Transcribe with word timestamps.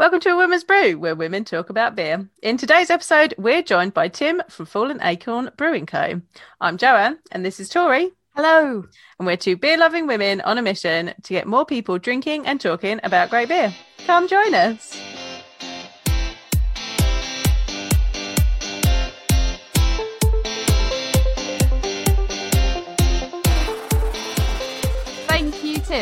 Welcome 0.00 0.20
to 0.20 0.30
A 0.30 0.36
Woman's 0.36 0.64
Brew, 0.64 0.98
where 0.98 1.14
women 1.14 1.44
talk 1.44 1.68
about 1.68 1.94
beer. 1.94 2.26
In 2.42 2.56
today's 2.56 2.88
episode, 2.88 3.34
we're 3.36 3.60
joined 3.60 3.92
by 3.92 4.08
Tim 4.08 4.40
from 4.48 4.64
Fallen 4.64 4.98
Acorn 5.02 5.50
Brewing 5.58 5.84
Co. 5.84 6.22
I'm 6.58 6.78
Joanne, 6.78 7.18
and 7.30 7.44
this 7.44 7.60
is 7.60 7.68
Tori. 7.68 8.10
Hello. 8.34 8.86
And 9.18 9.26
we're 9.26 9.36
two 9.36 9.58
beer 9.58 9.76
loving 9.76 10.06
women 10.06 10.40
on 10.40 10.56
a 10.56 10.62
mission 10.62 11.12
to 11.22 11.34
get 11.34 11.46
more 11.46 11.66
people 11.66 11.98
drinking 11.98 12.46
and 12.46 12.58
talking 12.58 12.98
about 13.04 13.28
great 13.28 13.50
beer. 13.50 13.74
Come 14.06 14.26
join 14.26 14.54
us. 14.54 14.98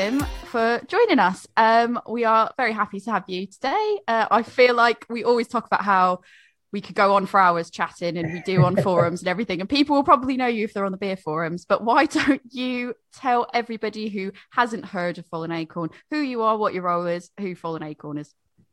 Tim, 0.09 0.21
for 0.47 0.81
joining 0.87 1.19
us. 1.19 1.47
Um, 1.59 2.01
we 2.09 2.25
are 2.25 2.51
very 2.57 2.73
happy 2.73 2.99
to 2.99 3.11
have 3.11 3.25
you 3.27 3.47
today. 3.47 3.99
Uh, 4.09 4.27
I 4.31 4.43
feel 4.43 4.75
like 4.75 5.05
we 5.11 5.23
always 5.23 5.49
talk 5.49 5.67
about 5.67 5.83
how 5.83 6.23
we 6.73 6.81
could 6.81 6.95
go 6.95 7.15
on 7.15 7.27
for 7.27 7.39
hours 7.39 7.69
chatting 7.69 8.17
and 8.17 8.33
we 8.33 8.41
do 8.41 8.65
on 8.65 8.75
forums 8.83 9.21
and 9.21 9.29
everything. 9.29 9.61
And 9.61 9.69
people 9.69 9.97
will 9.97 10.05
probably 10.05 10.39
know 10.39 10.47
you 10.47 10.65
if 10.65 10.73
they're 10.73 10.87
on 10.87 10.93
the 10.93 10.99
beer 10.99 11.19
forums. 11.19 11.67
But 11.67 11.85
why 11.85 12.07
don't 12.07 12.41
you 12.49 12.95
tell 13.13 13.49
everybody 13.53 14.09
who 14.09 14.33
hasn't 14.49 14.87
heard 14.87 15.19
of 15.19 15.27
Fallen 15.27 15.53
Acorn 15.53 15.91
who 16.11 16.21
you 16.21 16.41
are, 16.41 16.57
what 16.57 16.73
your 16.73 16.85
role 16.85 17.07
is, 17.07 17.31
who 17.39 17.55
Fallen 17.55 17.83
Acorn 17.83 18.17
is? 18.17 18.33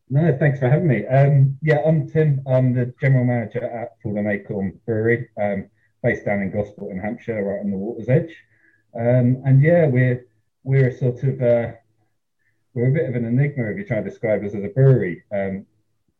No, 0.09 0.37
thanks 0.39 0.59
for 0.59 0.69
having 0.69 0.87
me. 0.87 1.05
Um, 1.05 1.57
yeah, 1.61 1.81
I'm 1.85 2.07
Tim. 2.07 2.43
I'm 2.47 2.73
the 2.73 2.93
general 3.01 3.25
manager 3.25 3.61
at 3.61 4.01
Fallen 4.01 4.25
Acorn 4.25 4.79
Brewery, 4.85 5.27
um, 5.37 5.69
based 6.01 6.23
down 6.23 6.43
in 6.43 6.51
Gosport 6.51 6.93
in 6.93 6.99
Hampshire, 7.01 7.43
right 7.43 7.59
on 7.59 7.71
the 7.71 7.77
water's 7.77 8.07
edge. 8.07 8.33
Um, 8.97 9.41
and 9.45 9.61
yeah, 9.61 9.87
we're 9.87 10.25
we're 10.65 10.89
a 10.89 10.97
sort 10.97 11.23
of 11.23 11.41
uh, 11.41 11.71
we're 12.73 12.89
a 12.89 12.91
bit 12.91 13.07
of 13.07 13.15
an 13.15 13.23
enigma 13.23 13.69
if 13.69 13.77
you 13.77 13.85
try 13.85 14.01
to 14.01 14.09
describe 14.09 14.43
us 14.43 14.55
as 14.55 14.63
a 14.63 14.69
brewery. 14.69 15.23
Um, 15.31 15.65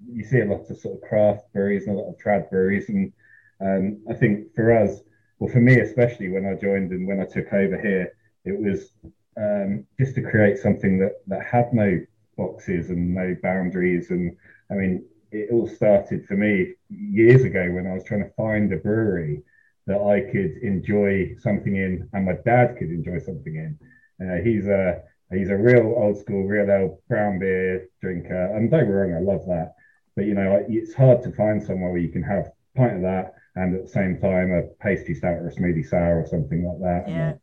you 0.08 0.24
see 0.24 0.40
a 0.40 0.46
lot 0.46 0.70
of 0.70 0.78
sort 0.78 0.96
of 0.96 1.02
craft 1.02 1.52
breweries 1.52 1.88
and 1.88 1.98
a 1.98 2.00
lot 2.00 2.10
of 2.10 2.18
trad 2.18 2.50
breweries, 2.50 2.90
and 2.90 3.12
um, 3.60 4.02
I 4.10 4.14
think 4.14 4.54
for 4.54 4.72
us, 4.72 5.02
well, 5.40 5.52
for 5.52 5.60
me 5.60 5.80
especially, 5.80 6.30
when 6.30 6.46
I 6.46 6.54
joined 6.54 6.92
and 6.92 7.08
when 7.08 7.20
I 7.20 7.26
took 7.26 7.52
over 7.52 7.82
here, 7.82 8.14
it 8.46 8.58
was 8.58 8.92
um, 9.36 9.86
just 10.00 10.16
to 10.16 10.22
create 10.22 10.60
something 10.60 11.00
that 11.00 11.14
that 11.28 11.44
had 11.44 11.74
no 11.74 12.00
boxes 12.38 12.90
and 12.92 13.16
no 13.16 13.36
boundaries. 13.42 14.12
And 14.12 14.38
I 14.70 14.76
mean, 14.76 15.06
it 15.32 15.50
all 15.52 15.68
started 15.68 16.26
for 16.28 16.38
me 16.38 16.76
years 16.90 17.44
ago 17.44 17.72
when 17.72 17.88
I 17.88 17.94
was 17.94 18.04
trying 18.04 18.24
to 18.24 18.34
find 18.36 18.72
a 18.72 18.78
brewery 18.78 19.42
that 19.88 20.02
I 20.02 20.22
could 20.32 20.58
enjoy 20.62 21.36
something 21.40 21.76
in, 21.76 22.08
and 22.14 22.26
my 22.26 22.34
dad 22.46 22.78
could 22.78 22.90
enjoy 22.90 23.20
something 23.20 23.56
in. 23.56 23.80
Uh, 24.22 24.38
he's 24.44 24.68
a 24.68 25.02
he's 25.32 25.50
a 25.50 25.58
real 25.58 25.94
old 25.98 26.18
school, 26.18 26.44
real 26.44 26.70
old 26.70 27.00
brown 27.08 27.40
beer 27.40 27.90
drinker, 28.02 28.56
and 28.56 28.72
don't 28.72 28.86
get 28.86 28.92
wrong, 28.92 29.14
I 29.14 29.20
love 29.20 29.46
that. 29.48 29.76
But 30.16 30.26
you 30.26 30.34
know, 30.34 30.64
it's 30.68 30.94
hard 30.94 31.22
to 31.24 31.32
find 31.32 31.62
somewhere 31.62 31.92
where 31.92 32.00
you 32.00 32.12
can 32.12 32.24
have 32.24 32.46
a 32.48 32.78
pint 32.78 32.98
of 32.98 33.02
that 33.02 33.34
and 33.56 33.76
at 33.76 33.84
the 33.84 33.90
same 33.90 34.20
time 34.20 34.52
a 34.52 34.64
pastry 34.84 35.16
stout 35.16 35.34
or 35.34 35.48
a 35.48 35.54
smoothie 35.54 35.88
sour 35.88 36.22
or 36.22 36.28
something 36.28 36.66
like 36.66 36.80
that. 36.80 37.10
Yeah. 37.10 37.34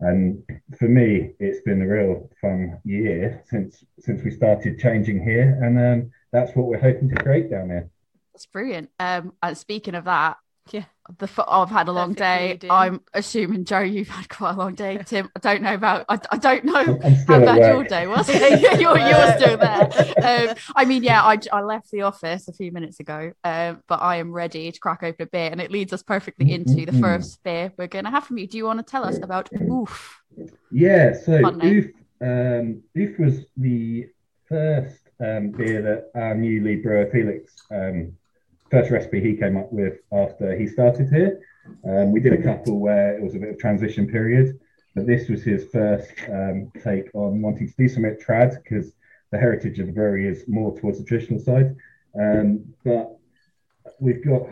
And, 0.00 0.42
and 0.48 0.78
for 0.78 0.88
me, 0.88 1.32
it's 1.38 1.62
been 1.62 1.82
a 1.82 1.86
real 1.86 2.30
fun 2.40 2.78
year 2.84 3.42
since 3.46 3.84
since 3.98 4.22
we 4.22 4.30
started 4.30 4.78
changing 4.78 5.22
here, 5.22 5.58
and 5.62 5.78
um, 5.78 6.10
that's 6.32 6.56
what 6.56 6.66
we're 6.66 6.80
hoping 6.80 7.08
to 7.10 7.22
create 7.22 7.50
down 7.50 7.68
there. 7.68 7.88
That's 8.32 8.46
brilliant. 8.46 8.90
Um, 8.98 9.34
and 9.42 9.56
speaking 9.56 9.94
of 9.94 10.04
that, 10.04 10.38
Yeah. 10.70 10.84
The 11.18 11.24
f- 11.24 11.46
I've 11.48 11.70
had 11.70 11.88
a 11.88 11.92
long 11.92 12.12
day. 12.12 12.58
lead. 12.62 12.70
I'm 12.70 13.00
assuming 13.12 13.64
Joe, 13.64 13.80
you've 13.80 14.08
had 14.08 14.28
quite 14.28 14.52
a 14.54 14.56
long 14.56 14.74
day. 14.74 14.98
Tim, 15.04 15.28
I 15.34 15.40
don't 15.40 15.62
know 15.62 15.74
about. 15.74 16.04
I, 16.08 16.18
I 16.30 16.38
don't 16.38 16.64
know 16.64 16.74
I'm, 16.76 17.02
I'm 17.02 17.14
how 17.14 17.22
still 17.22 17.34
at 17.34 17.44
bad 17.44 17.72
your 17.72 17.84
day 17.84 18.06
was. 18.06 18.28
you're, 18.80 18.98
you're 18.98 19.36
still 19.38 19.56
there. 19.56 19.90
Um, 20.22 20.56
I 20.76 20.84
mean, 20.84 21.02
yeah, 21.02 21.22
I, 21.22 21.38
I 21.52 21.62
left 21.62 21.90
the 21.90 22.02
office 22.02 22.48
a 22.48 22.52
few 22.52 22.70
minutes 22.72 23.00
ago, 23.00 23.32
um, 23.44 23.82
but 23.88 24.00
I 24.00 24.16
am 24.16 24.32
ready 24.32 24.70
to 24.70 24.78
crack 24.78 25.02
open 25.02 25.24
a 25.24 25.26
beer, 25.26 25.48
and 25.50 25.60
it 25.60 25.70
leads 25.70 25.92
us 25.92 26.02
perfectly 26.02 26.52
into 26.52 26.86
the 26.86 26.98
first 26.98 27.42
beer 27.42 27.72
we're 27.76 27.88
going 27.88 28.04
to 28.04 28.10
have 28.10 28.24
from 28.24 28.38
you. 28.38 28.46
Do 28.46 28.56
you 28.56 28.64
want 28.64 28.78
to 28.78 28.90
tell 28.90 29.04
us 29.04 29.18
about 29.22 29.48
Oof? 29.60 30.22
Yeah, 30.70 31.12
so 31.14 31.44
Oof, 31.64 31.86
um, 32.20 32.82
Oof 32.96 33.18
was 33.18 33.44
the 33.56 34.08
first 34.48 35.00
um, 35.20 35.50
beer 35.50 35.82
that 35.82 36.10
our 36.20 36.34
new 36.34 36.62
lead 36.62 36.82
brewer 36.82 37.08
Felix, 37.10 37.54
um, 37.70 38.16
first 38.72 38.90
recipe 38.90 39.20
he 39.20 39.36
came 39.36 39.58
up 39.58 39.70
with 39.70 39.98
after 40.12 40.56
he 40.56 40.66
started 40.66 41.08
here. 41.10 41.40
Um, 41.86 42.10
we 42.10 42.20
did 42.20 42.32
a 42.32 42.42
couple 42.42 42.80
where 42.80 43.14
it 43.16 43.22
was 43.22 43.34
a 43.34 43.38
bit 43.38 43.50
of 43.50 43.58
transition 43.58 44.08
period, 44.08 44.58
but 44.94 45.06
this 45.06 45.28
was 45.28 45.42
his 45.42 45.66
first 45.70 46.10
um, 46.28 46.72
take 46.82 47.14
on 47.14 47.42
wanting 47.42 47.68
to 47.68 47.74
do 47.76 47.86
something 47.86 48.16
trad 48.16 48.56
because 48.62 48.92
the 49.30 49.38
heritage 49.38 49.78
of 49.78 49.86
the 49.86 49.92
brewery 49.92 50.26
is 50.26 50.48
more 50.48 50.76
towards 50.80 50.98
the 50.98 51.04
traditional 51.04 51.38
side. 51.38 51.76
Um, 52.18 52.64
but 52.82 53.18
we've 54.00 54.24
got 54.24 54.48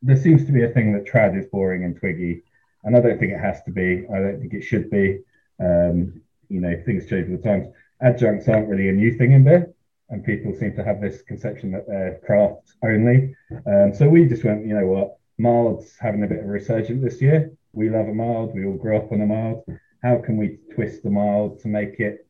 there 0.00 0.16
seems 0.16 0.44
to 0.46 0.52
be 0.52 0.62
a 0.62 0.68
thing 0.68 0.92
that 0.92 1.04
trad 1.04 1.36
is 1.36 1.46
boring 1.46 1.84
and 1.84 1.98
twiggy, 1.98 2.44
and 2.84 2.96
I 2.96 3.00
don't 3.00 3.18
think 3.18 3.32
it 3.32 3.40
has 3.40 3.62
to 3.64 3.72
be. 3.72 4.06
I 4.14 4.18
don't 4.20 4.40
think 4.40 4.54
it 4.54 4.62
should 4.62 4.90
be. 4.90 5.18
Um, 5.60 6.22
you 6.48 6.60
know, 6.60 6.80
things 6.86 7.08
change 7.08 7.28
all 7.28 7.36
the 7.36 7.42
times. 7.42 7.66
Adjuncts 8.00 8.46
aren't 8.46 8.68
really 8.68 8.88
a 8.88 8.92
new 8.92 9.18
thing 9.18 9.32
in 9.32 9.42
beer, 9.42 9.74
and 10.10 10.24
people 10.24 10.54
seem 10.54 10.74
to 10.74 10.84
have 10.84 11.00
this 11.00 11.22
conception 11.22 11.70
that 11.72 11.86
they're 11.86 12.20
craft 12.24 12.74
only. 12.82 13.34
Um, 13.66 13.92
so 13.94 14.08
we 14.08 14.26
just 14.26 14.44
went, 14.44 14.66
you 14.66 14.74
know 14.74 14.86
what, 14.86 15.18
mild's 15.38 15.96
having 16.00 16.22
a 16.24 16.26
bit 16.26 16.40
of 16.40 16.44
a 16.44 16.48
resurgence 16.48 17.02
this 17.02 17.20
year. 17.20 17.52
We 17.72 17.90
love 17.90 18.08
a 18.08 18.14
mild. 18.14 18.54
We 18.54 18.64
all 18.64 18.76
grew 18.76 18.96
up 18.96 19.12
on 19.12 19.20
a 19.20 19.26
mild. 19.26 19.64
How 20.02 20.18
can 20.18 20.36
we 20.36 20.58
twist 20.74 21.02
the 21.02 21.10
mild 21.10 21.60
to 21.60 21.68
make 21.68 22.00
it, 22.00 22.26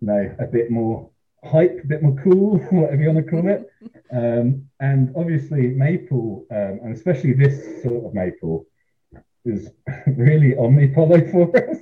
you 0.00 0.08
know, 0.08 0.36
a 0.38 0.46
bit 0.46 0.70
more 0.70 1.10
hype, 1.44 1.80
a 1.82 1.86
bit 1.86 2.02
more 2.02 2.16
cool, 2.22 2.58
whatever 2.70 3.02
you 3.02 3.12
want 3.12 3.24
to 3.24 3.30
call 3.30 3.48
it? 3.48 3.70
Um, 4.12 4.68
and 4.80 5.14
obviously, 5.16 5.68
maple, 5.68 6.46
um, 6.50 6.80
and 6.82 6.94
especially 6.94 7.32
this 7.32 7.82
sort 7.82 8.04
of 8.04 8.14
maple, 8.14 8.66
is 9.44 9.70
really 10.06 10.52
Omnipollo 10.52 11.30
for 11.30 11.56
us. 11.70 11.78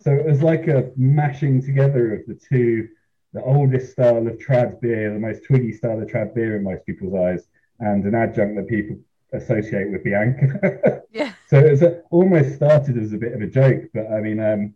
So 0.00 0.12
it 0.12 0.26
was 0.26 0.42
like 0.42 0.66
a 0.66 0.90
mashing 0.96 1.62
together 1.62 2.14
of 2.14 2.26
the 2.26 2.34
two, 2.34 2.88
the 3.32 3.42
oldest 3.42 3.92
style 3.92 4.26
of 4.26 4.38
trad 4.38 4.80
beer, 4.80 5.12
the 5.12 5.18
most 5.18 5.44
twiggy 5.44 5.72
style 5.72 6.00
of 6.00 6.08
trad 6.08 6.34
beer 6.34 6.56
in 6.56 6.62
most 6.62 6.84
people's 6.86 7.14
eyes, 7.14 7.46
and 7.80 8.04
an 8.04 8.14
adjunct 8.14 8.56
that 8.56 8.68
people 8.68 8.96
associate 9.32 9.90
with 9.90 10.04
Bianca. 10.04 11.00
Yeah. 11.12 11.34
so 11.46 11.58
it 11.58 11.70
was 11.70 11.82
a, 11.82 12.00
almost 12.10 12.54
started 12.54 12.96
as 12.96 13.12
a 13.12 13.18
bit 13.18 13.34
of 13.34 13.42
a 13.42 13.46
joke, 13.46 13.82
but 13.92 14.10
I 14.10 14.20
mean, 14.22 14.40
um, 14.40 14.74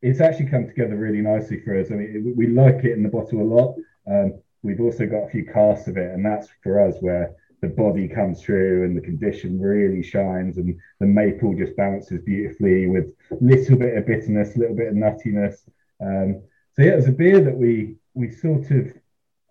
it's 0.00 0.22
actually 0.22 0.46
come 0.46 0.66
together 0.66 0.96
really 0.96 1.20
nicely 1.20 1.60
for 1.60 1.78
us. 1.78 1.90
I 1.90 1.96
mean, 1.96 2.32
we 2.34 2.46
like 2.46 2.76
it 2.76 2.92
in 2.92 3.02
the 3.02 3.10
bottle 3.10 3.42
a 3.42 3.44
lot. 3.44 3.74
Um, 4.10 4.40
we've 4.62 4.80
also 4.80 5.04
got 5.04 5.24
a 5.24 5.28
few 5.28 5.44
casts 5.44 5.86
of 5.86 5.98
it, 5.98 6.14
and 6.14 6.24
that's 6.24 6.48
for 6.62 6.80
us 6.80 6.96
where 7.00 7.34
the 7.60 7.68
body 7.68 8.08
comes 8.08 8.42
through 8.42 8.84
and 8.84 8.96
the 8.96 9.02
condition 9.02 9.60
really 9.60 10.02
shines, 10.02 10.56
and 10.56 10.78
the 10.98 11.06
maple 11.06 11.54
just 11.54 11.76
balances 11.76 12.22
beautifully 12.24 12.86
with 12.86 13.06
a 13.30 13.36
little 13.42 13.76
bit 13.76 13.98
of 13.98 14.06
bitterness, 14.06 14.56
a 14.56 14.58
little 14.58 14.76
bit 14.76 14.88
of 14.88 14.94
nuttiness. 14.94 15.56
Um, 16.00 16.42
so 16.76 16.84
yeah, 16.84 16.92
it 16.92 16.96
was 16.96 17.08
a 17.08 17.12
beer 17.12 17.40
that 17.40 17.56
we 17.56 17.96
we 18.14 18.30
sort 18.30 18.70
of 18.70 18.92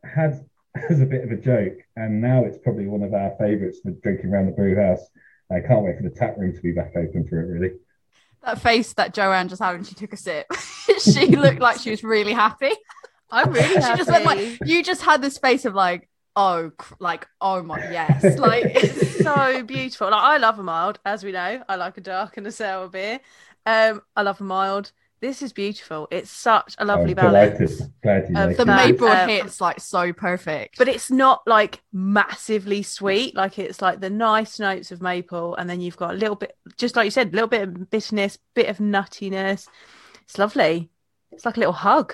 had 0.03 0.45
as 0.89 1.01
a 1.01 1.05
bit 1.05 1.23
of 1.23 1.31
a 1.31 1.37
joke, 1.37 1.77
and 1.95 2.21
now 2.21 2.43
it's 2.43 2.57
probably 2.57 2.87
one 2.87 3.03
of 3.03 3.13
our 3.13 3.35
favourites 3.39 3.79
for 3.83 3.91
drinking 3.91 4.31
around 4.31 4.47
the 4.47 4.51
brew 4.51 4.75
house. 4.75 5.01
I 5.51 5.59
can't 5.59 5.83
wait 5.83 5.97
for 5.97 6.03
the 6.03 6.09
tap 6.09 6.37
room 6.37 6.53
to 6.53 6.61
be 6.61 6.71
back 6.71 6.93
open 6.95 7.27
for 7.27 7.39
it. 7.39 7.45
Really. 7.45 7.75
That 8.43 8.61
face 8.61 8.93
that 8.93 9.13
Joanne 9.13 9.47
just 9.47 9.61
had 9.61 9.73
when 9.73 9.83
she 9.83 9.95
took 9.95 10.13
a 10.13 10.17
sip, 10.17 10.45
she 10.99 11.35
looked 11.35 11.59
like 11.59 11.79
she 11.79 11.91
was 11.91 12.03
really 12.03 12.33
happy. 12.33 12.71
I'm 13.31 13.51
really 13.51 13.67
she 13.69 13.81
happy. 13.81 13.97
just 13.97 14.11
went 14.11 14.25
like, 14.25 14.59
you 14.65 14.83
just 14.83 15.01
had 15.01 15.21
this 15.21 15.37
face 15.39 15.65
of 15.65 15.73
like, 15.73 16.07
oh, 16.35 16.71
like, 16.99 17.27
oh 17.41 17.63
my, 17.63 17.79
yes, 17.91 18.23
like. 18.37 18.65
it's 18.65 19.23
so 19.23 19.63
beautiful. 19.63 20.11
Like 20.11 20.21
I 20.21 20.37
love 20.37 20.59
a 20.59 20.63
mild, 20.63 20.99
as 21.05 21.23
we 21.23 21.31
know. 21.31 21.63
I 21.67 21.75
like 21.75 21.97
a 21.97 22.01
dark 22.01 22.37
and 22.37 22.45
a 22.45 22.51
sour 22.51 22.87
beer. 22.87 23.19
Um, 23.65 24.01
I 24.15 24.21
love 24.21 24.39
a 24.39 24.43
mild. 24.43 24.91
This 25.25 25.41
is 25.41 25.53
beautiful. 25.53 26.07
It's 26.11 26.29
such 26.29 26.75
a 26.77 26.85
lovely 26.85 27.13
I'm 27.17 27.33
balance. 27.33 27.57
delighted. 27.57 27.93
Glad 28.03 28.29
you 28.29 28.35
Um, 28.35 28.53
the 28.53 28.61
it. 28.61 28.65
No, 28.67 28.75
maple 28.75 29.07
um, 29.07 29.27
hits 29.27 29.59
like 29.59 29.79
so 29.79 30.13
perfect. 30.13 30.77
But 30.77 30.87
it's 30.87 31.09
not 31.09 31.41
like 31.47 31.81
massively 31.91 32.83
sweet. 32.83 33.35
Like 33.35 33.57
it's 33.57 33.81
like 33.81 34.01
the 34.01 34.11
nice 34.11 34.59
notes 34.59 34.91
of 34.91 35.01
maple, 35.01 35.55
and 35.55 35.67
then 35.67 35.81
you've 35.81 35.97
got 35.97 36.11
a 36.11 36.17
little 36.17 36.35
bit, 36.35 36.55
just 36.77 36.95
like 36.95 37.05
you 37.05 37.11
said, 37.11 37.29
a 37.29 37.31
little 37.31 37.47
bit 37.47 37.63
of 37.63 37.89
bitterness, 37.89 38.37
bit 38.53 38.69
of 38.69 38.77
nuttiness. 38.77 39.67
It's 40.25 40.37
lovely. 40.37 40.91
It's 41.31 41.43
like 41.43 41.57
a 41.57 41.59
little 41.59 41.73
hug. 41.73 42.13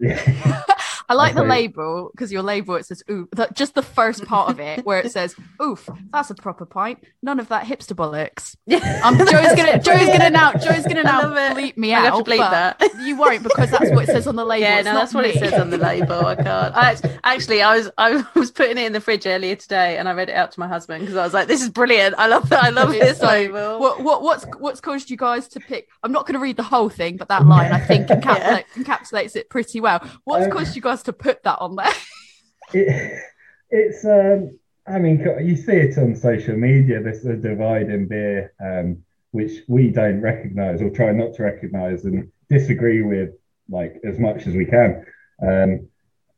Yeah. 0.00 0.62
I 1.08 1.14
like 1.14 1.34
the 1.34 1.44
label 1.44 2.10
because 2.12 2.32
your 2.32 2.42
label 2.42 2.74
it 2.76 2.86
says 2.86 3.02
oof. 3.10 3.28
That 3.32 3.54
just 3.56 3.74
the 3.74 3.82
first 3.82 4.24
part 4.24 4.50
of 4.50 4.60
it 4.60 4.84
where 4.84 5.00
it 5.00 5.12
says 5.12 5.34
oof. 5.62 5.88
That's 6.12 6.30
a 6.30 6.34
proper 6.34 6.66
pint. 6.66 7.04
None 7.22 7.38
of 7.40 7.48
that 7.48 7.64
hipster 7.64 7.94
bollocks. 7.94 8.56
Um, 9.06 9.18
Joe's 9.18 9.54
gonna 9.54 9.78
Joe's 9.80 10.06
gonna 10.08 10.30
now 10.30 10.52
Joe's 10.54 10.84
gonna 10.84 11.02
now 11.04 11.22
bleep 11.54 11.76
me 11.76 11.94
I'm 11.94 12.06
out. 12.06 12.24
gonna 12.24 12.36
have 12.40 12.78
to 12.80 12.80
bleep 12.82 12.90
that. 12.90 13.06
You 13.06 13.16
won't 13.16 13.42
because 13.42 13.70
that's 13.70 13.90
what 13.90 14.04
it 14.04 14.06
says 14.06 14.26
on 14.26 14.36
the 14.36 14.44
label. 14.44 14.62
yeah, 14.62 14.78
It's 14.78 14.84
no, 14.86 14.94
that's 14.94 15.14
what 15.14 15.24
it 15.24 15.38
says 15.38 15.52
on 15.54 15.70
the 15.70 15.78
label. 15.78 16.24
I 16.26 16.34
can't. 16.34 16.74
I, 16.74 16.96
actually, 17.24 17.62
I 17.62 17.76
was 17.76 17.90
I 17.98 18.24
was 18.34 18.50
putting 18.50 18.78
it 18.78 18.86
in 18.86 18.92
the 18.92 19.00
fridge 19.00 19.26
earlier 19.26 19.54
today, 19.54 19.98
and 19.98 20.08
I 20.08 20.12
read 20.12 20.28
it 20.28 20.34
out 20.34 20.52
to 20.52 20.60
my 20.60 20.66
husband 20.68 21.02
because 21.02 21.16
I 21.16 21.22
was 21.24 21.34
like, 21.34 21.46
"This 21.46 21.62
is 21.62 21.68
brilliant. 21.70 22.14
I 22.18 22.26
love 22.26 22.48
that. 22.48 22.64
I 22.64 22.70
love 22.70 22.90
this 22.90 23.18
so- 23.18 23.26
label." 23.26 23.78
What, 23.78 24.02
what 24.02 24.22
what's 24.22 24.44
what's 24.58 24.80
caused 24.80 25.10
you 25.10 25.16
guys 25.16 25.46
to 25.48 25.60
pick? 25.60 25.88
I'm 26.02 26.12
not 26.12 26.26
going 26.26 26.34
to 26.34 26.40
read 26.40 26.56
the 26.56 26.62
whole 26.62 26.88
thing, 26.88 27.16
but 27.16 27.28
that 27.28 27.46
line 27.46 27.72
I 27.72 27.80
think 27.80 28.08
encapsulates, 28.08 28.64
encapsulates 28.74 29.36
it 29.36 29.50
pretty 29.50 29.80
well. 29.80 30.00
What's 30.24 30.46
Um, 30.46 30.50
caused 30.52 30.74
you 30.74 30.82
guys 30.82 30.95
to 31.04 31.12
put 31.12 31.42
that 31.44 31.58
on 31.58 31.76
there? 31.76 31.92
it, 32.72 33.22
it's 33.70 34.04
um, 34.04 34.58
I 34.86 34.98
mean, 34.98 35.18
you 35.42 35.56
see 35.56 35.72
it 35.72 35.98
on 35.98 36.14
social 36.14 36.56
media. 36.56 37.02
There's 37.02 37.24
a 37.24 37.36
divide 37.36 37.90
in 37.90 38.06
beer, 38.06 38.52
um, 38.64 38.98
which 39.32 39.62
we 39.66 39.90
don't 39.90 40.20
recognise 40.20 40.80
or 40.80 40.90
try 40.90 41.10
not 41.12 41.34
to 41.34 41.42
recognise 41.42 42.04
and 42.04 42.30
disagree 42.48 43.02
with, 43.02 43.30
like 43.68 44.00
as 44.04 44.18
much 44.18 44.46
as 44.46 44.54
we 44.54 44.64
can. 44.64 45.04
Um, 45.42 45.88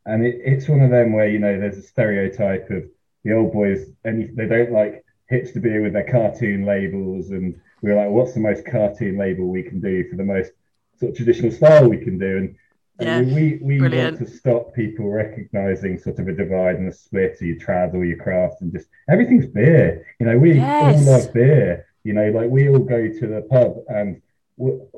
and 0.05 0.25
it, 0.25 0.41
it's 0.43 0.67
one 0.67 0.81
of 0.81 0.89
them 0.89 1.13
where 1.13 1.29
you 1.29 1.37
know 1.37 1.59
there's 1.59 1.77
a 1.77 1.83
stereotype 1.83 2.69
of 2.71 2.83
the 3.23 3.33
old 3.33 3.53
boys, 3.53 3.85
and 4.03 4.35
they 4.35 4.47
don't 4.47 4.71
like 4.71 5.05
hipster 5.31 5.61
beer 5.61 5.83
with 5.83 5.93
their 5.93 6.09
cartoon 6.09 6.65
labels, 6.65 7.29
and 7.29 7.59
we're 7.81 7.95
like, 7.95 8.09
what's 8.09 8.33
the 8.33 8.39
most 8.39 8.65
cartoon 8.65 9.17
label 9.17 9.47
we 9.47 9.61
can 9.61 9.79
do 9.79 10.09
for 10.09 10.15
the 10.15 10.23
most 10.23 10.51
sort 10.99 11.11
of 11.11 11.17
traditional 11.17 11.51
style 11.51 11.87
we 11.87 11.97
can 11.97 12.17
do? 12.17 12.37
And 12.37 12.55
Yeah, 12.99 13.21
we 13.21 13.59
we 13.61 13.77
brilliant. 13.79 14.19
want 14.19 14.29
to 14.29 14.35
stop 14.37 14.73
people 14.73 15.09
recognizing 15.09 15.97
sort 15.97 16.19
of 16.19 16.27
a 16.27 16.33
divide 16.33 16.75
and 16.75 16.87
a 16.89 16.91
split, 16.91 17.37
or 17.41 17.45
your 17.45 17.57
trad 17.57 17.93
or 17.93 18.03
your 18.03 18.17
craft, 18.17 18.61
and 18.61 18.71
just 18.71 18.87
everything's 19.09 19.45
beer. 19.45 20.05
You 20.19 20.25
know, 20.25 20.37
we 20.37 20.53
Yes. 20.55 20.97
all 21.07 21.13
love 21.13 21.33
beer. 21.33 21.85
You 22.03 22.13
know, 22.13 22.29
like 22.31 22.49
we 22.49 22.69
all 22.69 22.79
go 22.79 23.07
to 23.07 23.27
the 23.27 23.41
pub 23.49 23.77
and 23.89 24.21
we'll, 24.57 24.89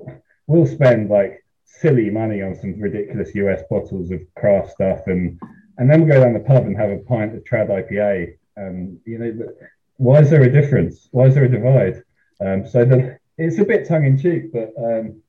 we'll 0.48 0.66
spend 0.68 1.10
like 1.10 1.44
silly 1.66 2.10
money 2.10 2.42
on 2.42 2.54
some 2.56 2.80
ridiculous 2.80 3.34
US 3.36 3.62
bottles 3.70 4.12
of 4.12 4.22
craft 4.36 4.72
stuff, 4.72 5.08
and 5.08 5.40
and 5.78 5.90
then 5.90 6.02
we'll 6.02 6.10
go 6.16 6.24
down 6.24 6.34
the 6.34 6.40
pub 6.40 6.66
and 6.66 6.78
have 6.78 6.90
a 6.92 6.98
pint 7.00 7.36
of 7.36 7.44
trad 7.44 7.70
IPA. 7.70 8.38
And 8.58 9.00
you 9.06 9.18
know, 9.20 9.32
but 9.32 9.56
why 9.98 10.20
is 10.20 10.30
there 10.30 10.44
a 10.44 10.52
difference? 10.52 11.08
Why 11.12 11.26
is 11.26 11.36
there 11.36 11.46
a 11.46 11.50
divide? 11.50 12.04
Um, 12.44 12.66
so 12.68 12.84
the, 12.86 13.20
it's 13.38 13.60
a 13.60 13.66
bit 13.66 13.88
tongue 13.88 14.06
in 14.06 14.18
cheek, 14.18 14.52
but 14.52 14.74
um, 14.78 15.22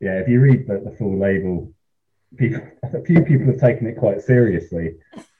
yeah, 0.00 0.18
if 0.20 0.28
you 0.28 0.40
read 0.40 0.66
the, 0.66 0.78
the 0.84 0.94
full 0.96 1.18
label, 1.18 1.72
people, 2.36 2.60
a 2.82 3.02
few 3.02 3.22
people 3.22 3.46
have 3.46 3.60
taken 3.60 3.86
it 3.86 3.96
quite 3.96 4.20
seriously. 4.22 4.94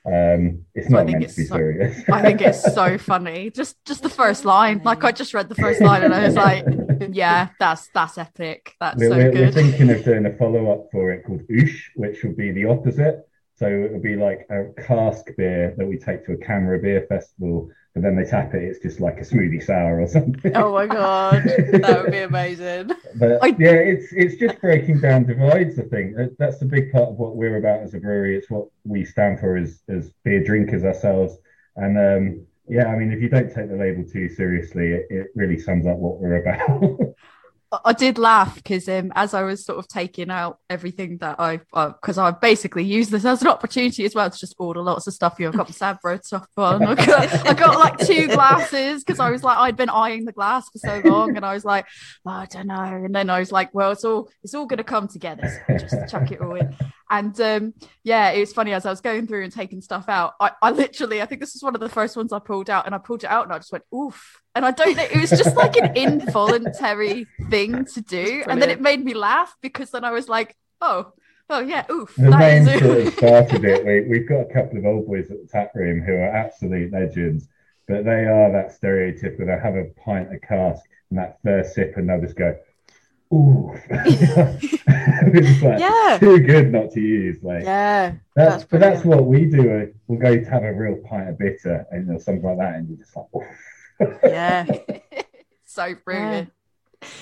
Um, 0.07 0.65
it's 0.75 0.89
not 0.89 1.07
meant 1.07 1.25
it's 1.25 1.35
to 1.35 1.41
be 1.41 1.47
so- 1.47 1.57
serious. 1.57 2.09
I 2.09 2.23
think 2.23 2.41
it's 2.41 2.63
so 2.75 2.97
funny. 2.97 3.51
Just 3.51 3.85
just 3.85 4.03
the 4.05 4.09
first 4.09 4.45
line. 4.45 4.81
Like 4.85 5.03
I 5.03 5.11
just 5.11 5.35
read 5.35 5.49
the 5.49 5.57
first 5.57 5.81
line 5.81 6.05
and 6.05 6.15
I 6.15 6.25
was 6.25 6.37
like, 6.37 6.65
yeah, 7.13 7.49
that's 7.59 7.89
that's 7.93 8.17
epic. 8.17 8.75
That's 8.81 9.01
we're, 9.01 9.11
so 9.11 9.17
we're, 9.17 9.33
we're 9.33 9.53
thinking 9.53 9.91
of 9.91 10.05
doing 10.05 10.27
a 10.27 10.37
follow 10.37 10.71
up 10.73 10.87
for 10.93 11.11
it 11.11 11.25
called 11.25 11.43
Oosh, 11.49 11.81
which 11.97 12.23
will 12.23 12.35
be 12.35 12.53
the 12.53 12.67
opposite. 12.67 13.29
So 13.57 13.67
it 13.67 13.93
will 13.93 14.01
be 14.01 14.17
like 14.17 14.47
a 14.51 14.67
cask 14.81 15.25
beer 15.37 15.75
that 15.77 15.87
we 15.87 15.99
take 15.99 16.25
to 16.27 16.33
a 16.33 16.37
CAMRA 16.37 16.83
Beer 16.83 17.07
Festival, 17.09 17.71
but 17.97 18.03
then 18.03 18.15
they 18.15 18.25
tap 18.25 18.53
it. 18.53 18.63
It's 18.63 18.79
just 18.79 19.01
like 19.01 19.17
a 19.17 19.23
smoothie 19.25 19.65
sour 19.65 20.03
or 20.03 20.07
something. 20.07 20.55
Oh 20.55 20.71
my 20.75 20.87
god, 20.87 21.45
that 21.45 22.03
would 22.03 22.13
be 22.13 22.19
amazing. 22.19 22.91
But 23.15 23.43
I- 23.43 23.57
yeah, 23.59 23.71
it's 23.93 24.13
it's 24.13 24.37
just 24.37 24.61
breaking 24.61 25.01
down 25.01 25.25
divides. 25.25 25.79
I 25.79 25.85
think 25.85 26.15
That- 26.17 26.37
that's 26.39 26.61
a 26.61 26.67
big 26.67 26.93
part 26.93 27.09
of 27.09 27.17
what 27.17 27.37
we're 27.37 27.57
about 27.57 27.81
as 27.81 27.95
a 27.95 27.99
brewery. 27.99 28.37
It's 28.37 28.51
what 28.51 28.67
we 28.85 29.07
stand 29.07 29.41
for 29.41 29.57
as 29.57 29.81
as 29.89 30.11
beer 30.25 30.45
drinkers 30.45 30.85
ourselves. 30.85 31.39
And 31.77 31.97
um, 31.99 32.47
yeah, 32.69 32.89
I 32.89 32.99
mean, 32.99 33.13
if 33.13 33.23
you 33.23 33.31
don't 33.31 33.51
take 33.51 33.71
the 33.71 33.77
label 33.77 34.05
too 34.05 34.29
seriously, 34.29 34.89
it, 34.93 35.07
it 35.09 35.27
really 35.35 35.59
sums 35.59 35.87
up 35.87 35.97
what 35.97 36.19
we're 36.21 36.43
about. 36.43 37.01
I- 37.85 37.93
did 37.93 38.19
laugh 38.19 38.55
because 38.57 38.89
um, 38.89 39.11
as 39.15 39.33
I 39.35 39.43
was 39.43 39.65
sort 39.65 39.79
of 39.79 39.89
taking 39.89 40.31
out 40.31 40.59
everything 40.69 41.17
that 41.19 41.41
I, 41.41 41.61
because 41.73 42.19
I 42.19 42.31
basically 42.31 42.85
used 42.85 43.11
this 43.11 43.25
as 43.25 43.41
an 43.43 43.49
opportunity 43.49 44.05
as 44.05 44.15
well 44.15 44.29
to 44.29 44.39
just 44.39 44.55
order 44.59 44.83
lots 44.83 45.07
of 45.07 45.15
stuff. 45.15 45.37
You 45.39 45.47
know, 45.47 45.51
I've 45.51 45.57
got 45.57 45.67
the 45.69 45.73
Sabro 45.73 46.23
stuff 46.23 46.47
on. 46.57 46.85
I 46.85 46.95
got, 46.95 47.47
I 47.47 47.55
got 47.55 47.79
like 47.79 47.99
two 47.99 48.29
glasses 48.29 49.03
because 49.03 49.19
I 49.19 49.31
was 49.31 49.43
like, 49.43 49.57
I'd 49.59 49.77
been 49.77 49.89
eyeing 49.89 50.25
the 50.27 50.33
glass 50.33 50.69
for 50.69 50.79
so 50.79 51.01
long, 51.05 51.37
and 51.37 51.45
I 51.45 51.55
was 51.55 51.65
like, 51.65 51.87
"Oh, 52.27 52.31
I 52.31 52.47
don't 52.47 52.67
know. 52.67 52.75
And 52.77 53.15
then 53.15 53.31
I 53.31 53.39
was 53.39 53.51
like, 53.51 53.75
well, 53.75 53.93
it's 53.93 54.05
all, 54.05 54.29
it's 54.43 54.55
all 54.55 54.67
going 54.67 54.79
to 54.79 54.85
come 54.85 55.09
together. 55.09 55.49
So 55.67 55.79
just 55.79 56.11
chuck 56.11 56.31
it 56.31 56.41
all 56.41 56.55
in. 56.55 56.77
And 57.11 57.41
um, 57.41 57.75
yeah, 58.03 58.31
it 58.31 58.41
was 58.41 58.53
funny 58.53 58.73
as 58.73 58.85
I 58.85 58.91
was 58.91 59.01
going 59.01 59.27
through 59.27 59.45
and 59.45 59.53
taking 59.53 59.81
stuff 59.81 60.09
out. 60.09 60.35
I, 60.41 60.51
I 60.61 60.71
literally, 60.73 61.23
I 61.23 61.27
think 61.27 61.41
this 61.41 61.55
was 61.55 61.63
one 61.63 61.75
of 61.75 61.81
the 61.81 61.89
first 61.89 62.17
ones 62.17 62.33
I 62.33 62.41
pulled 62.41 62.69
out, 62.69 62.87
and 62.87 62.95
I 62.95 62.99
pulled 62.99 63.25
it 63.25 63.31
out 63.31 63.45
and 63.45 63.53
I 63.53 63.59
just 63.59 63.73
went, 63.73 63.85
oof. 63.95 64.43
And 64.55 64.65
I 64.65 64.71
don't 64.71 64.97
know, 64.97 65.05
it 65.05 65.21
was 65.21 65.31
just 65.31 65.55
like 65.55 65.77
an 65.77 65.97
involuntary 65.97 67.27
thing 67.51 67.85
to 67.85 68.01
do. 68.01 68.43
And 68.49 68.61
then 68.61 68.71
it 68.71 68.81
made 68.81 69.05
me 69.05 69.15
laugh 69.15 69.55
because 69.61 69.91
then 69.91 70.03
I 70.03 70.11
was 70.11 70.29
like, 70.29 70.57
oh, 70.81 71.13
oh 71.51 71.61
yeah, 71.61 71.85
oof. 71.91 72.15
the 72.17 72.31
that 72.31 72.39
name 72.39 72.69
is 72.69 72.81
sort 72.81 73.07
of 73.07 73.15
started 73.19 73.65
it. 73.65 73.85
We, 73.85 74.09
we've 74.09 74.29
got 74.29 74.51
a 74.51 74.53
couple 74.53 74.79
of 74.79 74.87
old 74.87 75.07
boys 75.07 75.31
at 75.31 75.43
the 75.43 75.49
tap 75.49 75.73
room 75.75 76.01
who 76.01 76.13
are 76.15 76.35
absolute 76.35 76.93
legends, 76.93 77.49
but 77.87 78.05
they 78.05 78.25
are 78.25 78.51
that 78.51 78.73
stereotype 78.73 79.39
where 79.39 79.47
they 79.47 79.63
have 79.63 79.77
a 79.77 79.91
pint 80.05 80.35
of 80.35 80.41
cask 80.43 80.83
and 81.11 81.19
that 81.19 81.39
first 81.45 81.75
sip 81.75 81.97
and 81.97 82.09
they'll 82.09 82.21
just 82.21 82.37
go, 82.37 82.57
ooh. 83.33 83.73
it's 83.91 85.63
like 85.63 85.81
Yeah, 85.81 86.19
too 86.21 86.39
good 86.41 86.73
not 86.73 86.91
to 86.93 87.01
use. 87.01 87.43
Like 87.43 87.65
yeah, 87.65 88.15
that's, 88.35 88.51
that's 88.57 88.65
but 88.65 88.81
that's 88.81 89.05
what 89.05 89.25
we 89.25 89.47
do. 89.47 89.71
uh, 89.71 89.87
We'll 90.07 90.19
go 90.19 90.37
to 90.37 90.51
have 90.51 90.63
a 90.63 90.73
real 90.73 90.97
pint 91.09 91.29
of 91.31 91.39
bitter 91.39 91.87
and 91.91 92.07
you 92.07 92.13
know, 92.13 92.19
something 92.19 92.43
like 92.45 92.59
that, 92.59 92.75
and 92.77 92.89
you're 92.89 92.99
just 92.99 93.17
like, 93.17 93.27
oof. 93.35 94.19
yeah. 94.25 94.67
so 95.65 95.95
brilliant. 96.05 96.53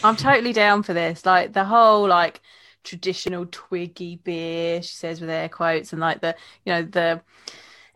I'm 0.02 0.16
totally 0.16 0.52
down 0.52 0.82
for 0.82 0.92
this. 0.92 1.24
Like 1.26 1.52
the 1.52 1.64
whole 1.64 2.06
like 2.08 2.40
traditional 2.82 3.46
twiggy 3.50 4.16
beer, 4.16 4.82
she 4.82 4.94
says 4.94 5.20
with 5.20 5.30
air 5.30 5.48
quotes, 5.48 5.92
and 5.92 6.00
like 6.00 6.20
the 6.20 6.36
you 6.64 6.72
know 6.72 6.82
the 6.82 7.22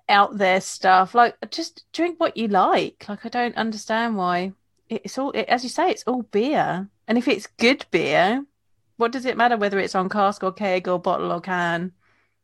out 0.08 0.38
there 0.38 0.60
stuff. 0.60 1.14
Like 1.14 1.36
just 1.50 1.84
drink 1.92 2.18
what 2.18 2.36
you 2.36 2.48
like. 2.48 3.04
Like 3.08 3.24
I 3.26 3.28
don't 3.28 3.56
understand 3.56 4.16
why 4.16 4.52
it's 4.88 5.18
all 5.18 5.30
it, 5.32 5.48
as 5.48 5.62
you 5.62 5.70
say. 5.70 5.90
It's 5.90 6.04
all 6.04 6.22
beer, 6.22 6.88
and 7.08 7.18
if 7.18 7.26
it's 7.26 7.46
good 7.46 7.84
beer, 7.90 8.44
what 8.98 9.10
does 9.12 9.24
it 9.24 9.36
matter 9.36 9.56
whether 9.56 9.78
it's 9.78 9.94
on 9.94 10.08
cask 10.08 10.44
or 10.44 10.52
keg 10.52 10.86
or 10.86 10.98
bottle 11.00 11.32
or 11.32 11.40
can? 11.40 11.92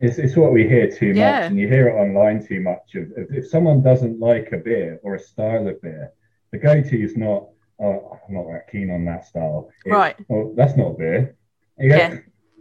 It's, 0.00 0.18
it's 0.18 0.34
what 0.36 0.52
we 0.52 0.66
hear 0.66 0.90
too 0.90 1.12
Yeah. 1.14 1.40
much, 1.42 1.50
and 1.50 1.58
you 1.60 1.68
hear 1.68 1.88
it 1.88 1.92
online 1.92 2.44
too 2.44 2.60
much. 2.60 2.94
Of, 2.94 3.12
if, 3.16 3.30
if 3.30 3.48
someone 3.48 3.82
doesn't 3.82 4.18
like 4.18 4.50
a 4.52 4.56
beer 4.58 4.98
or 5.04 5.14
a 5.14 5.20
style 5.20 5.68
of 5.68 5.80
beer, 5.82 6.12
the 6.50 6.58
go-to 6.58 7.00
is 7.00 7.16
not, 7.16 7.48
"Oh, 7.78 8.18
I'm 8.26 8.34
not 8.34 8.46
that 8.50 8.70
keen 8.70 8.90
on 8.90 9.04
that 9.04 9.24
style." 9.26 9.70
It's, 9.84 9.92
Right. 9.92 10.16
Oh, 10.30 10.52
that's 10.56 10.76
not 10.76 10.98
beer. 10.98 11.36
Yeah. 11.78 12.18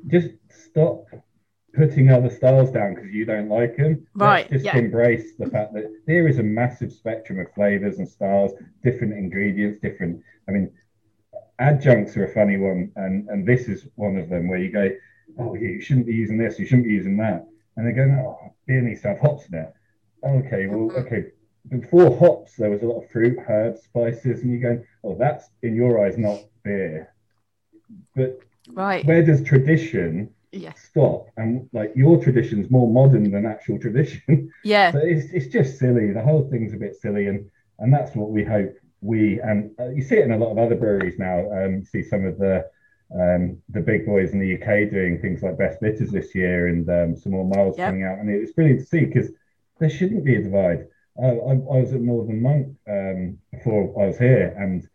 Just 0.07 0.29
stop 0.49 1.05
putting 1.73 2.11
other 2.11 2.29
styles 2.29 2.69
down 2.71 2.93
because 2.93 3.11
you 3.11 3.25
don't 3.25 3.49
like 3.49 3.77
them. 3.77 4.05
Right, 4.13 4.49
Let's 4.51 4.63
just 4.63 4.75
yeah. 4.75 4.77
embrace 4.77 5.35
the 5.37 5.47
fact 5.47 5.73
that 5.73 5.91
there 6.05 6.27
is 6.27 6.37
a 6.37 6.43
massive 6.43 6.91
spectrum 6.91 7.39
of 7.39 7.51
flavors 7.53 7.97
and 7.97 8.07
styles, 8.07 8.51
different 8.83 9.13
ingredients, 9.13 9.79
different. 9.81 10.21
I 10.47 10.51
mean, 10.51 10.71
adjuncts 11.59 12.15
are 12.17 12.25
a 12.25 12.33
funny 12.33 12.57
one, 12.57 12.91
and 12.95 13.27
and 13.29 13.47
this 13.47 13.67
is 13.67 13.87
one 13.95 14.17
of 14.17 14.29
them 14.29 14.47
where 14.47 14.59
you 14.59 14.71
go, 14.71 14.89
oh, 15.39 15.55
you 15.55 15.81
shouldn't 15.81 16.05
be 16.07 16.13
using 16.13 16.37
this, 16.37 16.59
you 16.59 16.65
shouldn't 16.65 16.87
be 16.87 16.93
using 16.93 17.17
that, 17.17 17.45
and 17.77 17.87
they 17.87 17.91
go, 17.91 18.05
no, 18.05 18.53
beer 18.67 18.81
needs 18.81 19.01
to 19.01 19.09
have 19.09 19.19
hops 19.19 19.45
in 19.47 19.55
it. 19.55 19.73
Okay, 20.23 20.67
well, 20.67 20.89
Mhm. 20.89 21.05
okay. 21.05 21.25
Before 21.69 22.15
hops, 22.17 22.55
there 22.57 22.69
was 22.69 22.81
a 22.83 22.87
lot 22.87 23.03
of 23.03 23.09
fruit, 23.09 23.37
herbs, 23.47 23.83
spices, 23.83 24.43
and 24.43 24.51
you 24.51 24.59
go, 24.59 24.83
oh, 25.03 25.15
that's 25.15 25.49
in 25.61 25.75
your 25.75 26.05
eyes 26.05 26.17
not 26.17 26.39
beer. 26.63 27.13
But 28.15 28.39
Right. 28.73 29.05
where 29.05 29.23
does 29.23 29.43
tradition 29.43 30.29
Yeah. 30.51 30.73
stop? 30.73 31.29
And 31.37 31.69
like 31.73 31.93
your 31.95 32.21
tradition's 32.21 32.69
more 32.69 32.89
modern 32.91 33.31
than 33.31 33.45
actual 33.45 33.79
tradition. 33.85 34.49
Yeah. 34.63 34.91
So 34.91 34.99
it's, 34.99 35.31
it's 35.33 35.47
just 35.47 35.79
silly. 35.79 36.11
The 36.11 36.21
whole 36.21 36.43
thing's 36.49 36.73
a 36.73 36.77
bit 36.77 36.95
silly, 36.95 37.27
and 37.27 37.49
and 37.79 37.91
that's 37.93 38.15
what 38.15 38.29
we 38.29 38.43
hope 38.43 38.75
we 39.03 39.39
and 39.41 39.71
uh, 39.79 39.89
you 39.89 40.01
see 40.01 40.15
it 40.15 40.25
in 40.25 40.31
a 40.31 40.37
lot 40.37 40.51
of 40.51 40.57
other 40.57 40.75
breweries 40.75 41.19
now. 41.19 41.39
Um, 41.51 41.79
you 41.79 41.85
see 41.85 42.03
some 42.03 42.25
of 42.25 42.37
the 42.37 42.65
um, 43.13 43.61
the 43.69 43.81
big 43.81 44.05
boys 44.05 44.31
in 44.31 44.39
the 44.39 44.55
UK 44.55 44.89
doing 44.89 45.19
things 45.19 45.43
like 45.43 45.57
best 45.57 45.81
bitters 45.81 46.09
this 46.11 46.33
year, 46.33 46.67
and 46.67 46.89
um, 46.89 47.15
some 47.15 47.33
more 47.33 47.45
milds 47.45 47.77
Yep. 47.77 47.87
coming 47.87 48.03
out, 48.05 48.19
and 48.19 48.29
it's 48.29 48.53
brilliant 48.53 48.79
to 48.79 48.85
see 48.85 49.05
because 49.05 49.29
there 49.79 49.89
shouldn't 49.89 50.23
be 50.23 50.35
a 50.35 50.41
divide. 50.41 50.87
Uh, 51.21 51.27
I, 51.27 51.51
I 51.51 51.77
was 51.81 51.93
at 51.93 52.01
Northern 52.01 52.41
Monk 52.41 52.75
um, 52.89 53.37
before 53.51 53.93
I 54.01 54.07
was 54.07 54.17
here, 54.17 54.55
and 54.57 54.87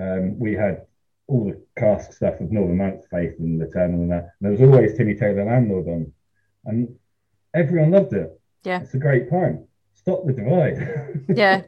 um, 0.00 0.38
we 0.38 0.54
had 0.54 0.86
all 1.26 1.44
the 1.44 1.60
cask 1.78 2.12
stuff 2.12 2.40
of 2.40 2.50
Northern 2.50 2.78
Monk, 2.78 3.02
Faith, 3.10 3.34
and 3.38 3.60
the 3.60 3.66
Eternal, 3.66 4.00
and 4.00 4.10
that. 4.12 4.30
And 4.40 4.42
there 4.42 4.52
was 4.52 4.62
always 4.62 4.96
Timmy 4.96 5.14
Taylor 5.14 5.44
Landlord 5.44 5.86
on, 5.88 6.12
and 6.64 6.96
everyone 7.52 7.90
loved 7.90 8.12
it. 8.14 8.40
Yeah. 8.64 8.80
It's 8.80 8.94
a 8.94 8.98
great 8.98 9.28
pint. 9.28 9.60
Stop 9.94 10.24
the 10.26 10.32
divide. 10.32 11.24
Yeah. 11.36 11.62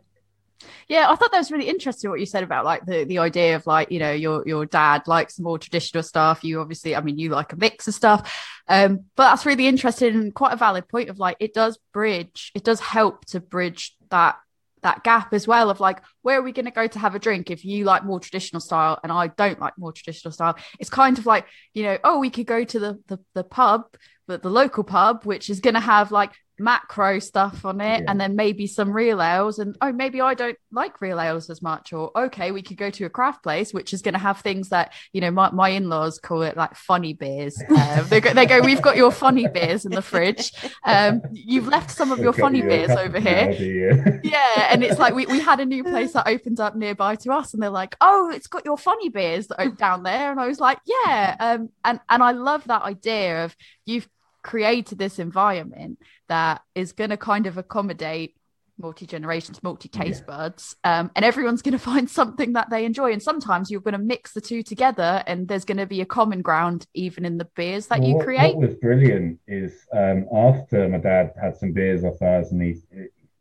Yeah, 0.93 1.11
I 1.11 1.17
thought 1.17 1.33
that 1.33 1.39
was 1.39 1.51
really 1.51 1.71
interesting 1.71 2.11
what 2.11 2.21
you 2.21 2.27
said 2.27 2.45
about 2.45 2.67
like 2.67 2.85
the, 2.85 3.05
the 3.05 3.19
idea 3.19 3.57
of 3.57 3.67
like, 3.67 3.91
you 3.91 3.99
know, 3.99 4.13
your 4.13 4.47
your 4.47 4.67
dad 4.67 5.09
likes 5.09 5.41
more 5.41 5.59
traditional 5.59 6.03
stuff. 6.03 6.45
You 6.45 6.61
obviously, 6.61 6.95
I 6.95 7.01
mean, 7.01 7.17
you 7.17 7.31
like 7.31 7.55
a 7.55 7.57
mix 7.57 7.89
of 7.89 7.95
stuff. 7.95 8.31
Um, 8.69 9.07
but 9.17 9.31
that's 9.31 9.47
really 9.47 9.67
interesting 9.67 10.15
and 10.15 10.35
quite 10.35 10.53
a 10.53 10.57
valid 10.57 10.87
point 10.89 11.09
of 11.09 11.19
like 11.19 11.39
it 11.41 11.55
does 11.55 11.79
bridge, 11.95 12.53
it 12.55 12.63
does 12.63 12.79
help 12.79 13.25
to 13.29 13.41
bridge 13.41 13.97
that 14.11 14.37
that 14.83 15.03
gap 15.03 15.33
as 15.33 15.49
well 15.49 15.71
of 15.71 15.81
like 15.81 16.03
where 16.21 16.39
are 16.39 16.43
we 16.43 16.53
going 16.53 16.67
to 16.67 16.71
go 16.71 16.87
to 16.87 16.99
have 16.99 17.15
a 17.15 17.19
drink 17.19 17.51
if 17.51 17.65
you 17.65 17.85
like 17.85 18.05
more 18.05 18.21
traditional 18.21 18.61
style 18.61 19.01
and 19.03 19.11
I 19.11 19.29
don't 19.29 19.59
like 19.59 19.79
more 19.79 19.93
traditional 19.93 20.33
style. 20.33 20.59
It's 20.79 20.91
kind 20.91 21.17
of 21.17 21.25
like, 21.25 21.47
you 21.73 21.85
know, 21.85 21.97
oh, 22.05 22.19
we 22.19 22.29
could 22.29 22.47
go 22.47 22.65
to 22.65 22.79
the 22.79 23.01
the, 23.07 23.19
the 23.33 23.45
pub, 23.45 23.85
the, 24.27 24.37
the 24.37 24.51
local 24.51 24.85
pub, 24.85 25.25
which 25.25 25.49
is 25.49 25.61
going 25.61 25.73
to 25.73 25.81
have 25.81 26.13
like 26.13 26.33
macro 26.63 27.19
stuff 27.19 27.65
on 27.65 27.81
it 27.81 28.03
Yeah. 28.03 28.05
and 28.11 28.21
then 28.21 28.37
maybe 28.37 28.67
some 28.67 28.93
real 28.93 29.21
ales 29.21 29.59
and 29.59 29.77
oh 29.81 29.93
maybe 29.93 30.21
i 30.21 30.35
don't 30.35 30.57
like 30.71 31.01
real 31.01 31.21
ales 31.21 31.51
as 31.51 31.61
much 31.61 31.93
or 31.93 32.11
okay 32.17 32.53
we 32.53 32.63
could 32.63 32.77
go 32.77 32.91
to 32.91 33.05
a 33.05 33.11
craft 33.11 33.43
place 33.43 33.75
which 33.75 33.93
is 33.93 34.01
going 34.01 34.15
to 34.15 34.21
have 34.21 34.41
things 34.41 34.69
that 34.69 34.93
you 35.13 35.21
know 35.21 35.31
my, 35.31 35.51
my 35.51 35.71
in-laws 35.71 36.19
call 36.19 36.43
it 36.43 36.57
like 36.57 36.75
funny 36.77 37.13
beers 37.13 37.61
um, 37.69 38.07
they, 38.09 38.21
go, 38.21 38.33
they 38.33 38.47
go 38.47 38.61
we've 38.61 38.81
got 38.83 38.97
your 38.97 39.11
funny 39.11 39.49
beers 39.49 39.85
in 39.85 39.93
the 39.93 40.03
fridge 40.03 40.53
um, 40.85 41.21
you've 41.33 41.67
left 41.67 41.91
some 41.91 42.13
of 42.13 42.21
your 42.21 42.33
funny 42.33 42.63
beers 42.63 42.91
over 42.91 43.19
here 43.19 44.21
yeah. 44.23 44.69
and 44.71 44.85
it's 44.85 44.99
like 44.99 45.15
we, 45.15 45.27
we 45.27 45.41
had 45.41 45.59
a 45.59 45.67
new 45.67 45.83
place 45.83 46.13
that 46.15 46.29
opened 46.29 46.61
up 46.61 46.77
nearby 46.77 47.17
to 47.17 47.33
us 47.33 47.55
and 47.55 47.63
they're 47.63 47.71
like 47.71 47.97
oh 48.01 48.31
it's 48.33 48.47
got 48.47 48.65
your 48.65 48.79
funny 48.79 49.09
beers 49.09 49.49
that 49.49 49.61
are 49.61 49.69
down 49.69 50.03
there 50.03 50.31
and 50.31 50.41
i 50.41 50.47
was 50.47 50.61
like 50.61 50.79
yeah 50.85 51.37
um 51.41 51.69
and 51.85 51.99
and 52.09 52.23
i 52.23 52.31
love 52.31 52.63
that 52.65 52.83
idea 52.83 53.45
of 53.45 53.57
you've 53.85 54.09
created 54.43 54.99
this 54.99 55.19
environment 55.19 55.99
that 56.29 56.63
is 56.75 56.93
going 56.93 57.11
to 57.11 57.17
kind 57.17 57.47
of 57.47 57.59
accommodate 57.59 58.37
multi 58.79 59.07
generations 59.07 59.63
multi 59.63 59.89
taste 59.89 60.27
buds 60.27 60.75
um 60.83 61.11
and 61.15 61.25
everyone's 61.25 61.63
going 61.63 61.73
to 61.79 61.79
find 61.79 62.11
something 62.11 62.55
that 62.55 62.71
they 62.71 62.85
enjoy. 62.85 63.13
And 63.13 63.23
sometimes 63.23 63.71
you're 63.71 63.81
going 63.81 63.93
to 63.93 63.99
mix 63.99 64.33
the 64.33 64.41
two 64.41 64.63
together 64.63 65.23
and 65.27 65.47
there's 65.47 65.65
going 65.65 65.79
to 65.79 65.87
be 65.87 66.01
a 66.01 66.07
common 66.07 66.43
ground 66.43 66.87
even 66.95 67.25
in 67.25 67.39
the 67.39 67.49
beers 67.57 67.87
that 67.89 68.01
Well, 68.01 68.09
you 68.09 68.19
create. 68.19 68.57
What 68.57 68.69
was 68.69 68.77
brilliant 68.77 69.41
is 69.47 69.87
um, 69.93 70.27
after 70.35 70.89
my 70.89 70.99
dad 70.99 71.33
had 71.41 71.57
some 71.57 71.73
beers 71.73 72.05
off 72.05 72.21
ours 72.21 72.53
and 72.53 72.63
he, 72.63 72.81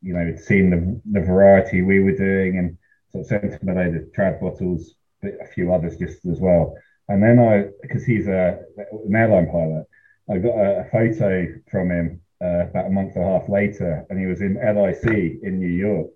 you 0.01 0.13
know, 0.13 0.25
he'd 0.25 0.39
seen 0.39 0.69
the, 0.69 1.19
the 1.19 1.25
variety 1.25 1.81
we 1.81 1.99
were 1.99 2.15
doing 2.15 2.57
and 2.57 2.77
sort 3.11 3.23
of 3.23 3.27
sent 3.27 3.61
him 3.61 3.69
a 3.69 3.73
load 3.73 3.95
of 3.95 4.03
trad 4.13 4.39
bottles, 4.39 4.95
but 5.21 5.33
a 5.41 5.47
few 5.47 5.73
others 5.73 5.97
just 5.97 6.25
as 6.25 6.39
well. 6.39 6.75
And 7.07 7.21
then 7.21 7.39
I, 7.39 7.65
because 7.81 8.05
he's 8.05 8.27
a, 8.27 8.59
an 8.77 9.15
airline 9.15 9.49
pilot, 9.51 9.85
I 10.29 10.37
got 10.37 10.55
a, 10.55 10.87
photo 10.91 11.47
from 11.69 11.91
him 11.91 12.21
uh, 12.41 12.67
about 12.69 12.87
a 12.87 12.89
month 12.89 13.15
and 13.15 13.25
a 13.25 13.27
half 13.27 13.49
later, 13.49 14.05
and 14.09 14.19
he 14.19 14.25
was 14.25 14.41
in 14.41 14.55
LIC 14.55 15.39
in 15.43 15.59
New 15.59 15.67
York. 15.67 16.09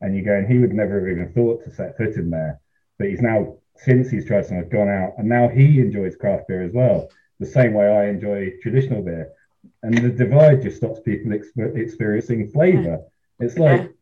And 0.00 0.16
you 0.16 0.24
go, 0.24 0.34
and 0.34 0.50
he 0.50 0.58
would 0.58 0.72
never 0.72 1.00
have 1.00 1.08
even 1.08 1.32
thought 1.32 1.62
to 1.64 1.70
set 1.70 1.96
foot 1.96 2.16
in 2.16 2.30
there. 2.30 2.60
But 2.98 3.08
he's 3.08 3.20
now, 3.20 3.58
since 3.76 4.10
he's 4.10 4.26
tried 4.26 4.46
some, 4.46 4.56
has 4.56 4.68
gone 4.68 4.88
out, 4.88 5.14
and 5.18 5.28
now 5.28 5.48
he 5.48 5.80
enjoys 5.80 6.16
craft 6.16 6.48
beer 6.48 6.62
as 6.62 6.72
well, 6.72 7.08
the 7.38 7.46
same 7.46 7.74
way 7.74 7.86
I 7.86 8.08
enjoy 8.08 8.52
traditional 8.62 9.02
beer. 9.02 9.30
And 9.82 9.96
the 9.96 10.08
divide 10.08 10.62
just 10.62 10.78
stops 10.78 11.00
people 11.00 11.32
exp- 11.32 11.76
experiencing 11.76 12.50
flavour. 12.50 13.00
It's 13.40 13.58
like, 13.58 13.92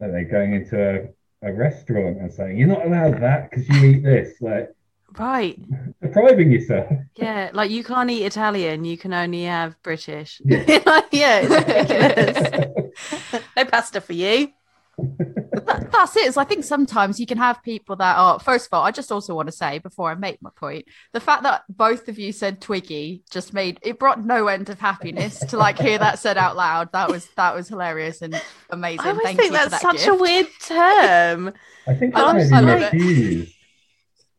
are 0.00 0.12
they 0.12 0.24
going 0.24 0.54
into 0.54 1.12
a, 1.42 1.48
a 1.48 1.52
restaurant 1.52 2.18
and 2.18 2.32
saying, 2.32 2.58
You're 2.58 2.68
not 2.68 2.86
allowed 2.86 3.20
that 3.20 3.50
because 3.50 3.68
you 3.68 3.84
eat 3.84 4.02
this? 4.02 4.40
Like, 4.40 4.70
Right. 5.16 5.58
depriving 6.02 6.52
yourself. 6.52 6.86
Yeah. 7.16 7.50
Like 7.52 7.70
you 7.70 7.82
can't 7.82 8.10
eat 8.10 8.24
Italian, 8.24 8.84
you 8.84 8.96
can 8.98 9.12
only 9.12 9.44
have 9.44 9.80
British. 9.82 10.40
Yeah. 10.44 10.64
yeah, 11.12 11.40
it's 11.42 11.50
ridiculous. 11.50 13.42
no 13.56 13.64
pasta 13.64 14.00
for 14.00 14.12
you. 14.12 14.52
that, 14.98 15.88
that's 15.92 16.16
it. 16.16 16.26
Is 16.26 16.36
I 16.36 16.42
think 16.44 16.64
sometimes 16.64 17.20
you 17.20 17.26
can 17.26 17.38
have 17.38 17.62
people 17.62 17.94
that 17.96 18.16
are. 18.16 18.38
First 18.40 18.66
of 18.66 18.74
all, 18.74 18.84
I 18.84 18.90
just 18.90 19.12
also 19.12 19.34
want 19.34 19.46
to 19.46 19.52
say 19.52 19.78
before 19.78 20.10
I 20.10 20.14
make 20.14 20.42
my 20.42 20.50
point, 20.56 20.86
the 21.12 21.20
fact 21.20 21.44
that 21.44 21.62
both 21.68 22.08
of 22.08 22.18
you 22.18 22.32
said 22.32 22.60
Twiggy 22.60 23.22
just 23.30 23.54
made 23.54 23.78
it 23.82 23.98
brought 23.98 24.24
no 24.24 24.48
end 24.48 24.70
of 24.70 24.80
happiness 24.80 25.38
to 25.38 25.56
like 25.56 25.78
hear 25.78 25.98
that 25.98 26.18
said 26.18 26.36
out 26.36 26.56
loud. 26.56 26.90
That 26.92 27.08
was 27.08 27.28
that 27.36 27.54
was 27.54 27.68
hilarious 27.68 28.22
and 28.22 28.40
amazing. 28.70 29.00
I 29.06 29.10
always 29.10 29.22
Thank 29.24 29.38
think 29.38 29.52
you 29.52 29.58
that's 29.58 29.70
that 29.70 29.80
such 29.82 30.06
a 30.08 30.14
weird 30.14 30.48
term. 30.62 31.52
I 31.86 31.94
think 31.94 32.16
I 32.16 32.38
it's 32.38 32.50
love- 32.50 32.64
I 32.64 32.66
love 32.66 32.90
it. 32.92 33.48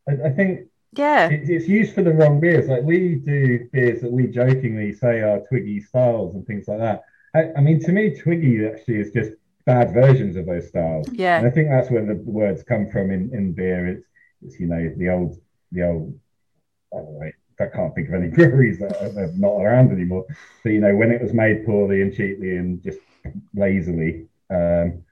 I, 0.10 0.28
I 0.28 0.32
think 0.32 0.68
Yeah. 0.98 1.30
it's, 1.30 1.50
it's 1.50 1.68
used 1.68 1.94
for 1.94 2.01
the 2.04 2.13
wrong 2.13 2.39
beers. 2.39 2.68
Like 2.68 2.84
we 2.84 3.16
do 3.16 3.70
beers 3.72 4.01
that 4.01 4.12
we 4.12 4.28
jokingly 4.28 4.94
say 4.94 5.22
are 5.22 5.39
Twiggy 5.48 5.82
styles 5.82 6.36
and 6.36 6.46
things 6.46 6.68
like 6.68 6.80
that. 6.80 7.04
I, 7.36 7.51
I 7.58 7.62
mean, 7.62 7.80
to 7.82 7.92
me, 7.92 8.16
Twiggy 8.16 8.66
actually 8.66 9.00
is 9.00 9.12
just 9.12 9.32
bad 9.66 9.94
versions 9.94 10.36
of 10.36 10.46
those 10.46 10.68
styles. 10.70 11.08
And 11.08 11.20
Yeah. 11.20 11.44
I 11.46 11.50
think 11.51 11.70
that's 11.70 11.92
where 11.92 12.06
the 12.06 12.16
words 12.16 12.63
come 12.63 12.89
from 12.89 13.12
in, 13.12 13.30
in 13.34 13.54
beer. 13.54 13.88
It's, 13.88 14.06
it's 14.42 14.60
you 14.60 14.68
know 14.68 14.92
the 14.98 15.10
old 15.10 15.38
the 15.72 15.84
old. 15.84 16.20
I 16.94 16.98
don't 16.98 17.20
know. 17.20 17.32
I 17.62 17.66
can't 17.66 17.94
think 17.94 18.08
of 18.08 18.16
any 18.16 18.28
breweries 18.38 18.80
that 18.80 18.96
are, 19.01 19.24
are 19.24 19.32
not 19.36 19.60
around 19.62 19.92
anymore. 19.92 20.25
So 20.63 20.70
you 20.70 20.80
know 20.80 20.96
when 20.96 21.12
it 21.12 21.22
was 21.22 21.34
made 21.34 21.66
poorly 21.66 22.01
and 22.01 22.16
cheaply 22.16 22.56
and 22.58 22.82
just 22.82 23.00
lazily. 23.54 24.28
Um, 24.50 25.04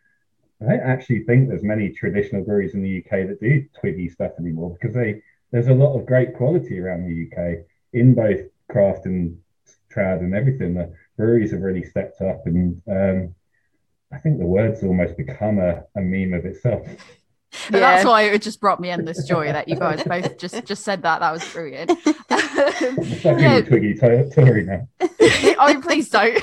I 0.61 0.65
don't 0.69 0.79
actually 0.81 1.23
think 1.23 1.47
there's 1.49 1.63
many 1.63 1.91
traditional 1.91 2.43
breweries 2.43 2.73
in 2.73 2.81
the 2.81 2.97
UK 2.99 3.27
that 3.27 3.39
do 3.39 3.63
Twiggy 3.79 4.09
stuff 4.09 4.31
anymore 4.39 4.75
because 4.79 4.95
they 4.95 5.21
there's 5.51 5.67
a 5.67 5.73
lot 5.73 5.97
of 5.97 6.05
great 6.05 6.35
quality 6.35 6.79
around 6.79 7.03
the 7.03 7.27
UK 7.27 7.65
in 7.93 8.13
both 8.15 8.41
craft 8.69 9.05
and 9.05 9.37
trad 9.93 10.19
and 10.19 10.33
everything. 10.33 10.73
The 10.73 10.93
breweries 11.15 11.51
have 11.51 11.61
really 11.61 11.83
stepped 11.83 12.21
up, 12.21 12.41
and 12.47 12.81
um, 12.89 13.35
I 14.11 14.17
think 14.17 14.39
the 14.39 14.45
word's 14.45 14.83
almost 14.83 15.15
become 15.15 15.59
a, 15.59 15.83
a 15.95 16.01
meme 16.01 16.33
of 16.33 16.45
itself. 16.45 16.87
But 17.71 17.79
that's 17.79 18.05
why 18.05 18.23
it 18.23 18.41
just 18.41 18.59
brought 18.59 18.79
me 18.81 18.89
endless 18.89 19.25
joy 19.25 19.47
that 19.51 19.69
you 19.69 19.77
guys 19.77 20.03
both 20.05 20.37
just 20.37 20.65
just 20.65 20.83
said 20.83 21.01
that. 21.03 21.21
That 21.21 21.31
was 21.31 21.49
brilliant. 21.53 21.91
It's 22.29 23.23
like 23.25 23.39
Yeah. 23.39 23.55
a 23.57 23.61
Twiggy 23.63 23.93
to- 23.95 24.29
Tori 24.29 24.63
now. 24.65 24.87
oh, 25.01 25.79
please 25.81 26.09
don't. 26.09 26.37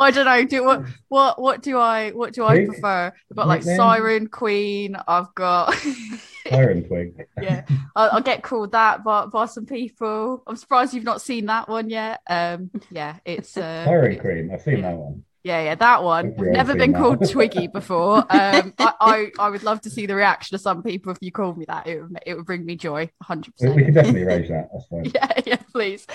I 0.00 0.10
don't 0.10 0.24
know. 0.24 0.44
Do 0.44 0.64
what? 0.64 0.84
What? 1.08 1.40
What 1.40 1.62
do 1.62 1.76
I? 1.78 2.10
What 2.10 2.32
do 2.32 2.44
I 2.44 2.64
prefer? 2.64 3.12
I've 3.30 3.36
got 3.36 3.48
like? 3.48 3.62
Siren 3.62 4.28
Queen. 4.28 4.96
I've 5.06 5.34
got. 5.34 5.74
Siren 6.48 6.84
Queen. 6.86 7.14
yeah, 7.42 7.64
I'll, 7.94 8.10
I'll 8.12 8.22
get 8.22 8.42
called 8.42 8.72
that 8.72 9.04
by, 9.04 9.26
by 9.26 9.46
some 9.46 9.66
people. 9.66 10.42
I'm 10.46 10.56
surprised 10.56 10.94
you've 10.94 11.04
not 11.04 11.20
seen 11.20 11.46
that 11.46 11.68
one 11.68 11.90
yet. 11.90 12.20
Um, 12.28 12.70
yeah, 12.90 13.16
it's 13.24 13.56
uh, 13.56 13.84
Siren 13.84 14.18
Queen. 14.18 14.50
I've 14.52 14.62
seen 14.62 14.78
yeah. 14.78 14.82
that 14.82 14.96
one. 14.96 15.24
yeah, 15.42 15.62
yeah, 15.62 15.74
that 15.74 16.02
one. 16.02 16.26
I've 16.26 16.38
Never 16.38 16.74
been 16.74 16.92
that 16.92 16.98
called. 16.98 17.28
Twiggy 17.28 17.66
before. 17.66 18.18
Um, 18.30 18.74
I, 18.78 18.94
I, 19.00 19.30
I 19.38 19.50
would 19.50 19.62
love 19.62 19.80
to 19.82 19.90
see 19.90 20.06
the 20.06 20.14
reaction 20.14 20.54
of 20.54 20.60
some 20.60 20.82
people 20.82 21.12
if 21.12 21.18
you 21.20 21.32
called 21.32 21.58
me 21.58 21.64
that. 21.66 21.86
It 21.86 22.00
would, 22.00 22.18
it 22.24 22.34
would 22.34 22.46
bring 22.46 22.64
me 22.64 22.76
joy, 22.76 23.10
100. 23.26 23.54
We, 23.60 23.68
we 23.68 23.72
percent 23.72 23.84
can 23.86 23.94
definitely 23.94 24.22
arrange 24.22 24.48
that. 24.48 24.70
That's 24.72 24.86
fine. 24.86 25.04
yeah 25.14 25.40
yeah 25.46 25.56
please 25.72 26.06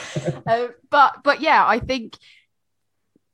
um, 0.48 0.70
but 0.90 1.24
but 1.24 1.42
yeah 1.42 1.66
i 1.66 1.80
think 1.80 2.18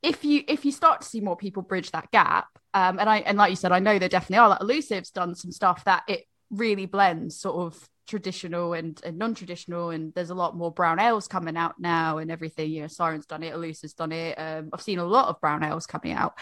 if 0.02 0.24
you 0.24 0.42
if 0.48 0.64
you 0.64 0.72
start 0.72 1.00
to 1.00 1.06
see 1.06 1.20
more 1.20 1.36
people 1.36 1.62
bridge 1.62 1.90
that 1.92 2.10
gap 2.10 2.46
um 2.74 2.98
and 2.98 3.08
i 3.08 3.18
and 3.18 3.38
like 3.38 3.50
you 3.50 3.56
said 3.56 3.72
i 3.72 3.78
know 3.78 3.98
there 3.98 4.08
definitely 4.08 4.38
are 4.38 4.48
like 4.48 4.60
elusive's 4.60 5.10
done 5.10 5.34
some 5.34 5.52
stuff 5.52 5.84
that 5.84 6.02
it 6.08 6.24
really 6.50 6.86
blends 6.86 7.38
sort 7.38 7.56
of 7.56 7.88
traditional 8.06 8.72
and, 8.74 9.00
and 9.04 9.16
non-traditional 9.16 9.90
and 9.90 10.12
there's 10.14 10.30
a 10.30 10.34
lot 10.34 10.56
more 10.56 10.72
brown 10.72 10.98
ales 10.98 11.28
coming 11.28 11.56
out 11.56 11.74
now 11.78 12.18
and 12.18 12.30
everything. 12.30 12.70
You 12.70 12.82
know 12.82 12.88
siren's 12.88 13.26
done 13.26 13.42
it 13.42 13.54
elusive's 13.54 13.94
done 13.94 14.12
it. 14.12 14.34
Um 14.34 14.70
i've 14.72 14.82
seen 14.82 14.98
a 14.98 15.04
lot 15.04 15.28
of 15.28 15.40
brown 15.40 15.62
ales 15.62 15.86
coming 15.86 16.12
out. 16.12 16.34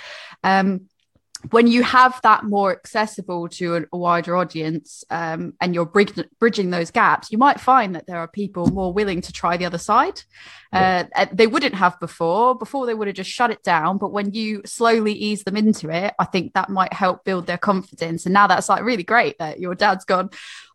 Um 0.43 0.89
when 1.51 1.67
you 1.67 1.83
have 1.83 2.21
that 2.23 2.45
more 2.45 2.71
accessible 2.71 3.49
to 3.49 3.87
a, 3.93 3.97
wider 3.97 4.37
audience 4.37 5.05
um, 5.11 5.55
and 5.61 5.75
you're 5.75 5.87
bridg- 5.87 6.29
bridging 6.39 6.71
those 6.71 6.91
gaps, 6.91 7.33
you 7.33 7.39
might 7.39 7.59
find 7.59 7.95
that 7.95 8.07
there 8.07 8.19
are 8.19 8.29
people 8.29 8.67
more 8.67 8.93
willing 8.93 9.21
to 9.23 9.33
try 9.33 9.57
the 9.57 9.65
other 9.65 9.79
side. 9.79 10.23
Uh, 10.73 11.05
uh, 11.17 11.27
they 11.33 11.47
wouldn't 11.47 11.75
have 11.75 11.99
before. 11.99 12.57
Before, 12.57 12.87
they 12.87 12.95
would 12.95 13.09
have 13.09 13.17
just 13.17 13.31
shut 13.31 13.51
it 13.51 13.63
down. 13.63 13.99
But 13.99 14.13
when 14.13 14.33
you 14.33 14.63
slowly 14.65 15.13
ease 15.13 15.43
them 15.45 15.57
into 15.57 15.91
it, 15.91 16.15
I 16.19 16.25
think 16.27 16.53
that 16.55 16.69
might 16.69 16.93
help 16.93 17.25
build 17.25 17.47
their 17.47 17.59
confidence. 17.59 18.27
And 18.27 18.35
now 18.35 18.47
that's 18.47 18.69
like 18.69 18.85
really 18.85 19.03
great 19.03 19.39
that 19.39 19.59
your 19.59 19.75
dad's 19.75 20.05
gone. 20.05 20.31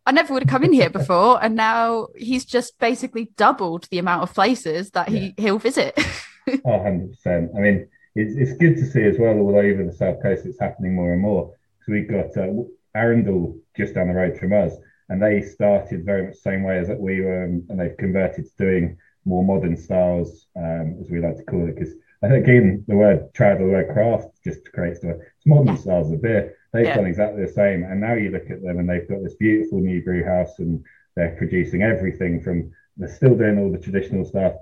I 0.05 0.11
never 0.11 0.33
would 0.33 0.43
have 0.43 0.49
come 0.49 0.63
in 0.63 0.73
here 0.73 0.89
before, 1.01 1.43
and 1.43 1.55
now 1.55 2.07
he's 2.15 2.45
just 2.45 2.77
basically 2.79 3.31
doubled 3.37 3.87
the 3.89 3.99
amount 3.99 4.23
of 4.23 4.33
places 4.33 4.91
that 4.91 5.09
he 5.09 5.33
he'll 5.37 5.59
visit. 5.59 5.97
Oh, 6.47 6.69
100%. 6.69 7.55
I 7.57 7.59
mean, 7.59 7.87
it's, 8.15 8.35
it's 8.35 8.57
good 8.57 8.77
to 8.77 8.85
see 8.85 9.03
as 9.03 9.19
well 9.19 9.37
all 9.37 9.57
over 9.57 9.83
the 9.83 9.91
South 9.91 10.21
Coast 10.21 10.45
it's 10.45 10.59
happening 10.59 10.95
more 10.95 11.13
and 11.13 11.21
more. 11.21 11.53
So 11.81 11.91
we've 11.91 12.09
got 12.09 12.35
uh, 12.37 12.47
Arundel 12.95 13.57
just 13.75 13.93
down 13.93 14.07
the 14.07 14.13
road 14.13 14.37
from 14.37 14.53
us, 14.53 14.73
and 15.09 15.21
they 15.21 15.41
started 15.41 16.05
very 16.05 16.23
much 16.23 16.35
the 16.35 16.39
same 16.39 16.63
way 16.63 16.79
as 16.79 16.87
that 16.87 16.99
we 16.99 17.21
were, 17.21 17.43
um, 17.43 17.63
and 17.69 17.79
they've 17.79 17.97
converted 17.97 18.45
to 18.45 18.51
doing 18.57 18.97
more 19.25 19.43
modern 19.43 19.75
styles, 19.75 20.47
um, 20.55 20.97
as 20.99 21.09
we 21.09 21.19
like 21.19 21.37
to 21.37 21.43
call 21.43 21.67
it. 21.67 21.75
Because 21.75 21.93
I 22.23 22.29
think 22.29 22.43
again, 22.43 22.85
the 22.87 22.95
word 22.95 23.33
trad 23.33 23.59
or 23.59 23.67
the 23.67 23.73
word 23.73 23.93
craft 23.93 24.29
just 24.43 24.71
creates 24.71 24.99
the 25.01 25.09
it's 25.09 25.45
modern 25.45 25.67
Yeah. 25.67 25.75
styles 25.75 26.11
of 26.11 26.21
beer. 26.21 26.55
They've 26.73 26.85
Yeah. 26.85 26.95
done 26.95 27.05
exactly 27.05 27.41
the 27.41 27.51
same, 27.51 27.83
and 27.83 27.99
now 27.99 28.13
you 28.13 28.31
look 28.31 28.49
at 28.49 28.61
them 28.61 28.79
and 28.79 28.89
they've 28.89 29.07
got 29.07 29.21
this 29.21 29.35
beautiful 29.35 29.79
new 29.79 30.01
brew 30.01 30.23
house, 30.23 30.59
and 30.59 30.83
they're 31.15 31.35
producing 31.35 31.83
everything 31.83 32.41
from 32.41 32.71
they're 32.97 33.09
still 33.09 33.35
doing 33.35 33.59
all 33.59 33.71
the 33.71 33.77
traditional 33.77 34.23
stuff. 34.23 34.53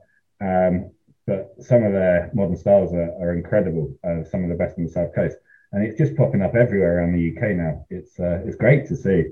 Um, 0.42 0.90
but 1.26 1.54
some 1.60 1.84
of 1.84 1.94
their 1.94 2.30
modern 2.34 2.58
styles 2.58 2.94
are, 2.94 3.12
are 3.22 3.34
incredible. 3.34 3.96
Uh, 4.04 4.24
some 4.24 4.44
of 4.44 4.50
the 4.50 4.56
best 4.56 4.78
on 4.78 4.86
the 4.86 4.92
south 4.92 5.14
coast, 5.16 5.38
and 5.72 5.86
it's 5.86 5.98
just 5.98 6.16
popping 6.16 6.42
up 6.42 6.56
everywhere 6.56 6.98
around 6.98 7.14
the 7.14 7.36
UK 7.36 7.56
now. 7.56 7.86
It's 7.90 8.20
uh, 8.20 8.42
it's 8.46 8.56
great 8.56 8.88
to 8.88 8.96
see, 8.96 9.26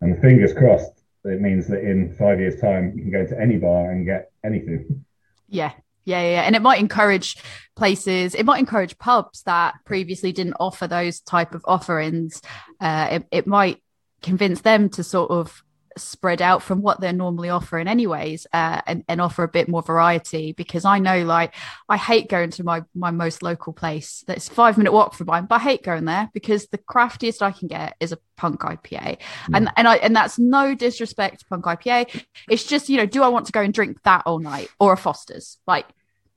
and 0.00 0.20
fingers 0.20 0.52
crossed. 0.52 1.02
It 1.24 1.40
means 1.40 1.66
that 1.68 1.80
in 1.80 2.14
five 2.16 2.38
years' 2.38 2.60
time, 2.60 2.92
you 2.96 3.02
can 3.02 3.10
go 3.10 3.26
to 3.26 3.40
any 3.40 3.56
bar 3.56 3.90
and 3.90 4.06
get 4.06 4.30
anything. 4.44 5.04
Yeah. 5.48 5.72
Yeah, 6.04 6.22
yeah, 6.22 6.42
and 6.42 6.54
it 6.54 6.62
might 6.62 6.78
encourage 6.78 7.36
places. 7.74 8.36
It 8.36 8.46
might 8.46 8.60
encourage 8.60 8.96
pubs 8.96 9.42
that 9.42 9.74
previously 9.84 10.30
didn't 10.30 10.54
offer 10.60 10.86
those 10.86 11.18
type 11.18 11.52
of 11.52 11.64
offerings. 11.66 12.40
Uh, 12.80 13.08
it, 13.10 13.26
it 13.32 13.46
might 13.48 13.82
convince 14.22 14.60
them 14.60 14.88
to 14.90 15.02
sort 15.02 15.32
of 15.32 15.64
spread 15.96 16.42
out 16.42 16.62
from 16.62 16.82
what 16.82 17.00
they're 17.00 17.12
normally 17.12 17.48
offering 17.48 17.88
anyways 17.88 18.46
uh, 18.52 18.80
and, 18.86 19.04
and 19.08 19.20
offer 19.20 19.42
a 19.42 19.48
bit 19.48 19.68
more 19.68 19.82
variety 19.82 20.52
because 20.52 20.84
i 20.84 20.98
know 20.98 21.22
like 21.24 21.54
i 21.88 21.96
hate 21.96 22.28
going 22.28 22.50
to 22.50 22.62
my 22.64 22.82
my 22.94 23.10
most 23.10 23.42
local 23.42 23.72
place 23.72 24.24
that's 24.26 24.48
five 24.48 24.76
minute 24.76 24.92
walk 24.92 25.14
from 25.14 25.26
mine 25.26 25.46
but 25.46 25.56
i 25.56 25.64
hate 25.64 25.82
going 25.82 26.04
there 26.04 26.30
because 26.34 26.66
the 26.68 26.78
craftiest 26.78 27.42
i 27.42 27.50
can 27.50 27.68
get 27.68 27.96
is 28.00 28.12
a 28.12 28.18
punk 28.36 28.60
ipa 28.60 29.16
and 29.54 29.70
and 29.76 29.88
i 29.88 29.96
and 29.96 30.14
that's 30.14 30.38
no 30.38 30.74
disrespect 30.74 31.40
to 31.40 31.46
punk 31.46 31.64
ipa 31.64 32.24
it's 32.50 32.64
just 32.64 32.88
you 32.88 32.96
know 32.96 33.06
do 33.06 33.22
i 33.22 33.28
want 33.28 33.46
to 33.46 33.52
go 33.52 33.60
and 33.62 33.72
drink 33.72 34.02
that 34.02 34.22
all 34.26 34.38
night 34.38 34.68
or 34.78 34.92
a 34.92 34.96
foster's? 34.96 35.58
Like 35.66 35.86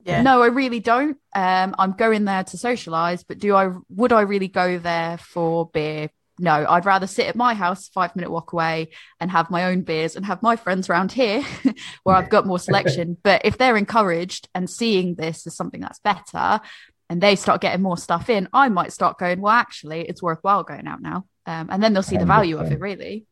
Yeah. 0.04 0.22
no 0.22 0.42
i 0.42 0.46
really 0.46 0.80
don't. 0.80 1.18
Um 1.34 1.74
i'm 1.78 1.92
going 1.92 2.24
there 2.24 2.44
to 2.44 2.56
socialize 2.56 3.22
but 3.22 3.38
do 3.38 3.54
i 3.54 3.70
would 3.90 4.12
i 4.12 4.22
really 4.22 4.48
go 4.48 4.78
there 4.78 5.18
for 5.18 5.66
beer 5.66 6.08
no, 6.40 6.66
I'd 6.68 6.86
rather 6.86 7.06
sit 7.06 7.26
at 7.26 7.36
my 7.36 7.54
house, 7.54 7.88
five 7.88 8.16
minute 8.16 8.30
walk 8.30 8.52
away, 8.52 8.88
and 9.20 9.30
have 9.30 9.50
my 9.50 9.64
own 9.66 9.82
beers 9.82 10.16
and 10.16 10.24
have 10.26 10.42
my 10.42 10.56
friends 10.56 10.88
around 10.88 11.12
here 11.12 11.44
where 12.02 12.16
I've 12.16 12.30
got 12.30 12.46
more 12.46 12.58
selection. 12.58 13.16
but 13.22 13.42
if 13.44 13.58
they're 13.58 13.76
encouraged 13.76 14.48
and 14.54 14.68
seeing 14.68 15.14
this 15.14 15.46
as 15.46 15.54
something 15.54 15.80
that's 15.80 16.00
better 16.00 16.60
and 17.08 17.20
they 17.20 17.36
start 17.36 17.60
getting 17.60 17.82
more 17.82 17.98
stuff 17.98 18.30
in, 18.30 18.48
I 18.52 18.68
might 18.68 18.92
start 18.92 19.18
going, 19.18 19.40
well, 19.40 19.52
actually, 19.52 20.08
it's 20.08 20.22
worthwhile 20.22 20.62
going 20.62 20.86
out 20.86 21.02
now. 21.02 21.26
Um, 21.46 21.68
and 21.70 21.82
then 21.82 21.92
they'll 21.92 22.02
see 22.02 22.16
the 22.16 22.26
value 22.26 22.58
of 22.58 22.70
it, 22.70 22.80
really. 22.80 23.26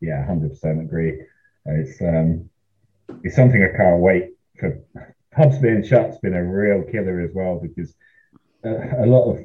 Yeah, 0.00 0.24
hundred 0.26 0.50
percent 0.50 0.80
agree. 0.80 1.22
It's 1.66 2.00
um, 2.02 2.50
it's 3.22 3.36
something 3.36 3.62
I 3.62 3.76
can't 3.76 4.00
wait 4.00 4.30
for. 4.58 4.78
Pubs 5.32 5.58
being 5.58 5.82
shut's 5.82 6.18
been 6.18 6.34
a 6.34 6.44
real 6.44 6.82
killer 6.84 7.20
as 7.20 7.30
well 7.34 7.60
because 7.60 7.94
uh, 8.64 9.02
a 9.02 9.06
lot 9.06 9.30
of, 9.30 9.44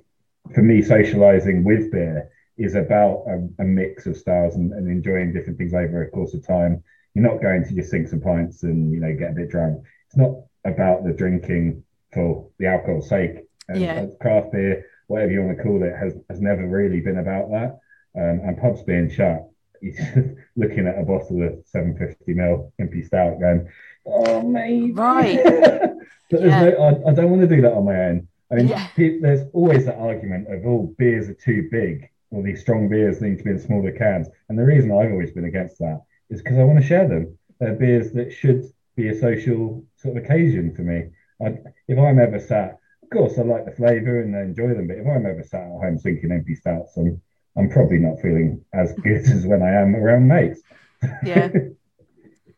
for 0.53 0.62
me, 0.62 0.82
socializing 0.82 1.63
with 1.63 1.91
beer 1.91 2.29
is 2.60 2.75
about 2.75 3.24
a, 3.28 3.48
a 3.63 3.66
mix 3.66 4.06
of 4.06 4.18
styles 4.18 4.56
and, 4.56 4.74
and 4.74 4.88
enjoying 4.88 5.34
different 5.34 5.58
things 5.58 5.74
over 5.74 6.04
a 6.04 6.12
course 6.12 6.34
of 6.34 6.46
time. 6.46 6.84
You're 7.16 7.25
not 7.25 7.42
going 7.42 7.63
to 7.63 7.74
just 7.74 7.89
sink 7.89 8.08
some 8.10 8.20
pints 8.22 8.63
and 8.63 8.92
you 8.94 9.00
know 9.00 9.16
get 9.16 9.32
a 9.32 9.34
bit 9.34 9.50
drunk. 9.50 9.84
It's 10.08 10.18
not 10.18 10.34
about 10.66 11.04
the 11.06 11.13
drinking 11.13 11.84
for 12.13 12.50
the 12.60 12.68
alcohol's 12.68 13.10
sake. 13.10 13.48
And 13.70 13.80
Yeah. 13.82 14.06
craft 14.20 14.51
beer, 14.51 14.86
whatever 15.08 15.32
you 15.32 15.42
want 15.44 15.58
to 15.58 15.63
call 15.63 15.82
it, 15.84 15.96
has 15.96 16.13
has 16.30 16.42
never 16.42 16.68
really 16.68 17.00
been 17.00 17.18
about 17.18 17.50
that. 17.51 17.80
Um, 18.16 18.42
and 18.44 18.58
pubs 18.58 18.84
being 18.84 19.10
shut, 19.10 19.48
you're 19.82 19.94
just 19.94 20.18
looking 20.58 20.86
at 20.88 21.00
a 21.00 21.04
bottle 21.04 21.42
of 21.44 21.54
750 21.66 22.34
ml 22.34 22.72
Impy 22.82 23.06
Stout, 23.06 23.39
going, 23.39 23.70
"Oh, 24.06 24.42
maybe." 24.42 24.92
Right. 24.92 25.39
but 25.44 26.42
there's 26.42 26.44
Yeah. 26.51 26.70
no, 26.70 27.04
I, 27.06 27.12
I 27.12 27.13
don't 27.13 27.30
want 27.30 27.42
to 27.42 27.56
do 27.56 27.62
that 27.62 27.74
on 27.74 27.86
my 27.86 27.96
own. 28.08 28.28
I 28.51 28.56
mean, 28.56 28.68
Yeah. 28.68 28.88
there's 28.98 29.48
always 29.54 29.86
that 29.86 29.98
argument 29.98 30.51
of, 30.54 30.66
"Oh, 30.66 30.94
beers 30.98 31.30
are 31.30 31.34
too 31.36 31.70
big." 31.72 32.10
Or 32.31 32.43
these 32.43 32.62
strong 32.62 32.89
beers 32.89 33.21
need 33.21 33.39
to 33.39 33.43
be 33.43 33.51
in 33.51 33.59
smaller 33.59 33.91
cans. 33.91 34.27
And 34.50 34.57
the 34.57 34.65
reason 34.65 34.91
I've 34.91 35.12
always 35.12 35.31
been 35.31 35.45
against 35.45 35.79
that 35.79 36.01
is 36.29 36.41
because 36.41 36.57
I 36.57 36.63
want 36.63 36.79
to 36.79 36.86
share 36.86 37.07
them. 37.07 37.38
They're 37.59 37.74
beers 37.74 38.12
that 38.13 38.31
should 38.31 38.65
be 38.95 39.09
a 39.09 39.19
social 39.19 39.83
sort 39.98 40.17
of 40.17 40.24
occasion 40.24 40.75
for 40.75 40.83
me. 40.83 41.09
I, 41.41 41.57
if 41.88 41.98
I'm 41.98 42.19
ever 42.19 42.39
sat, 42.39 42.77
of 43.03 43.09
course, 43.09 43.38
I 43.38 43.41
like 43.41 43.65
the 43.65 43.71
flavour 43.71 44.21
and 44.21 44.36
I 44.36 44.41
enjoy 44.41 44.74
them, 44.74 44.88
but 44.88 44.98
if 44.98 45.07
I'm 45.07 45.25
ever 45.25 45.43
sat 45.43 45.63
at 45.63 45.69
home 45.69 45.98
drinking 46.01 46.29
impy 46.29 46.55
stouts, 46.55 46.95
I'm, 46.98 47.21
I'm 47.57 47.69
probably 47.69 47.98
not 47.98 48.21
feeling 48.21 48.63
as 48.74 48.93
good 48.93 49.21
as 49.31 49.45
when 49.45 49.63
I 49.63 49.71
am 49.71 49.95
around 49.95 50.27
mates. 50.27 50.62
Yeah. 51.25 51.50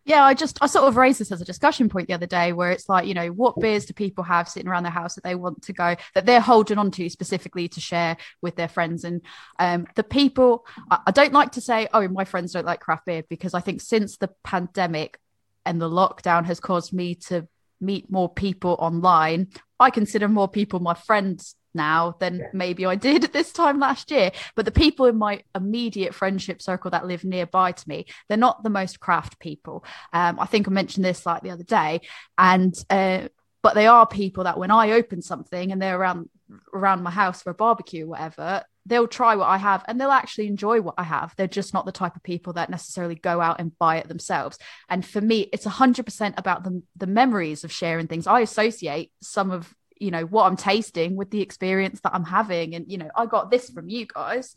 Yeah, 0.04 0.24
I 0.24 0.34
just 0.34 0.58
I 0.62 0.68
sort 0.68 0.88
of 0.88 0.98
raised 0.98 1.20
this 1.20 1.32
as 1.32 1.42
a 1.42 1.46
discussion 1.46 1.88
point 1.88 2.08
the 2.08 2.16
other 2.16 2.26
day 2.26 2.54
where 2.54 2.72
it's 2.72 2.90
like, 2.90 3.06
you 3.06 3.14
know, 3.14 3.28
what 3.28 3.60
beers 3.60 3.86
do 3.86 3.94
people 3.94 4.24
have 4.24 4.50
sitting 4.50 4.68
around 4.68 4.84
their 4.84 4.92
house 4.92 5.14
that 5.16 5.24
they 5.24 5.36
want 5.36 5.62
to 5.64 5.74
go 5.74 5.96
that 6.16 6.26
they're 6.26 6.42
holding 6.42 6.80
on 6.80 6.90
to 6.92 7.10
specifically 7.10 7.68
to 7.70 7.80
share 7.80 8.18
with 8.42 8.56
their 8.56 8.68
friends? 8.68 9.04
And 9.04 9.22
um 9.60 9.86
the 9.96 10.04
people 10.04 10.66
I, 10.90 11.00
I 11.08 11.12
don't 11.12 11.34
like 11.34 11.52
to 11.54 11.62
say, 11.62 11.88
oh, 11.94 12.08
my 12.08 12.26
friends 12.26 12.54
don't 12.54 12.66
like 12.66 12.80
craft 12.80 13.06
beer 13.06 13.24
because 13.30 13.54
I 13.54 13.60
think 13.60 13.82
since 13.82 14.18
the 14.18 14.30
pandemic 14.44 15.20
and 15.66 15.80
the 15.80 15.90
lockdown 15.90 16.46
has 16.46 16.60
caused 16.60 16.94
me 16.94 17.14
to 17.16 17.48
meet 17.80 18.12
more 18.12 18.30
people 18.30 18.76
online, 18.80 19.50
I 19.80 19.92
consider 19.92 20.28
more 20.28 20.48
people 20.48 20.80
my 20.80 20.96
friends 20.96 21.56
now 21.74 22.16
than 22.20 22.40
Yeah. 22.40 22.46
maybe 22.54 22.86
I 22.86 22.96
did 22.96 23.24
at 23.24 23.34
this 23.40 23.52
time 23.52 23.80
last 23.80 24.12
year. 24.12 24.32
But 24.56 24.66
the 24.66 24.72
people 24.72 25.06
in 25.06 25.18
my 25.18 25.44
immediate 25.56 26.14
friendship 26.14 26.62
circle 26.62 26.92
that 26.92 27.06
live 27.08 27.24
nearby 27.24 27.72
to 27.72 27.90
me, 27.90 28.06
they're 28.28 28.38
not 28.38 28.64
the 28.64 28.70
most 28.70 29.00
craft 29.00 29.40
people. 29.40 29.84
Um, 30.14 30.40
I 30.40 30.46
think 30.46 30.68
I 30.68 30.72
mentioned 30.72 31.06
this 31.06 31.26
like 31.26 31.42
the 31.44 31.52
other 31.52 31.64
day, 31.64 32.02
and 32.38 32.74
uh, 32.90 33.28
but 33.62 33.76
they 33.76 33.88
are 33.88 34.08
people 34.08 34.46
that 34.46 34.58
when 34.58 34.72
I 34.72 34.92
open 34.92 35.22
something 35.22 35.72
and 35.72 35.82
they're 35.82 36.00
around 36.00 36.30
around 36.74 37.04
my 37.04 37.12
house 37.12 37.42
for 37.42 37.52
a 37.52 37.54
barbecue, 37.54 38.06
or 38.06 38.10
whatever, 38.10 38.64
they'll 38.86 39.08
try 39.08 39.36
what 39.36 39.48
I 39.48 39.58
have 39.58 39.86
and 39.88 40.02
they'll 40.02 40.10
actually 40.12 40.48
enjoy 40.48 40.82
what 40.82 40.96
I 40.98 41.04
have. 41.04 41.34
They're 41.38 41.48
just 41.48 41.74
not 41.74 41.86
the 41.86 41.92
type 41.92 42.16
of 42.16 42.24
people 42.24 42.54
that 42.54 42.70
necessarily 42.70 43.16
go 43.16 43.40
out 43.40 43.60
and 43.60 43.78
buy 43.78 43.98
it 43.98 44.08
themselves. 44.08 44.58
And 44.90 45.06
for 45.06 45.22
me, 45.22 45.42
it's 45.54 45.66
hundred 45.66 46.06
percent 46.06 46.36
about 46.38 46.64
the 46.64 46.82
the 46.98 47.08
memories 47.08 47.64
of 47.64 47.72
sharing 47.72 48.08
things. 48.08 48.28
I 48.28 48.40
associate 48.42 49.12
some 49.22 49.52
of 49.52 49.74
you 50.02 50.12
know 50.12 50.24
what 50.26 50.46
I'm 50.46 50.58
tasting 50.58 51.16
with 51.16 51.30
the 51.32 51.42
experience 51.42 52.02
that 52.02 52.14
I'm 52.14 52.26
having, 52.26 52.76
and 52.76 52.92
you 52.92 52.98
know 52.98 53.10
I 53.16 53.26
got 53.26 53.52
this 53.52 53.70
from 53.70 53.88
you 53.90 54.06
guys. 54.06 54.56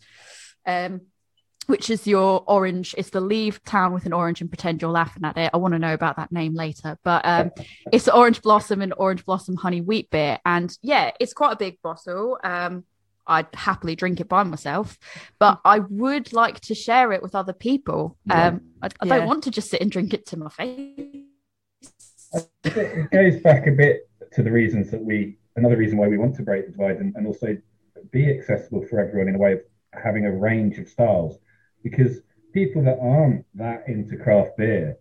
Um, 0.66 1.02
which 1.66 1.88
is 1.88 2.07
your 2.07 2.44
orange. 2.46 2.94
It's 2.98 3.09
the 3.09 3.22
leave 3.22 3.64
town 3.64 3.94
with 3.94 4.04
an 4.04 4.12
orange 4.12 4.42
and 4.42 4.50
pretend 4.50 4.83
you're 4.83 4.90
laughing 4.90 5.24
at 5.24 5.38
it. 5.38 5.50
I 5.54 5.57
want 5.57 5.72
to 5.72 5.78
know 5.78 5.94
about 5.94 6.16
that 6.16 6.30
name 6.30 6.54
later, 6.54 6.98
but 7.02 7.24
um, 7.24 7.52
it's 7.90 8.07
orange 8.07 8.42
blossom 8.42 8.83
and 8.83 8.92
orange 8.98 9.24
blossom 9.24 9.57
honey 9.57 9.80
wheat 9.80 10.11
beer, 10.11 10.38
and 10.44 10.76
yeah, 10.83 11.12
it's 11.20 11.33
quite 11.33 11.52
a 11.52 11.57
big 11.57 11.80
bottle. 11.80 12.38
Um, 12.44 12.85
I'd 13.26 13.46
happily 13.54 13.96
drink 13.96 14.20
it 14.20 14.28
by 14.28 14.42
myself, 14.42 14.98
but 15.38 15.59
I 15.64 15.78
would 15.78 16.35
like 16.35 16.61
to 16.68 16.74
share 16.74 17.12
it 17.12 17.22
with 17.22 17.35
other 17.35 17.54
people. 17.54 18.18
Yeah. 18.26 18.48
Um, 18.48 18.61
I, 18.83 18.88
I 19.00 19.07
Yeah. 19.07 19.16
don't 19.16 19.26
want 19.26 19.44
to 19.44 19.50
just 19.50 19.70
sit 19.70 19.80
and 19.80 19.90
drink 19.90 20.12
it 20.12 20.26
to 20.26 20.37
my 20.37 20.50
face. 20.50 21.24
it 22.64 23.11
goes 23.11 23.40
back 23.40 23.66
a 23.66 23.70
bit 23.70 24.09
to 24.34 24.42
the 24.42 24.50
reasons 24.50 24.90
that 24.90 25.02
we, 25.02 25.36
another 25.56 25.76
reason 25.76 25.98
why 25.98 26.08
we 26.08 26.18
want 26.18 26.34
to 26.36 26.42
break 26.42 26.66
the 26.66 26.72
divide 26.72 26.96
and, 26.96 27.14
and 27.16 27.26
also 27.26 27.56
be 28.10 28.30
accessible 28.30 28.84
for 28.86 29.00
everyone 29.00 29.28
in 29.28 29.36
a 29.36 29.38
way 29.38 29.52
of 29.52 29.60
having 29.92 30.26
a 30.26 30.32
range 30.32 30.78
of 30.78 30.88
styles. 30.88 31.38
Because 31.82 32.20
people 32.52 32.82
that 32.82 32.98
aren't 33.00 33.44
that 33.54 33.84
into 33.88 34.16
craft 34.16 34.56
beer 34.56 34.96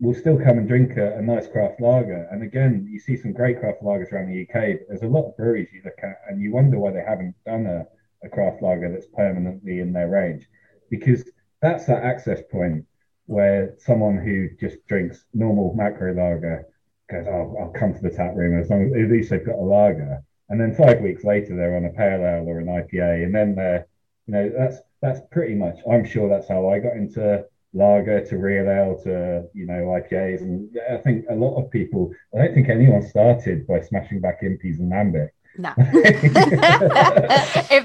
will 0.00 0.14
still 0.14 0.38
come 0.38 0.58
and 0.58 0.68
drink 0.68 0.96
a, 0.96 1.16
a 1.18 1.22
nice 1.22 1.48
craft 1.48 1.80
lager. 1.80 2.28
And 2.30 2.42
again, 2.42 2.86
you 2.90 3.00
see 3.00 3.16
some 3.16 3.32
great 3.32 3.58
craft 3.58 3.82
lagers 3.82 4.12
around 4.12 4.28
the 4.28 4.42
UK, 4.42 4.78
but 4.78 4.88
there's 4.88 5.02
a 5.02 5.08
lot 5.08 5.28
of 5.28 5.36
breweries 5.36 5.72
you 5.72 5.82
look 5.84 5.98
at 6.02 6.20
and 6.28 6.40
you 6.40 6.52
wonder 6.52 6.78
why 6.78 6.92
they 6.92 7.04
haven't 7.06 7.34
done 7.44 7.66
a, 7.66 7.86
a 8.24 8.28
craft 8.28 8.62
lager 8.62 8.90
that's 8.92 9.08
permanently 9.14 9.80
in 9.80 9.92
their 9.92 10.08
range. 10.08 10.46
Because 10.90 11.24
that's 11.60 11.86
that 11.86 12.04
access 12.04 12.40
point 12.50 12.84
where 13.26 13.74
someone 13.78 14.18
who 14.18 14.48
just 14.58 14.86
drinks 14.86 15.24
normal 15.34 15.74
macro 15.74 16.14
lager 16.14 16.64
goes, 17.08 17.26
oh, 17.26 17.56
I'll 17.60 17.70
come 17.70 17.94
to 17.94 18.00
the 18.00 18.10
tap 18.10 18.34
room 18.34 18.58
as 18.58 18.70
long 18.70 18.84
as 18.84 18.92
at 18.92 19.10
least 19.10 19.30
they've 19.30 19.44
got 19.44 19.56
a 19.56 19.62
lager. 19.62 20.22
And 20.48 20.60
then 20.60 20.74
five 20.74 21.00
weeks 21.00 21.24
later, 21.24 21.56
they're 21.56 21.76
on 21.76 21.84
a 21.84 21.90
pale 21.90 22.24
ale 22.24 22.48
or 22.48 22.58
an 22.58 22.66
IPA, 22.66 23.24
and 23.24 23.34
then 23.34 23.54
they're, 23.54 23.86
you 24.26 24.32
know, 24.32 24.50
that's 24.56 24.78
that's 25.02 25.20
pretty 25.30 25.54
much. 25.54 25.78
I'm 25.90 26.04
sure 26.04 26.28
that's 26.28 26.48
how 26.48 26.68
I 26.68 26.78
got 26.78 26.96
into 26.96 27.44
lager 27.74 28.24
to 28.24 28.38
real 28.38 28.68
ale 28.68 28.98
to 29.04 29.46
you 29.54 29.66
know 29.66 29.98
IPAs, 30.00 30.40
and 30.40 30.70
I 30.90 30.96
think 30.96 31.26
a 31.28 31.34
lot 31.34 31.56
of 31.56 31.70
people. 31.70 32.12
I 32.34 32.38
don't 32.38 32.54
think 32.54 32.68
anyone 32.68 33.02
started 33.02 33.66
by 33.66 33.80
smashing 33.80 34.20
back 34.20 34.40
impies 34.42 34.78
and 34.78 34.90
lambic. 34.90 35.28
No. 35.58 35.72
if 35.78 36.34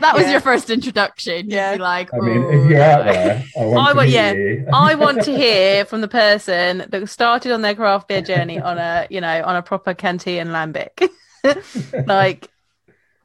that 0.01 0.13
was 0.13 0.23
Yeah. 0.25 0.31
your 0.33 0.41
first 0.41 0.69
introduction, 0.69 1.49
Yeah. 1.49 1.71
you'd 1.71 1.77
be 1.77 1.83
like, 1.83 2.13
I 2.13 2.17
mean, 2.19 2.43
"Oh, 2.43 2.49
if 2.49 2.69
you're 2.69 2.81
out 2.81 3.05
there, 3.05 3.43
I 3.59 3.65
want 3.65 3.87
I 3.87 3.91
to 3.91 3.97
want- 3.97 4.09
yeah. 4.09 4.31
you. 4.33 4.67
I 4.73 4.95
want 4.95 5.23
to 5.23 5.35
hear 5.35 5.85
from 5.85 6.01
the 6.01 6.07
person 6.07 6.85
that 6.89 7.09
started 7.09 7.51
on 7.51 7.61
their 7.63 7.75
craft 7.75 8.07
beer 8.07 8.21
journey 8.21 8.59
on 8.59 8.77
a, 8.77 9.07
you 9.09 9.21
know, 9.21 9.43
on 9.43 9.55
a 9.55 9.61
proper 9.63 9.93
Cantillon 9.93 10.49
lambic. 10.49 11.09
like 12.07 12.49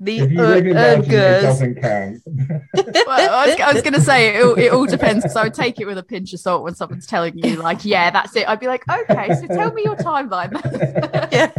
the 0.00 0.18
if 0.20 0.30
you 0.30 0.38
live 0.40 0.66
in 0.66 0.76
uh, 0.76 0.80
Belgium, 0.80 1.12
it 1.12 1.16
Urgers. 1.16 1.42
doesn't 1.42 1.82
count. 1.82 2.22
well, 3.06 3.34
I 3.34 3.46
was, 3.48 3.60
I 3.60 3.72
was 3.72 3.82
going 3.82 3.94
to 3.94 4.00
say 4.00 4.36
it, 4.36 4.44
all- 4.44 4.54
it 4.58 4.72
all 4.72 4.86
depends 4.86 5.24
because 5.24 5.36
I 5.36 5.44
would 5.44 5.54
take 5.54 5.80
it 5.80 5.86
with 5.86 5.98
a 5.98 6.02
pinch 6.02 6.32
of 6.32 6.40
salt 6.40 6.62
when 6.62 6.74
someone's 6.74 7.06
telling 7.06 7.36
you, 7.36 7.56
like, 7.56 7.84
yeah, 7.84 8.10
that's 8.10 8.34
it. 8.36 8.48
I'd 8.48 8.60
be 8.60 8.68
like, 8.68 8.88
okay, 8.88 9.34
so 9.34 9.46
tell 9.48 9.72
me 9.72 9.82
your 9.84 9.96
timeline. 9.96 10.52
Yeah. 11.32 11.52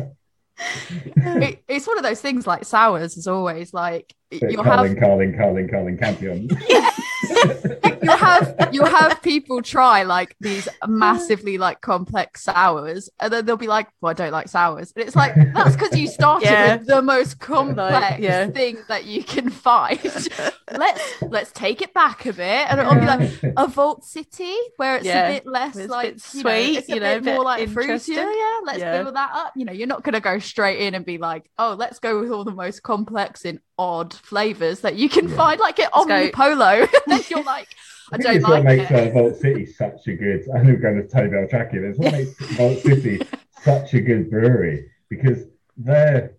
it, 1.16 1.64
it's 1.68 1.88
one 1.88 1.98
of 1.98 2.04
those 2.04 2.22
things 2.22 2.46
like 2.46 2.66
sours 2.66 3.18
is 3.18 3.28
always 3.28 3.74
like 3.74 4.14
But 4.30 4.52
you'll 4.52 4.64
have 4.64 4.76
Carling, 4.76 5.00
Carling, 5.00 5.38
Carling, 5.38 5.68
Carling, 5.70 5.98
Campion. 5.98 6.50
you'll 8.04 8.16
have 8.18 8.70
you'll 8.72 8.86
have 8.86 9.22
people 9.22 9.62
try 9.62 10.04
like 10.04 10.36
these 10.40 10.68
massively 10.88 11.58
like 11.58 11.82
complex 11.82 12.44
sours 12.44 13.10
and 13.20 13.32
then 13.34 13.46
they'll 13.46 13.58
be 13.58 13.68
like 13.68 13.88
well 14.02 14.10
i 14.12 14.14
don't 14.14 14.32
like 14.32 14.48
sours. 14.48 14.92
And 14.96 15.06
it's 15.06 15.16
like 15.16 15.34
that's 15.54 15.76
because 15.76 15.98
you 15.98 16.08
started 16.08 16.46
Yeah. 16.46 16.78
with 16.78 16.88
the 16.88 17.02
most 17.02 17.40
complex 17.40 18.20
yeah. 18.20 18.48
thing 18.48 18.78
that 18.88 19.06
you 19.06 19.24
can 19.24 19.50
find. 19.50 20.00
Let's 20.72 21.02
let's 21.24 21.52
take 21.52 21.82
it 21.82 21.96
back 21.96 22.28
a 22.28 22.34
bit 22.34 22.70
and 22.70 22.80
it'll 22.80 22.94
be 22.94 23.02
like 23.08 23.32
a 23.58 23.66
vault 23.68 24.06
city 24.06 24.54
where 24.78 24.98
it's 24.98 25.08
a 25.08 25.34
bit 25.34 25.48
less 25.48 25.76
It's 25.76 25.90
like 25.90 26.14
bit 26.14 26.24
you 26.36 26.44
know, 26.44 26.50
sweet, 26.52 26.78
it's 26.78 26.90
a 26.90 26.94
you 26.94 27.00
know, 27.00 27.20
bit 27.20 27.34
more 27.34 27.44
like 27.44 27.68
fruity. 27.70 28.12
yeah 28.14 28.60
let's 28.64 28.78
build 28.80 29.16
that 29.16 29.32
up. 29.34 29.54
You 29.56 29.66
know 29.66 29.74
you're 29.74 29.88
not 29.88 30.04
going 30.04 30.14
to 30.14 30.20
go 30.20 30.38
straight 30.38 30.82
in 30.82 30.94
and 30.94 31.04
be 31.04 31.18
like 31.18 31.50
oh 31.58 31.76
let's 31.78 31.98
go 31.98 32.20
with 32.20 32.30
all 32.32 32.44
the 32.44 32.52
most 32.52 32.84
complex 32.84 33.46
and 33.46 33.60
odd 33.80 34.14
flavors 34.14 34.82
that 34.82 34.96
you 34.96 35.10
can 35.10 35.28
find 35.30 35.60
like 35.60 35.80
it 35.80 35.90
Omnipollo 35.92 36.88
you're 37.36 37.44
like 37.44 37.68
I 38.12 38.18
think 38.18 38.42
don't 38.42 38.42
like 38.42 38.52
what 38.52 38.64
makes 38.66 38.92
it. 38.92 39.08
uh, 39.10 39.12
Vault 39.14 39.36
City 39.36 39.66
such 39.66 40.08
a 40.08 40.14
good. 40.16 40.42
I 40.54 40.64
know 40.64 40.72
we're 40.74 40.78
going 40.78 40.96
to 41.02 41.08
Tony 41.08 41.30
Bell 41.30 41.48
track 41.48 41.72
here. 41.72 41.86
It's 41.86 42.00
what 42.00 42.12
makes 42.12 42.34
Vault 42.58 42.80
City 42.80 43.22
such 43.62 43.94
a 43.94 44.02
good 44.02 44.30
brewery 44.32 44.90
because 45.10 45.44
they're 45.78 46.36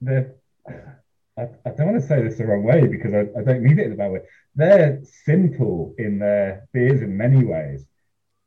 they're. 0.00 0.34
I, 1.38 1.42
I 1.64 1.70
don't 1.70 1.92
want 1.92 2.00
to 2.02 2.06
say 2.06 2.22
this 2.22 2.38
the 2.38 2.46
wrong 2.46 2.64
way 2.64 2.86
because 2.86 3.14
I, 3.14 3.20
I 3.38 3.42
don't 3.42 3.62
mean 3.62 3.78
it 3.78 3.86
in 3.86 3.92
a 3.92 3.96
bad 3.96 4.12
way. 4.12 4.20
They're 4.56 5.00
simple 5.24 5.94
in 5.98 6.18
their 6.18 6.68
beers 6.72 7.02
in 7.02 7.16
many 7.16 7.44
ways, 7.44 7.86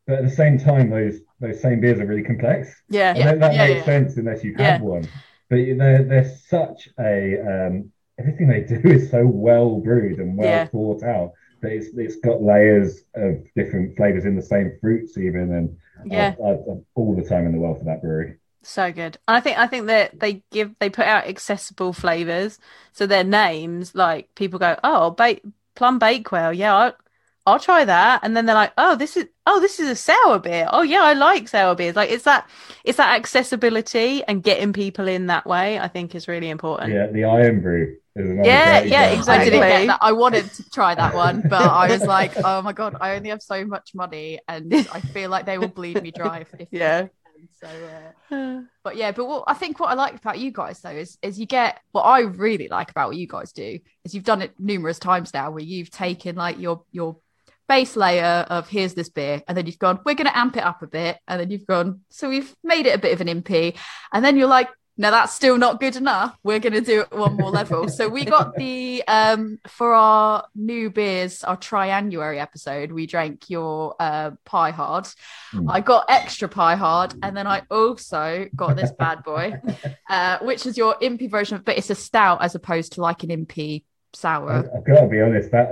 but 0.06 0.18
at 0.20 0.24
the 0.24 0.32
same 0.32 0.58
time, 0.60 0.90
those 0.90 1.20
those 1.40 1.62
same 1.62 1.80
beers 1.80 2.00
are 2.00 2.06
really 2.06 2.24
complex. 2.24 2.70
Yeah. 2.90 3.14
I 3.16 3.24
don't 3.24 3.40
that 3.40 3.54
yeah, 3.54 3.68
makes 3.68 3.80
yeah. 3.80 3.86
sense 3.86 4.18
unless 4.18 4.44
you've 4.44 4.60
Yeah. 4.60 4.74
had 4.74 4.82
one. 4.82 5.08
But 5.50 5.58
they're 5.78 6.04
they're 6.04 6.38
such 6.48 6.90
a 7.00 7.40
um, 7.68 7.92
everything 8.20 8.48
they 8.48 8.62
do 8.62 8.82
is 8.90 9.10
so 9.12 9.26
well 9.28 9.80
brewed 9.80 10.20
and 10.20 10.38
well 10.38 10.48
Yeah. 10.48 10.66
thought 10.66 11.04
out 11.04 11.34
it's 11.70 11.88
it's 11.96 12.18
got 12.18 12.42
layers 12.42 13.04
of 13.16 13.44
different 13.56 13.96
flavors 13.98 14.26
in 14.26 14.36
the 14.36 14.42
same 14.42 14.78
fruits 14.82 15.18
even 15.18 15.54
and 15.54 15.78
Yeah. 16.12 16.36
I, 16.40 16.44
I, 16.44 16.52
I'm 16.72 16.86
all 16.96 17.16
the 17.16 17.24
time 17.24 17.46
in 17.46 17.52
the 17.52 17.60
world 17.60 17.80
for 17.80 17.86
that 17.86 18.02
brewery. 18.02 18.38
So 18.64 18.92
good. 18.94 19.18
And 19.28 19.36
I 19.38 19.40
think 19.42 19.58
I 19.58 19.68
think 19.68 19.88
that 19.88 20.20
they 20.20 20.44
give 20.52 20.74
they 20.80 20.90
put 20.90 21.06
out 21.06 21.28
accessible 21.28 21.92
flavors. 21.94 22.60
So 22.94 23.06
their 23.06 23.24
names, 23.24 23.94
like 23.94 24.34
people 24.36 24.60
go, 24.60 24.78
oh, 24.84 25.12
ba- 25.12 25.42
plum 25.76 26.00
bakewell, 26.00 26.54
yeah, 26.54 26.92
I'll, 27.46 27.54
I'll 27.56 27.60
try 27.60 27.86
that. 27.86 28.22
And 28.24 28.36
then 28.36 28.46
they're 28.46 28.56
like, 28.56 28.74
oh, 28.78 28.96
this 28.96 29.18
is 29.18 29.28
oh, 29.46 29.60
this 29.60 29.80
is 29.80 29.90
a 29.90 29.96
sour 29.96 30.40
beer. 30.40 30.68
Oh 30.72 30.82
yeah, 30.82 31.04
I 31.04 31.14
like 31.14 31.48
sour 31.48 31.76
beers. 31.76 31.96
Like 31.96 32.10
it's 32.12 32.26
that 32.26 32.50
it's 32.84 32.98
that 32.98 33.16
accessibility 33.16 34.24
and 34.26 34.44
getting 34.44 34.74
people 34.74 35.08
in 35.08 35.28
that 35.28 35.46
way. 35.46 35.80
I 35.80 35.88
think 35.88 36.16
is 36.16 36.28
really 36.28 36.50
important. 36.50 36.94
Yeah, 36.94 37.08
the 37.08 37.24
Iron 37.26 37.62
Brew 37.62 37.98
is 38.16 38.32
Yeah, 38.42 38.64
great 38.64 38.86
yeah, 38.86 39.08
example. 39.08 39.30
I 39.30 39.38
didn't 39.40 39.66
Exactly. 39.66 39.68
get 39.68 39.88
that. 39.88 40.00
I 40.02 40.12
wanted 40.14 40.54
to 40.54 40.64
try 40.70 40.96
that 40.96 41.14
one, 41.14 41.42
but 41.42 41.62
I 41.72 41.88
was 41.90 42.06
like, 42.06 42.38
oh 42.44 42.62
my 42.62 42.74
god, 42.74 42.96
I 43.00 43.16
only 43.16 43.30
have 43.30 43.42
so 43.42 43.66
much 43.66 43.92
money, 43.96 44.40
and 44.48 44.78
I 44.92 45.02
feel 45.02 45.30
like 45.30 45.46
they 45.46 45.58
will 45.58 45.70
bleed 45.70 46.02
me 46.02 46.12
dry 46.12 46.40
if, 46.42 46.54
if 46.60 46.70
Yeah. 46.72 47.08
So, 47.54 47.68
uh, 47.68 48.12
but 48.84 48.96
yeah, 48.98 49.12
but 49.12 49.26
what 49.26 49.44
I 49.48 49.54
think 49.54 49.80
what 49.80 49.90
I 49.90 49.94
like 49.94 50.16
about 50.16 50.40
you 50.40 50.52
guys 50.52 50.82
though 50.82 50.90
is 50.92 51.18
is 51.22 51.40
you 51.40 51.46
get 51.46 51.80
what 51.92 52.04
I 52.04 52.22
really 52.22 52.68
like 52.68 52.92
about 52.92 53.10
what 53.10 53.18
you 53.18 53.28
guys 53.28 53.52
do 53.54 53.80
is 54.04 54.14
you've 54.14 54.24
done 54.26 54.42
it 54.42 54.54
numerous 54.60 55.00
times 55.00 55.34
now 55.34 55.52
where 55.52 55.64
you've 55.64 55.90
taken 55.90 56.36
like 56.36 56.60
your 56.60 56.84
your 56.92 57.18
base 57.68 57.96
layer 57.96 58.46
of 58.50 58.68
here's 58.70 58.94
this 58.94 59.10
beer 59.10 59.42
and 59.48 59.58
then 59.58 59.66
you've 59.66 59.80
gone 59.80 60.00
we're 60.06 60.16
going 60.16 60.28
to 60.28 60.38
amp 60.38 60.58
it 60.58 60.64
up 60.64 60.82
a 60.82 60.88
bit 60.88 61.18
and 61.28 61.40
then 61.40 61.50
you've 61.50 61.66
gone 61.66 62.02
so 62.10 62.30
we've 62.30 62.56
made 62.64 62.86
it 62.86 62.96
a 62.96 63.00
bit 63.00 63.14
of 63.14 63.22
an 63.22 63.28
impy 63.28 63.76
and 64.12 64.24
then 64.24 64.38
you're 64.38 64.48
like 64.48 64.70
no 64.98 65.10
that's 65.10 65.34
still 65.34 65.58
not 65.58 65.80
good 65.80 65.96
enough. 65.96 66.38
We're 66.44 66.60
going 66.60 66.74
to 66.74 66.82
do 66.82 67.02
it 67.02 67.12
one 67.12 67.36
more 67.36 67.50
level. 67.50 67.88
So 67.94 68.08
we 68.08 68.26
got 68.26 68.56
the 68.56 69.04
um 69.08 69.60
for 69.68 69.94
our 69.94 70.46
new 70.56 70.90
beers 70.90 71.44
our 71.44 71.58
Tryanuary 71.58 72.40
episode 72.40 72.92
we 72.92 73.06
drank 73.06 73.50
your 73.50 73.96
uh 74.00 74.32
pie 74.46 74.72
hard. 74.72 75.06
Mm. 75.54 75.70
I 75.70 75.80
got 75.80 76.06
extra 76.10 76.48
pie 76.48 76.76
hard, 76.76 77.14
and 77.22 77.36
then 77.36 77.46
I 77.46 77.64
also 77.70 78.48
got 78.56 78.76
this 78.76 78.92
bad 78.92 79.24
boy, 79.24 79.54
uh, 80.10 80.40
which 80.40 80.66
is 80.66 80.78
your 80.78 80.96
impy 81.02 81.30
version, 81.30 81.62
but 81.64 81.78
it's 81.78 81.90
a 81.90 81.96
stout 81.96 82.42
as 82.42 82.56
opposed 82.56 82.94
to 82.94 83.02
like 83.02 83.24
an 83.24 83.30
impy 83.30 83.84
I, 84.14 84.18
sour. 84.18 84.52
I've 84.76 84.84
got 84.86 85.02
to 85.02 85.08
be 85.08 85.22
honest, 85.22 85.52
that 85.52 85.72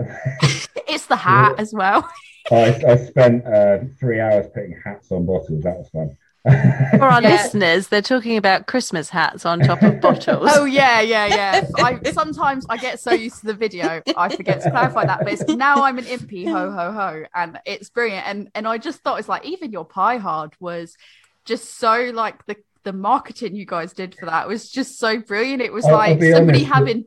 It's 0.88 1.06
the 1.06 1.16
hat 1.28 1.56
as 1.60 1.74
well. 1.74 2.10
I, 2.52 2.82
I 2.88 2.98
spent 2.98 3.46
uh, 3.46 3.80
three 4.00 4.20
hours 4.20 4.48
putting 4.54 4.80
hats 4.84 5.12
on 5.12 5.26
bottles. 5.26 5.64
That 5.64 5.78
was 5.78 5.90
fun. 5.90 6.18
For 6.98 7.04
our 7.06 7.22
Yeah. 7.22 7.30
listeners, 7.30 7.88
they're 7.90 8.02
talking 8.02 8.36
about 8.36 8.66
Christmas 8.66 9.10
hats 9.10 9.46
on 9.46 9.60
top 9.60 9.84
of 9.84 10.02
bottles. 10.02 10.50
Oh 10.52 10.66
yeah, 10.66 11.00
yeah, 11.00 11.28
yeah. 11.28 11.68
I 11.78 12.00
sometimes 12.12 12.66
I 12.68 12.78
get 12.78 13.00
so 13.00 13.12
used 13.12 13.42
to 13.42 13.46
the 13.46 13.54
video, 13.54 14.02
I 14.18 14.36
forget 14.36 14.62
to 14.64 14.72
clarify 14.72 15.06
that. 15.06 15.20
But 15.20 15.34
it's, 15.34 15.48
now 15.48 15.84
I'm 15.84 16.00
an 16.00 16.06
impy 16.06 16.48
ho 16.52 16.72
ho 16.72 16.92
ho, 16.92 17.24
and 17.36 17.60
it's 17.66 17.92
brilliant. 17.92 18.26
And 18.28 18.50
and 18.56 18.68
I 18.68 18.80
just 18.80 19.02
thought 19.02 19.20
it's 19.20 19.30
like 19.30 19.46
even 19.46 19.72
your 19.72 19.86
pie 19.86 20.18
hard 20.18 20.54
was 20.60 20.98
just 21.46 21.78
so 21.78 22.10
like 22.12 22.44
the 22.48 22.56
the 22.86 22.94
marketing 22.94 23.56
you 23.56 23.68
guys 23.68 23.94
did 23.94 24.16
for 24.16 24.26
that 24.26 24.48
was 24.48 24.68
just 24.72 24.98
so 24.98 25.20
brilliant. 25.20 25.62
It 25.62 25.72
was 25.72 25.86
I'll- 25.86 25.92
I'll 25.92 26.10
like 26.16 26.24
somebody 26.24 26.60
honest, 26.66 26.74
having 26.74 27.06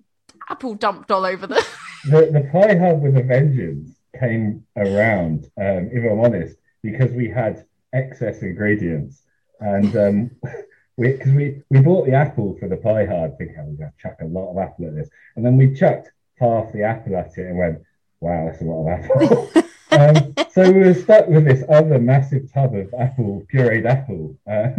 apple 0.49 0.75
dumped 0.75 1.11
all 1.11 1.25
over 1.25 1.47
the. 1.47 1.67
the, 2.05 2.31
the 2.33 2.49
pie 2.53 2.77
Hard 2.77 3.01
with 3.01 3.17
a 3.17 3.23
vengeance 3.23 3.97
came 4.19 4.65
around, 4.77 5.51
um, 5.59 5.91
if 5.93 6.11
I'm 6.11 6.21
honest, 6.21 6.57
because 6.83 7.11
we 7.13 7.29
had 7.29 7.65
excess 7.93 8.43
ingredients. 8.43 9.23
And 9.61 9.97
um, 9.97 10.31
we, 10.97 11.13
because 11.13 11.33
we, 11.33 11.63
we 11.71 11.81
bought 11.81 12.07
the 12.07 12.15
apple 12.15 12.57
for 12.59 12.69
the 12.69 12.77
pie 12.77 13.07
hard, 13.07 13.37
thinking, 13.39 13.57
oh, 13.59 13.65
we're 13.65 13.77
going 13.77 13.91
to 13.91 14.03
chuck 14.03 14.19
a 14.21 14.27
lot 14.27 14.51
of 14.51 14.59
apple 14.59 14.87
at 14.87 14.95
this. 14.95 15.09
And 15.37 15.45
then 15.45 15.57
we 15.57 15.75
chucked 15.75 16.11
half 16.39 16.73
the 16.73 16.83
apple 16.83 17.17
at 17.17 17.37
it 17.37 17.47
and 17.47 17.59
went, 17.59 17.83
wow, 18.21 18.47
that's 18.47 18.63
a 18.63 18.65
lot 18.65 18.87
of 18.87 19.01
apple. 19.01 19.65
um, 19.91 20.35
so 20.53 20.71
we 20.71 20.81
were 20.81 20.95
stuck 20.95 21.29
with 21.29 21.45
this 21.45 21.65
other 21.69 21.99
massive 21.99 22.53
tub 22.53 22.75
of 22.75 22.93
apple, 22.99 23.45
pureed 23.53 23.87
apple. 23.87 24.37
Uh, 24.51 24.71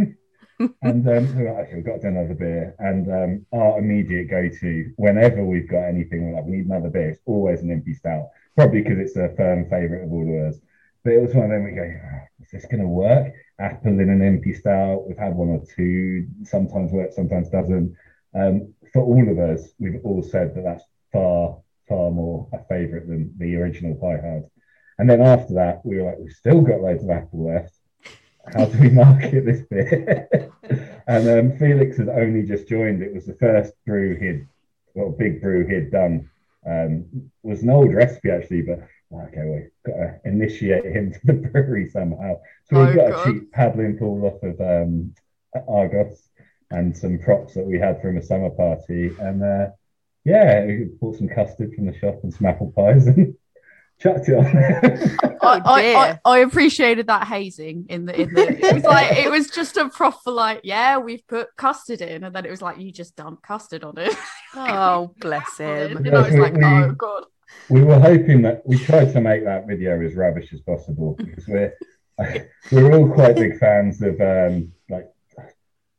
and 0.58 1.08
um, 1.08 1.36
we 1.36 1.44
were 1.44 1.52
like, 1.52 1.66
okay, 1.66 1.74
we've 1.76 1.84
got 1.84 1.96
to 1.96 2.00
do 2.02 2.08
another 2.08 2.34
beer. 2.34 2.74
And 2.78 3.10
um, 3.12 3.46
our 3.52 3.78
immediate 3.78 4.30
go 4.30 4.48
to, 4.48 4.92
whenever 4.96 5.44
we've 5.44 5.68
got 5.68 5.84
anything 5.84 6.32
like 6.32 6.44
we 6.44 6.56
need 6.56 6.66
another 6.66 6.90
beer, 6.90 7.10
it's 7.10 7.20
always 7.26 7.60
an 7.62 7.68
impy 7.68 7.96
stout. 7.96 8.30
Probably 8.56 8.82
because 8.82 8.98
it's 8.98 9.16
a 9.16 9.34
firm 9.36 9.68
favourite 9.68 10.04
of 10.04 10.12
all 10.12 10.22
of 10.22 10.54
us. 10.54 10.60
But 11.04 11.12
it 11.12 11.22
was 11.22 11.34
one 11.34 11.44
of 11.44 11.50
them 11.50 11.64
we 11.64 11.72
go, 11.72 11.82
"Oh, 11.82 12.20
is 12.42 12.50
this 12.50 12.64
going 12.64 12.82
to 12.82 12.88
work? 12.88 13.32
Apple 13.58 14.00
in 14.00 14.10
an 14.10 14.20
impy 14.20 14.58
stout. 14.58 15.06
We've 15.06 15.16
had 15.16 15.34
one 15.34 15.48
or 15.48 15.62
two, 15.74 16.26
sometimes 16.44 16.92
works, 16.92 17.16
sometimes 17.16 17.48
doesn't. 17.48 17.96
Um, 18.34 18.74
for 18.92 19.02
all 19.02 19.30
of 19.30 19.38
us, 19.38 19.68
we've 19.78 20.00
all 20.04 20.22
said 20.22 20.54
that 20.54 20.62
that's 20.62 20.84
far, 21.12 21.58
far 21.88 22.10
more 22.10 22.48
a 22.52 22.64
favourite 22.64 23.08
than 23.08 23.32
the 23.38 23.56
original 23.56 23.94
Pie 23.94 24.20
Hard. 24.20 24.44
And 24.98 25.08
then 25.08 25.20
after 25.20 25.54
that, 25.54 25.84
we 25.84 25.96
were 25.96 26.10
like, 26.10 26.18
we've 26.18 26.32
still 26.32 26.60
got 26.62 26.80
loads 26.80 27.04
of 27.04 27.10
apple 27.10 27.46
left. 27.46 27.75
How 28.54 28.66
do 28.66 28.78
we 28.78 28.90
market 28.90 29.44
this 29.44 29.62
beer? 29.62 30.28
and 31.06 31.28
um, 31.52 31.58
Felix 31.58 31.96
had 31.98 32.08
only 32.08 32.42
just 32.44 32.68
joined. 32.68 33.02
It 33.02 33.14
was 33.14 33.26
the 33.26 33.34
first 33.34 33.72
brew 33.86 34.16
he'd, 34.16 34.46
well, 34.94 35.10
big 35.10 35.40
brew 35.40 35.66
he'd 35.66 35.90
done. 35.90 36.30
Um, 36.66 37.30
was 37.42 37.62
an 37.62 37.70
old 37.70 37.92
recipe 37.92 38.30
actually, 38.30 38.62
but 38.62 38.80
okay, 39.12 39.44
we've 39.44 39.70
got 39.94 39.98
to 40.00 40.20
initiate 40.24 40.84
him 40.84 41.12
to 41.12 41.20
the 41.24 41.32
brewery 41.34 41.88
somehow. 41.88 42.36
So 42.64 42.78
we've 42.80 42.88
Oh, 42.88 42.94
got 42.94 43.10
God. 43.10 43.28
a 43.28 43.32
cheap 43.32 43.52
paddling 43.52 43.98
pool 43.98 44.24
off 44.26 44.42
of 44.42 44.60
um, 44.60 45.14
Argos 45.68 46.28
and 46.70 46.96
some 46.96 47.18
props 47.18 47.54
that 47.54 47.64
we 47.64 47.78
had 47.78 48.02
from 48.02 48.16
a 48.16 48.22
summer 48.22 48.50
party. 48.50 49.12
And 49.20 49.42
uh, 49.42 49.68
yeah, 50.24 50.64
we 50.66 50.88
bought 51.00 51.16
some 51.18 51.28
custard 51.28 51.72
from 51.74 51.86
the 51.86 51.96
shop 51.96 52.18
and 52.24 52.34
some 52.34 52.46
apple 52.46 52.72
pies 52.76 53.06
and 53.08 53.36
chucked 54.00 54.28
it 54.28 54.34
on. 54.34 54.46
I, 55.42 55.60
I. 55.64 55.94
I, 55.94 56.18
I 56.24 56.38
appreciated 56.40 57.06
that 57.06 57.26
hazing 57.26 57.86
in 57.88 58.04
the 58.06 58.20
in 58.20 58.34
the 58.34 58.66
it 58.66 58.74
was 58.74 58.84
like 58.84 59.16
it 59.16 59.30
was 59.30 59.48
just 59.50 59.76
a 59.76 59.88
proper 59.88 60.30
like 60.30 60.60
yeah 60.64 60.98
we've 60.98 61.26
put 61.26 61.48
custard 61.56 62.00
in 62.00 62.24
and 62.24 62.34
then 62.34 62.44
it 62.44 62.50
was 62.50 62.60
like 62.62 62.78
you 62.78 62.90
just 62.92 63.16
dump 63.16 63.42
custard 63.42 63.84
on 63.84 63.96
it 63.98 64.14
Oh, 64.54 65.14
bless 65.20 65.58
him. 65.58 65.96
and 65.98 66.08
I 66.16 66.22
was 66.22 66.34
like 66.34 66.54
We- 66.54 66.64
oh 66.64 66.92
god 66.92 67.24
we 67.70 67.82
were 67.82 67.98
hoping 67.98 68.42
that 68.42 68.62
we 68.66 68.76
tried 68.78 69.12
to 69.12 69.20
make 69.20 69.44
that 69.44 69.66
video 69.66 70.00
as 70.04 70.14
rubbish 70.14 70.52
as 70.52 70.60
possible 70.60 71.14
because 71.18 71.46
we're 71.48 71.72
we're 72.72 72.92
all 72.92 73.08
quite 73.12 73.36
big 73.36 73.58
fans 73.58 74.02
of 74.02 74.20
um, 74.20 74.72
like 74.90 75.06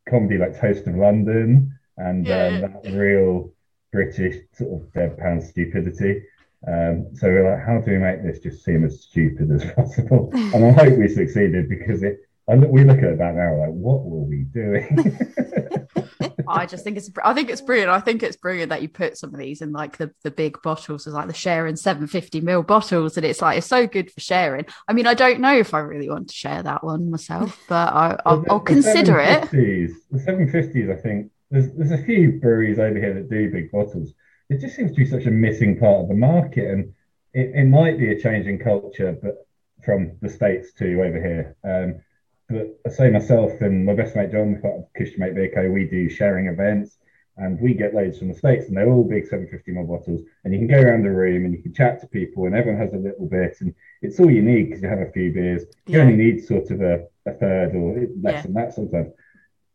comedy 0.10 0.38
like 0.38 0.60
Toast 0.60 0.88
of 0.88 0.95
London 0.95 1.71
and 1.97 2.25
Yeah. 2.27 2.47
um, 2.47 2.62
that 2.83 2.91
real 2.93 3.53
British 3.91 4.36
sort 4.53 4.81
of 4.81 4.88
deadpan 4.93 5.41
stupidity. 5.47 6.23
Um, 6.65 7.07
so 7.13 7.27
we're 7.27 7.49
like, 7.49 7.65
how 7.65 7.79
do 7.79 7.91
we 7.91 7.97
make 7.97 8.23
this 8.23 8.39
just 8.39 8.63
seem 8.63 8.83
as 8.85 9.01
stupid 9.03 9.51
as 9.51 9.63
possible? 9.75 10.29
And 10.33 10.65
I 10.65 10.71
hope 10.71 10.97
we 10.97 11.07
succeeded 11.07 11.69
because 11.69 12.03
it. 12.03 12.19
I 12.49 12.55
look, 12.55 12.71
we 12.71 12.85
look 12.85 12.99
at 12.99 13.03
it 13.03 13.19
back 13.19 13.35
now 13.35 13.57
like, 13.57 13.71
what 13.71 14.05
were 14.05 14.23
we 14.23 14.43
doing? 14.43 15.19
I 16.47 16.65
just 16.65 16.85
think 16.85 16.95
it's 16.95 17.09
I 17.23 17.33
think 17.33 17.49
it's 17.49 17.59
brilliant 17.59 17.89
I 17.89 17.99
think 17.99 18.23
it's 18.23 18.37
brilliant 18.37 18.69
that 18.69 18.81
you 18.81 18.87
put 18.87 19.17
some 19.17 19.33
of 19.33 19.39
these 19.39 19.61
in 19.61 19.73
like 19.73 19.97
the 19.97 20.11
the 20.23 20.31
big 20.31 20.61
bottles 20.61 21.05
as 21.05 21.13
like 21.13 21.27
the 21.27 21.33
sharing 21.33 21.75
750 21.75 22.39
ml 22.41 22.65
bottles 22.65 23.17
and 23.17 23.25
it's 23.25 23.41
like 23.41 23.57
it's 23.57 23.67
so 23.67 23.85
good 23.85 24.09
for 24.11 24.21
sharing 24.21 24.65
I 24.87 24.93
mean 24.93 25.07
I 25.07 25.13
don't 25.13 25.41
know 25.41 25.57
if 25.57 25.73
I 25.73 25.79
really 25.79 26.09
want 26.09 26.29
to 26.29 26.33
share 26.35 26.63
that 26.63 26.85
one 26.85 27.11
myself 27.11 27.61
but 27.67 27.93
I, 27.93 28.17
I'll, 28.25 28.41
The- 28.41 28.51
I'll 28.51 28.59
the 28.59 28.65
consider 28.65 29.19
it 29.19 29.41
750s 29.43 29.91
The 30.11 30.19
750s, 30.19 30.97
I 30.97 31.01
think, 31.01 31.31
there's, 31.51 31.71
there's 31.73 31.91
a 31.91 32.03
few 32.03 32.39
breweries 32.39 32.79
over 32.79 32.97
here 32.97 33.13
that 33.13 33.29
do 33.29 33.51
big 33.51 33.69
bottles. 33.71 34.13
It 34.49 34.60
just 34.60 34.75
seems 34.75 34.91
to 34.91 34.97
be 34.97 35.05
such 35.05 35.25
a 35.25 35.31
missing 35.31 35.77
part 35.77 36.01
of 36.01 36.07
the 36.07 36.13
market, 36.13 36.71
and 36.71 36.93
it, 37.33 37.51
it 37.55 37.65
might 37.65 37.97
be 37.97 38.12
a 38.12 38.19
change 38.19 38.47
in 38.47 38.57
culture, 38.57 39.17
but 39.21 39.45
from 39.83 40.13
the 40.21 40.29
States 40.29 40.73
to 40.73 41.03
over 41.03 41.21
here. 41.21 41.55
Um, 41.63 42.01
but 42.49 42.79
I 42.86 42.89
say 42.89 43.10
myself 43.10 43.60
and 43.62 43.86
my 43.86 43.93
best 43.93 44.15
mate 44.15 44.31
John, 44.31 44.60
part 44.62 44.75
of 44.75 44.86
Christian 44.95 45.19
Mate 45.19 45.36
Beer 45.36 45.51
Co, 45.53 45.69
we 45.69 45.86
do 45.86 46.10
sharing 46.10 46.47
events, 46.47 46.97
and 47.36 47.60
we 47.60 47.73
get 47.73 47.93
loads 47.93 48.17
from 48.17 48.29
the 48.29 48.33
States, 48.33 48.67
and 48.67 48.77
they're 48.77 48.89
all 48.89 49.03
big 49.03 49.25
750 49.27 49.71
ml 49.73 49.88
bottles, 49.88 50.21
and 50.43 50.53
you 50.53 50.60
can 50.60 50.67
go 50.67 50.79
around 50.81 51.03
the 51.03 51.12
room 51.12 51.43
and 51.43 51.53
you 51.53 51.62
can 51.62 51.73
chat 51.73 51.99
to 52.01 52.07
people, 52.07 52.45
and 52.45 52.55
everyone 52.55 52.81
has 52.81 52.93
a 52.93 52.97
little 52.97 53.27
bit, 53.27 53.57
and 53.60 53.73
it's 54.01 54.19
all 54.19 54.31
you 54.31 54.41
need 54.41 54.69
because 54.69 54.81
you 54.81 54.88
have 54.88 54.99
a 54.99 55.12
few 55.12 55.31
beers. 55.33 55.63
You 55.88 55.97
Yeah. 55.99 56.05
only 56.05 56.15
need 56.15 56.45
sort 56.45 56.71
of 56.71 56.81
a, 56.81 57.05
a 57.25 57.33
third 57.33 57.75
or 57.75 57.95
less 58.21 58.36
Yeah. 58.36 58.41
than 58.43 58.53
that 58.53 58.73
sometimes. 58.73 59.12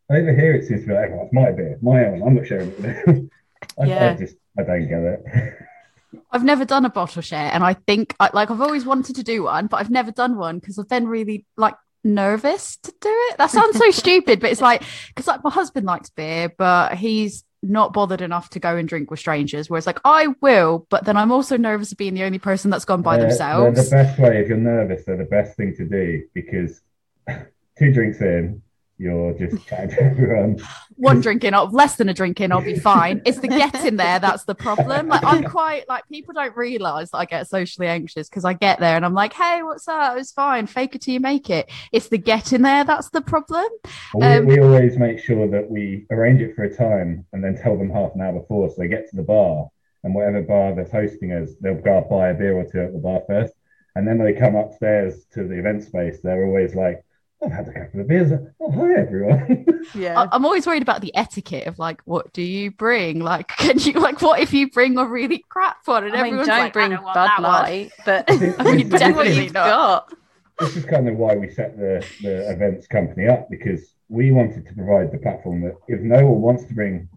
Over 0.09 0.35
here, 0.35 0.55
it 0.55 0.65
seems 0.65 0.81
to 0.83 0.87
be 0.89 0.95
like, 0.95 1.11
oh, 1.11 1.23
it's 1.25 1.33
my 1.33 1.53
beer, 1.53 1.79
my 1.83 2.07
own. 2.07 2.23
I'm 2.23 2.35
not 2.35 2.47
sharing 2.47 2.73
it. 2.79 3.31
I, 3.79 3.83
I 3.83 3.87
Yeah. 3.87 4.15
just, 4.15 4.37
I 4.59 4.63
don't 4.63 4.89
get 4.89 5.01
it. 5.03 5.55
I've 6.31 6.45
never 6.45 6.65
done 6.65 6.85
a 6.85 6.91
bottle 6.91 7.23
share, 7.23 7.51
and 7.53 7.65
I 7.65 7.75
think 7.75 8.15
I, 8.21 8.31
like 8.35 8.51
I've 8.51 8.61
always 8.61 8.85
wanted 8.85 9.17
to 9.17 9.23
do 9.23 9.45
one, 9.45 9.67
but 9.67 9.79
I've 9.79 9.91
never 9.91 10.11
done 10.11 10.37
one 10.37 10.59
because 10.59 10.79
I've 10.79 10.89
been 10.89 11.09
really 11.09 11.47
like 11.57 11.75
nervous 12.05 12.77
to 12.79 12.91
do 13.01 13.09
it. 13.31 13.39
That 13.39 13.51
sounds 13.51 13.79
so 13.79 13.91
stupid, 14.03 14.41
but 14.41 14.51
it's 14.51 14.61
like 14.61 14.83
because 15.09 15.27
like 15.27 15.43
my 15.43 15.51
husband 15.51 15.87
likes 15.87 16.11
beer, 16.11 16.53
but 16.59 16.95
he's 16.99 17.45
not 17.63 17.93
bothered 17.93 18.21
enough 18.21 18.51
to 18.51 18.59
go 18.61 18.77
and 18.77 18.89
drink 18.89 19.11
with 19.11 19.21
strangers. 19.21 19.71
Whereas 19.71 19.87
like 19.87 20.01
I 20.05 20.29
will, 20.43 20.87
but 20.91 21.05
then 21.05 21.17
I'm 21.17 21.33
also 21.33 21.57
nervous 21.57 21.93
of 21.93 21.99
being 21.99 22.13
the 22.15 22.25
only 22.25 22.39
person 22.39 22.71
that's 22.71 22.85
gone 22.85 23.03
by 23.03 23.17
They're- 23.17 23.29
themselves. 23.29 23.91
They're 23.91 24.05
the 24.05 24.09
best 24.09 24.19
way 24.21 24.39
if 24.39 24.49
you're 24.49 24.59
nervous. 24.59 25.05
They're 25.07 25.17
the 25.17 25.25
best 25.25 25.57
thing 25.57 25.75
to 25.77 25.85
do 25.89 26.25
because 26.35 26.81
two 27.79 27.93
drinks 27.93 28.21
in, 28.21 28.61
you're 28.99 29.35
just 29.35 29.67
to 29.69 29.75
everyone. 30.01 30.61
One 30.97 31.21
drinking 31.21 31.55
or 31.55 31.67
less 31.67 31.97
than 31.97 32.09
a 32.09 32.15
drink 32.15 32.41
in, 32.41 32.53
I'll 32.53 32.63
be 32.63 32.79
fine. 32.79 33.23
It's 33.25 33.39
the 33.39 33.49
getting 33.49 33.97
there 33.97 34.19
that's 34.19 34.45
the 34.45 34.55
problem. 34.55 35.09
Like 35.09 35.25
I'm 35.25 35.45
quite 35.45 35.89
like 35.89 36.07
people 36.09 36.35
don't 36.35 36.57
realise 36.57 37.11
that 37.11 37.19
I 37.19 37.25
get 37.25 37.49
socially 37.49 37.89
anxious 37.89 38.29
because 38.29 38.45
I 38.45 38.53
get 38.53 38.79
there 38.81 38.97
and 38.97 39.05
I'm 39.05 39.15
like, 39.15 39.33
hey, 39.33 39.63
what's 39.63 39.89
up? 39.89 40.19
It's 40.19 40.33
fine. 40.33 40.67
Fake 40.67 40.95
it 40.95 41.03
till 41.03 41.15
you 41.15 41.21
make 41.21 41.51
it. 41.51 41.71
It's 41.93 42.09
the 42.09 42.19
getting 42.19 42.63
there 42.63 42.85
that's 42.85 43.11
the 43.11 43.21
problem. 43.21 43.67
We, 44.15 44.25
Um, 44.25 44.47
we 44.47 44.61
always 44.61 44.99
make 44.99 45.19
sure 45.19 45.49
that 45.49 45.71
we 45.71 46.07
arrange 46.11 46.41
it 46.41 46.55
for 46.55 46.65
a 46.65 46.75
time 46.75 47.27
and 47.33 47.43
then 47.43 47.57
tell 47.57 47.77
them 47.77 47.91
half 47.91 48.15
an 48.15 48.21
hour 48.21 48.39
before 48.39 48.69
so 48.69 48.77
they 48.79 48.89
get 48.89 49.09
to 49.11 49.17
the 49.17 49.23
bar 49.23 49.69
and 50.05 50.15
whatever 50.15 50.43
bar 50.43 50.75
that's 50.75 50.91
hosting 50.91 51.33
us, 51.33 51.51
they'll 51.61 51.81
go 51.81 52.05
buy 52.09 52.31
a 52.31 52.35
beer 52.35 52.57
or 52.57 52.65
two 52.65 52.81
at 52.81 52.93
the 52.93 52.99
bar 52.99 53.23
first. 53.27 53.55
And 53.95 54.07
then 54.07 54.19
they 54.19 54.33
come 54.33 54.57
upstairs 54.57 55.27
to 55.35 55.45
the 55.47 55.59
event 55.59 55.85
space. 55.85 56.19
They're 56.23 56.45
always 56.45 56.75
like, 56.75 57.05
I've 57.45 57.51
had 57.53 57.69
a 57.69 57.73
couple 57.73 58.01
of 58.01 58.09
beers. 58.09 58.31
Oh, 58.61 58.71
hi, 58.71 58.95
everyone. 59.01 59.67
Yeah. 59.97 60.21
I- 60.21 60.29
I'm 60.33 60.45
always 60.45 60.65
worried 60.67 60.83
about 60.83 61.01
the 61.01 61.15
etiquette 61.17 61.67
of 61.67 61.79
like, 61.79 62.01
what 62.05 62.33
do 62.33 62.41
you 62.43 62.71
bring? 62.71 63.19
Like, 63.19 63.49
can 63.59 63.79
you 63.81 63.95
like, 63.95 64.23
what 64.23 64.39
if 64.41 64.53
you 64.53 64.71
bring 64.71 64.97
a 64.97 65.05
really 65.05 65.45
crap 65.49 65.79
one 65.87 66.05
and 66.05 66.13
I 66.15 66.19
mean, 66.19 66.27
everyone's 66.27 66.49
don't 66.49 66.59
like, 66.61 66.73
bring 66.73 66.93
I 66.93 66.97
don't 66.97 67.15
Bud. 67.15 67.43
Light, 67.43 67.91
but 68.05 68.25
I 68.31 68.63
mean, 68.77 68.89
do 68.89 68.97
definitely 68.99 69.45
you've 69.45 69.55
not. 69.55 69.67
got. 70.09 70.13
this 70.61 70.77
is 70.77 70.85
kind 70.85 71.09
of 71.09 71.17
why 71.17 71.35
we 71.35 71.51
set 71.51 71.77
the, 71.77 72.07
the 72.23 72.49
events 72.51 72.87
company 72.87 73.27
up 73.27 73.51
because 73.51 73.95
we 74.09 74.31
wanted 74.31 74.65
to 74.67 74.73
provide 74.75 75.11
the 75.11 75.19
platform 75.19 75.63
that 75.63 75.75
if 75.89 76.01
no 76.01 76.25
one 76.27 76.41
wants 76.41 76.65
to 76.67 76.75
bring 76.75 77.09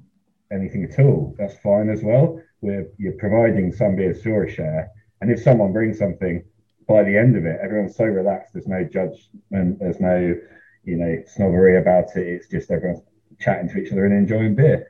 anything 0.51 0.83
at 0.85 0.99
all, 0.99 1.35
that's 1.37 1.55
fine 1.59 1.89
as 1.89 2.01
well. 2.01 2.41
We're 2.61 2.87
you're 2.97 3.13
providing 3.13 3.71
some 3.71 3.95
beers 3.95 4.23
for 4.23 4.43
a 4.45 4.49
share, 4.51 4.89
and 5.21 5.31
if 5.31 5.39
someone 5.41 5.71
brings 5.71 5.99
something, 5.99 6.43
by 6.87 7.03
the 7.03 7.17
end 7.17 7.35
of 7.35 7.45
it, 7.45 7.59
everyone's 7.61 7.95
so 7.95 8.05
relaxed. 8.05 8.53
There's 8.53 8.67
no 8.67 8.83
judgment. 8.83 9.79
There's 9.79 9.99
no 9.99 10.35
you 10.83 10.97
know 10.97 11.23
snobbery 11.27 11.77
about 11.77 12.15
it. 12.15 12.27
It's 12.27 12.47
just 12.47 12.71
everyone's 12.71 13.03
chatting 13.39 13.69
to 13.69 13.79
each 13.79 13.91
other 13.91 14.05
and 14.05 14.13
enjoying 14.13 14.55
beer. 14.55 14.87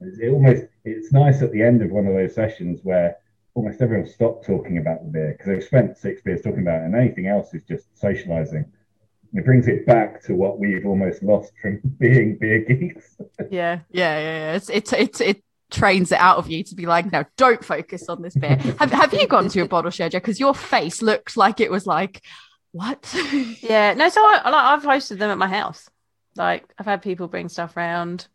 It's 0.00 0.18
it 0.18 0.30
almost 0.30 0.64
it's 0.84 1.12
nice 1.12 1.42
at 1.42 1.52
the 1.52 1.62
end 1.62 1.82
of 1.82 1.90
one 1.90 2.06
of 2.06 2.14
those 2.14 2.34
sessions 2.34 2.80
where 2.82 3.16
almost 3.54 3.80
everyone 3.80 4.08
stopped 4.08 4.46
talking 4.46 4.78
about 4.78 5.04
the 5.04 5.10
beer 5.10 5.32
because 5.32 5.46
they've 5.46 5.64
spent 5.64 5.96
six 5.96 6.20
beers 6.22 6.42
talking 6.42 6.62
about 6.62 6.82
it, 6.82 6.86
and 6.86 6.96
anything 6.96 7.28
else 7.28 7.54
is 7.54 7.64
just 7.64 7.96
socializing. 7.98 8.64
It 9.32 9.44
brings 9.44 9.66
it 9.66 9.84
back 9.84 10.22
to 10.24 10.34
what 10.34 10.60
we've 10.60 10.86
almost 10.86 11.22
lost 11.22 11.52
from 11.60 11.80
being 11.98 12.38
beer 12.40 12.60
geeks. 12.60 13.16
Yeah. 13.50 13.80
Yeah, 13.90 14.18
yeah, 14.18 14.18
yeah. 14.18 14.52
It's, 14.54 14.70
it's, 14.70 14.92
it's, 14.92 15.20
it 15.20 15.42
trains 15.74 16.12
it 16.12 16.18
out 16.18 16.38
of 16.38 16.48
you 16.48 16.62
to 16.64 16.74
be 16.74 16.86
like, 16.86 17.10
no, 17.12 17.24
don't 17.36 17.64
focus 17.64 18.08
on 18.08 18.22
this 18.22 18.34
beer. 18.34 18.56
have, 18.78 18.90
have 18.92 19.12
you 19.12 19.26
gone 19.26 19.48
to 19.48 19.60
a 19.60 19.68
bottle 19.68 19.90
share, 19.90 20.08
Joe? 20.08 20.18
Because 20.18 20.40
your 20.40 20.54
face 20.54 21.02
looked 21.02 21.36
like 21.36 21.60
it 21.60 21.70
was 21.70 21.86
like, 21.86 22.22
what? 22.72 23.14
Yeah. 23.60 23.94
No, 23.94 24.08
so 24.08 24.20
I, 24.20 24.42
like 24.50 24.54
I've 24.54 24.82
hosted 24.82 25.18
them 25.18 25.30
at 25.30 25.38
my 25.38 25.48
house. 25.48 25.88
Like 26.36 26.64
I've 26.78 26.86
had 26.86 27.02
people 27.02 27.28
bring 27.28 27.48
stuff 27.48 27.76
round. 27.76 28.26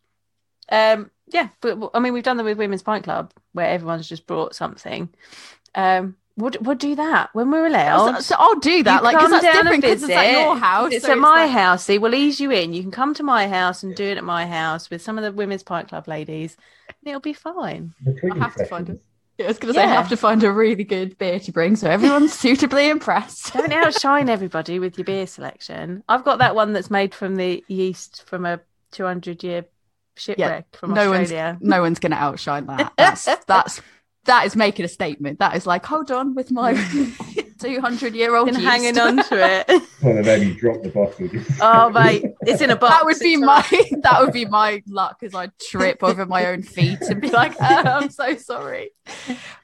Um, 0.72 1.12
yeah, 1.28 1.50
but 1.62 1.92
I 1.94 2.00
mean 2.00 2.14
we've 2.14 2.24
done 2.24 2.38
them 2.38 2.46
with 2.46 2.58
Women's 2.58 2.84
Pint 2.84 3.04
Club 3.04 3.34
where 3.54 3.68
everyone's 3.68 4.08
just 4.08 4.28
brought 4.28 4.56
something. 4.56 5.10
Um, 5.76 6.16
we'll, 6.38 6.54
we'll 6.62 6.76
do 6.76 6.96
that 6.96 7.30
when 7.34 7.52
we're 7.52 7.68
allowed. 7.68 8.16
so, 8.16 8.22
so 8.22 8.36
I'll 8.40 8.60
do 8.60 8.84
that, 8.84 9.00
You 9.00 9.04
like, 9.04 9.18
because 9.18 9.32
that's 9.32 9.58
different 9.58 9.82
because 9.82 10.04
it's 10.04 10.12
at 10.14 10.32
your 10.32 10.56
house. 10.58 10.94
It's 10.94 11.06
so 11.06 11.12
at 11.12 11.18
my 11.18 11.44
like- 11.44 11.52
house. 11.52 11.84
See, 11.86 11.98
we'll 11.98 12.16
ease 12.16 12.40
you 12.40 12.52
in. 12.52 12.74
You 12.74 12.82
can 12.82 12.92
come 12.92 13.14
to 13.16 13.24
my 13.24 13.48
house 13.48 13.84
and 13.84 13.96
do 13.96 14.06
it 14.06 14.18
at 14.18 14.24
my 14.24 14.48
house 14.48 14.90
with 14.90 15.02
some 15.02 15.18
of 15.18 15.24
the 15.24 15.32
Women's 15.32 15.64
Pint 15.64 15.90
Club 15.90 16.08
ladies. 16.08 16.56
And 17.02 17.10
it'll 17.10 17.22
be 17.22 17.34
fine. 17.34 17.94
The 18.04 18.14
Twiggy 18.14 18.40
have 18.40 18.56
to 18.56 18.66
find 18.66 18.88
sessions. 18.88 19.02
Yeah, 19.38 19.46
I 19.46 19.48
was 19.50 19.58
going 19.60 19.74
to 19.74 19.80
say, 19.80 19.84
I 19.86 19.88
Yeah. 19.88 19.94
have 19.96 20.10
to 20.10 20.18
find 20.18 20.44
a 20.44 20.52
really 20.52 20.84
good 20.84 21.18
beer 21.18 21.40
to 21.40 21.52
bring 21.54 21.76
so 21.78 21.90
everyone's 21.90 22.34
suitably 22.40 22.90
impressed. 22.90 23.54
Don't 23.54 23.72
outshine 23.72 24.28
everybody 24.28 24.80
with 24.80 24.98
your 24.98 25.06
beer 25.06 25.26
selection. 25.28 26.04
I've 26.10 26.26
got 26.26 26.40
that 26.40 26.56
one 26.56 26.74
that's 26.74 26.92
made 26.92 27.16
from 27.16 27.38
the 27.38 27.64
yeast 27.70 28.24
from 28.28 28.46
a 28.46 28.60
200 28.92 29.42
year 29.44 29.66
shipwreck 30.18 30.76
from 30.76 30.94
no 30.94 31.10
one's- 31.10 31.32
Australia. 31.32 31.58
no 31.62 31.82
one's 31.82 32.00
going 32.00 32.12
to 32.12 32.18
outshine 32.18 32.66
that. 32.66 32.92
That's 32.98 33.24
that's 33.48 33.82
that 34.26 34.46
is 34.46 34.58
making 34.58 34.84
a 34.84 34.90
statement. 34.90 35.40
That 35.40 35.56
is 35.56 35.66
like, 35.66 35.86
hold 35.86 36.12
on, 36.12 36.36
with 36.36 36.52
my 36.52 36.74
two 37.60 37.80
hundred 37.82 38.16
year 38.16 38.36
old 38.36 38.48
Been 38.48 38.56
hanging 38.56 38.98
on 38.98 39.18
to 39.18 39.68
it. 39.70 39.82
Well, 40.02 40.16
the 40.16 40.24
baby 40.24 40.56
dropped 40.56 40.84
the 40.84 40.90
bottle. 40.92 41.30
Oh, 41.60 41.90
mate, 41.90 42.24
it's 42.44 42.62
in 42.62 42.70
a 42.70 42.76
box. 42.78 42.96
That 42.96 43.06
would 43.06 43.20
be 43.20 43.36
my 43.36 43.62
that 44.02 44.22
would 44.22 44.32
be 44.32 44.46
my 44.46 44.82
luck 44.88 45.18
as 45.24 45.36
I'd 45.36 45.52
trip 45.60 46.02
over 46.04 46.26
my 46.26 46.46
own 46.46 46.64
feet 46.64 47.02
and 47.02 47.20
be 47.20 47.30
like, 47.30 47.54
oh, 47.60 47.84
I'm 47.84 48.10
so 48.10 48.38
sorry. 48.38 48.92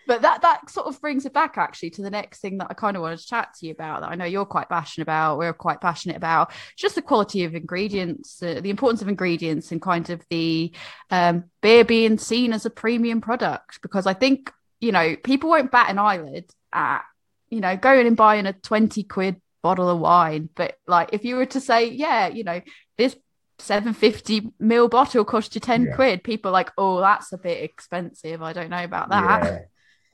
But 0.07 0.23
that 0.23 0.41
that 0.41 0.69
sort 0.69 0.87
of 0.87 0.99
brings 0.99 1.25
it 1.25 1.31
back 1.31 1.57
actually 1.57 1.91
to 1.91 2.01
the 2.01 2.09
next 2.09 2.41
thing 2.41 2.57
that 2.57 2.67
I 2.69 2.73
kind 2.73 2.97
of 2.97 3.01
wanted 3.01 3.19
to 3.19 3.25
chat 3.25 3.53
to 3.59 3.67
you 3.67 3.71
about 3.71 4.01
that 4.01 4.09
I 4.09 4.15
know 4.15 4.25
you're 4.25 4.45
quite 4.45 4.67
passionate 4.67 5.03
about. 5.03 5.37
We're 5.37 5.53
quite 5.53 5.79
passionate 5.79 6.17
about 6.17 6.51
just 6.75 6.95
the 6.95 7.01
quality 7.01 7.45
of 7.45 7.55
ingredients, 7.55 8.43
uh, 8.43 8.59
the 8.61 8.69
importance 8.69 9.01
of 9.01 9.07
ingredients, 9.07 9.71
and 9.71 9.81
kind 9.81 10.09
of 10.09 10.21
the 10.29 10.73
um, 11.11 11.45
beer 11.61 11.85
being 11.85 12.17
seen 12.17 12.51
as 12.51 12.65
a 12.65 12.69
premium 12.69 13.21
product. 13.21 13.81
Because 13.81 14.05
I 14.05 14.13
think 14.13 14.51
you 14.81 14.91
know 14.91 15.15
people 15.15 15.49
won't 15.49 15.71
bat 15.71 15.89
an 15.89 15.97
eyelid 15.97 16.51
at 16.73 17.03
you 17.49 17.61
know 17.61 17.75
going 17.77 18.07
and 18.07 18.17
buying 18.17 18.45
a 18.45 18.53
twenty 18.53 19.03
quid 19.03 19.41
bottle 19.63 19.89
of 19.89 19.99
wine, 19.99 20.49
but 20.55 20.77
like 20.87 21.09
if 21.13 21.25
you 21.25 21.35
were 21.37 21.45
to 21.47 21.59
say, 21.59 21.89
yeah, 21.89 22.27
you 22.27 22.43
know 22.43 22.61
this 22.97 23.15
750 23.59 24.51
mil 24.59 24.89
bottle 24.89 25.23
cost 25.23 25.55
you 25.55 25.61
10 25.61 25.85
Yeah. 25.85 25.95
quid 25.95 26.23
people 26.25 26.49
are 26.49 26.53
like 26.53 26.71
oh 26.77 26.99
that's 26.99 27.31
a 27.31 27.37
bit 27.37 27.63
expensive 27.63 28.41
i 28.41 28.51
don't 28.51 28.69
know 28.69 28.83
about 28.83 29.07
that 29.09 29.43
Yeah. 29.43 29.59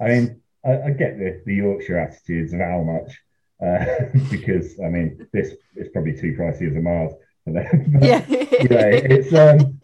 I 0.06 0.10
mean, 0.10 0.42
I, 0.64 0.72
I 0.82 0.90
get 0.92 1.18
the, 1.18 1.42
the 1.46 1.56
Yorkshire 1.56 1.98
attitudes 1.98 2.54
of 2.54 2.60
how 2.60 2.82
much, 2.84 3.20
uh, 3.66 3.86
because 4.32 4.80
I 4.80 4.90
mean, 4.90 5.28
this 5.34 5.54
is 5.76 5.90
probably 5.90 6.14
too 6.14 6.34
pricey 6.40 6.70
as 6.70 6.76
a 6.76 6.82
Mars 6.82 7.14
for 7.44 7.54
them. 7.54 7.94
But, 8.00 8.04
Yeah. 8.04 8.26
you 8.30 8.70
know, 8.70 8.90
it's 9.16 9.34
um, 9.34 9.82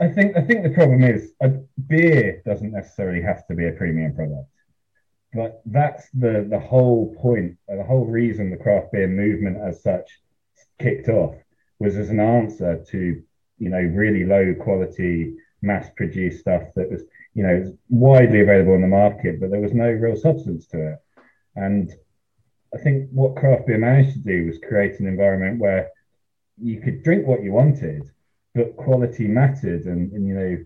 I 0.00 0.08
think 0.08 0.36
I 0.36 0.42
think 0.42 0.62
the 0.62 0.70
problem 0.70 1.02
is 1.04 1.32
uh, 1.44 1.50
beer 1.88 2.42
doesn't 2.46 2.72
necessarily 2.72 3.22
have 3.22 3.44
to 3.48 3.54
be 3.54 3.66
a 3.66 3.72
premium 3.72 4.14
product, 4.14 4.48
but 5.32 5.60
that's 5.66 6.08
the 6.10 6.46
the 6.48 6.58
whole 6.58 7.14
point, 7.20 7.56
uh, 7.70 7.76
the 7.76 7.84
whole 7.84 8.06
reason 8.06 8.50
the 8.50 8.56
craft 8.56 8.92
beer 8.92 9.08
movement 9.08 9.58
as 9.58 9.82
such 9.82 10.20
kicked 10.78 11.08
off 11.08 11.34
was 11.78 11.96
as 11.96 12.10
an 12.10 12.20
answer 12.20 12.84
to 12.90 13.22
you 13.58 13.68
know 13.68 13.80
really 13.80 14.24
low 14.24 14.54
quality 14.54 15.34
mass 15.60 15.88
produced 15.96 16.40
stuff 16.40 16.62
that 16.76 16.90
was 16.90 17.02
you 17.34 17.42
know 17.42 17.76
widely 17.88 18.40
available 18.40 18.74
on 18.74 18.80
the 18.80 18.88
market, 18.88 19.40
but 19.40 19.50
there 19.50 19.60
was 19.60 19.74
no 19.74 19.90
real 19.90 20.16
substance 20.16 20.66
to 20.68 20.92
it, 20.92 20.98
and 21.56 21.92
I 22.74 22.78
think 22.78 23.10
what 23.12 23.36
craft 23.36 23.66
beer 23.66 23.78
managed 23.78 24.14
to 24.14 24.18
do 24.20 24.46
was 24.46 24.58
create 24.58 25.00
an 25.00 25.06
environment 25.06 25.58
where 25.58 25.90
you 26.60 26.80
could 26.80 27.02
drink 27.02 27.26
what 27.26 27.42
you 27.42 27.52
wanted, 27.52 28.02
but 28.54 28.76
quality 28.76 29.26
mattered, 29.26 29.84
and, 29.84 30.12
and 30.12 30.26
you 30.26 30.34
know, 30.34 30.58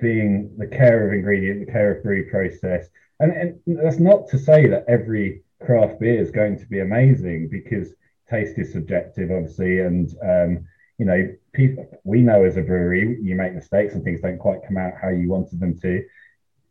being 0.00 0.54
the 0.58 0.66
care 0.66 1.06
of 1.06 1.12
ingredient, 1.12 1.66
the 1.66 1.72
care 1.72 1.96
of 1.96 2.02
brew 2.02 2.28
process, 2.30 2.88
and, 3.20 3.32
and 3.32 3.78
that's 3.78 3.98
not 3.98 4.28
to 4.28 4.38
say 4.38 4.66
that 4.66 4.84
every 4.88 5.42
craft 5.62 6.00
beer 6.00 6.20
is 6.20 6.30
going 6.30 6.58
to 6.58 6.66
be 6.66 6.80
amazing 6.80 7.48
because 7.48 7.92
taste 8.28 8.58
is 8.58 8.72
subjective, 8.72 9.30
obviously, 9.30 9.80
and 9.80 10.14
um, 10.22 10.66
you 10.98 11.06
know, 11.06 11.34
people 11.52 11.86
we 12.04 12.22
know 12.22 12.44
as 12.44 12.56
a 12.56 12.62
brewery, 12.62 13.18
you 13.22 13.34
make 13.34 13.54
mistakes 13.54 13.94
and 13.94 14.04
things 14.04 14.20
don't 14.20 14.38
quite 14.38 14.60
come 14.66 14.76
out 14.76 14.94
how 15.00 15.08
you 15.08 15.28
wanted 15.28 15.60
them 15.60 15.78
to. 15.80 16.04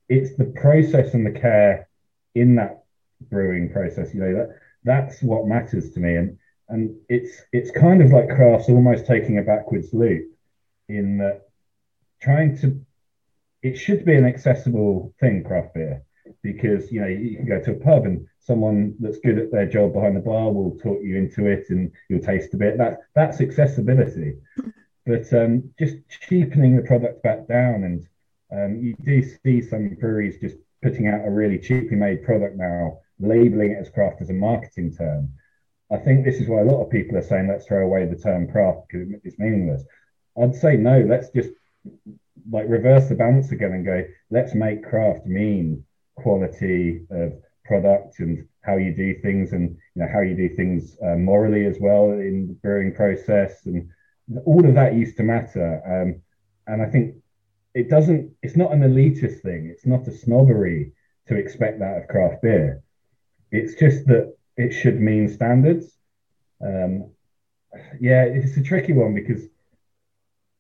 It's 0.08 0.36
the 0.36 0.46
process 0.46 1.14
and 1.14 1.26
the 1.26 1.40
care 1.40 1.88
in 2.36 2.56
that 2.56 2.84
brewing 3.30 3.72
process, 3.72 4.14
you 4.14 4.22
know, 4.22 4.34
that 4.34 4.60
that's 4.84 5.22
what 5.22 5.48
matters 5.48 5.92
to 5.92 6.00
me, 6.00 6.16
and 6.16 6.38
and 6.70 6.96
it's 7.10 7.42
it's 7.52 7.72
kind 7.72 8.02
of 8.02 8.12
like 8.12 8.30
crafts 8.30 8.70
almost 8.70 9.06
taking 9.06 9.38
a 9.38 9.44
backwards 9.44 9.94
loop 9.94 10.26
in 10.88 11.18
that 11.18 11.50
trying 12.22 12.58
to 12.58 12.84
it 13.62 13.76
should 13.78 14.06
be 14.06 14.16
an 14.16 14.26
accessible 14.26 15.14
thing 15.20 15.44
craft 15.44 15.74
beer 15.74 16.04
because 16.44 16.92
you 16.92 17.02
know 17.02 17.08
you 17.08 17.36
can 17.36 17.46
go 17.46 17.62
to 17.62 17.72
a 17.72 17.80
pub 17.80 18.06
and 18.06 18.26
someone 18.40 18.96
that's 19.00 19.20
good 19.20 19.38
at 19.38 19.52
their 19.52 19.68
job 19.68 19.94
behind 19.94 20.16
the 20.16 20.22
bar 20.22 20.52
will 20.52 20.78
talk 20.78 21.00
you 21.04 21.18
into 21.18 21.48
it 21.48 21.66
and 21.70 21.92
you'll 22.10 22.22
taste 22.22 22.54
a 22.54 22.58
bit. 22.58 22.78
That 22.78 23.00
that's 23.16 23.42
accessibility. 23.42 24.38
But 25.06 25.34
um, 25.34 25.72
just 25.80 25.96
cheapening 26.28 26.76
the 26.76 26.84
product 26.84 27.24
back 27.24 27.48
down 27.48 27.84
and 27.84 28.08
um, 28.52 28.84
you 28.84 28.96
do 29.04 29.24
see 29.44 29.60
some 29.60 29.96
breweries 30.00 30.40
just 30.40 30.58
putting 30.84 31.08
out 31.08 31.26
a 31.26 31.32
really 31.32 31.58
cheaply 31.58 31.98
made 31.98 32.24
product 32.24 32.58
now 32.58 33.00
labeling 33.20 33.72
it 33.72 33.80
as 33.80 33.90
craft 33.90 34.22
as 34.22 34.30
a 34.30 34.34
marketing 34.34 34.94
term. 34.94 35.34
I 35.92 35.98
think 35.98 36.24
this 36.24 36.40
is 36.40 36.48
why 36.48 36.62
a 36.62 36.66
lot 36.66 36.84
of 36.84 36.92
people 36.92 37.18
are 37.18 37.24
saying 37.24 37.48
let's 37.48 37.66
throw 37.66 37.84
away 37.84 38.06
the 38.06 38.16
term 38.16 38.52
craft 38.52 38.82
because 38.88 39.08
it's 39.24 39.40
meaningless. 39.40 39.84
I'd 40.40 40.54
say 40.54 40.78
no, 40.78 41.00
let's 41.00 41.30
just 41.30 41.50
like 42.50 42.68
reverse 42.68 43.08
the 43.10 43.16
balance 43.16 43.52
again 43.52 43.74
and 43.74 43.86
go, 43.86 44.04
let's 44.30 44.56
make 44.56 44.84
craft 44.84 45.26
mean 45.26 45.84
quality 46.16 47.06
of 47.12 47.34
product 47.66 48.20
and 48.20 48.48
how 48.62 48.76
you 48.76 48.94
do 48.94 49.16
things 49.22 49.54
and 49.54 49.78
you 49.96 50.02
know 50.02 50.10
how 50.12 50.22
you 50.22 50.36
do 50.36 50.56
things 50.56 50.98
uh, 51.04 51.16
morally 51.16 51.66
as 51.66 51.78
well 51.80 52.12
in 52.12 52.48
the 52.48 52.54
brewing 52.62 52.94
process 52.94 53.66
and 53.66 53.90
all 54.46 54.66
of 54.68 54.76
that 54.76 54.96
used 54.96 55.18
to 55.18 55.24
matter. 55.24 55.82
Um, 55.86 56.22
and 56.68 56.82
i 56.82 56.86
think 56.86 57.16
it 57.74 57.90
doesn't 57.90 58.32
it's 58.42 58.56
not 58.56 58.74
an 58.74 58.82
elitist 58.82 59.42
thing. 59.42 59.68
It's 59.72 59.86
not 59.86 60.08
a 60.08 60.12
snobbery 60.12 60.94
to 61.28 61.36
expect 61.36 61.80
that 61.80 61.98
of 61.98 62.08
craft 62.08 62.42
beer. 62.42 62.82
It's 63.52 63.76
just 63.76 64.06
that 64.08 64.36
it 64.58 64.72
should 64.72 65.00
mean 65.00 65.30
standards. 65.30 65.98
Um, 66.62 67.12
yeah 68.00 68.24
it's 68.24 68.58
a 68.58 68.64
tricky 68.64 68.94
one 68.94 69.14
because 69.14 69.44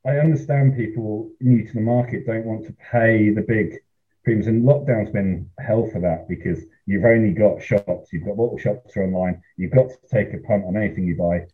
i 0.05 0.17
understand 0.17 0.75
people 0.75 1.29
new 1.39 1.65
to 1.65 1.73
the 1.73 1.81
market 1.81 2.25
don't 2.25 2.45
want 2.45 2.65
to 2.65 2.73
pay 2.91 3.29
the 3.29 3.41
big 3.41 3.75
premiums 4.23 4.47
and 4.47 4.63
lockdown's 4.63 5.11
been 5.11 5.49
hell 5.59 5.89
for 5.91 5.99
that 5.99 6.27
because 6.27 6.63
you've 6.85 7.05
only 7.05 7.31
got 7.31 7.61
shops 7.61 8.11
you've 8.11 8.25
got 8.25 8.37
bottle 8.37 8.57
shops 8.57 8.95
are 8.97 9.03
online 9.03 9.41
you've 9.57 9.71
got 9.71 9.89
to 9.89 9.97
take 10.11 10.33
a 10.33 10.37
punt 10.39 10.63
on 10.65 10.77
anything 10.77 11.05
you 11.05 11.15
buy 11.15 11.45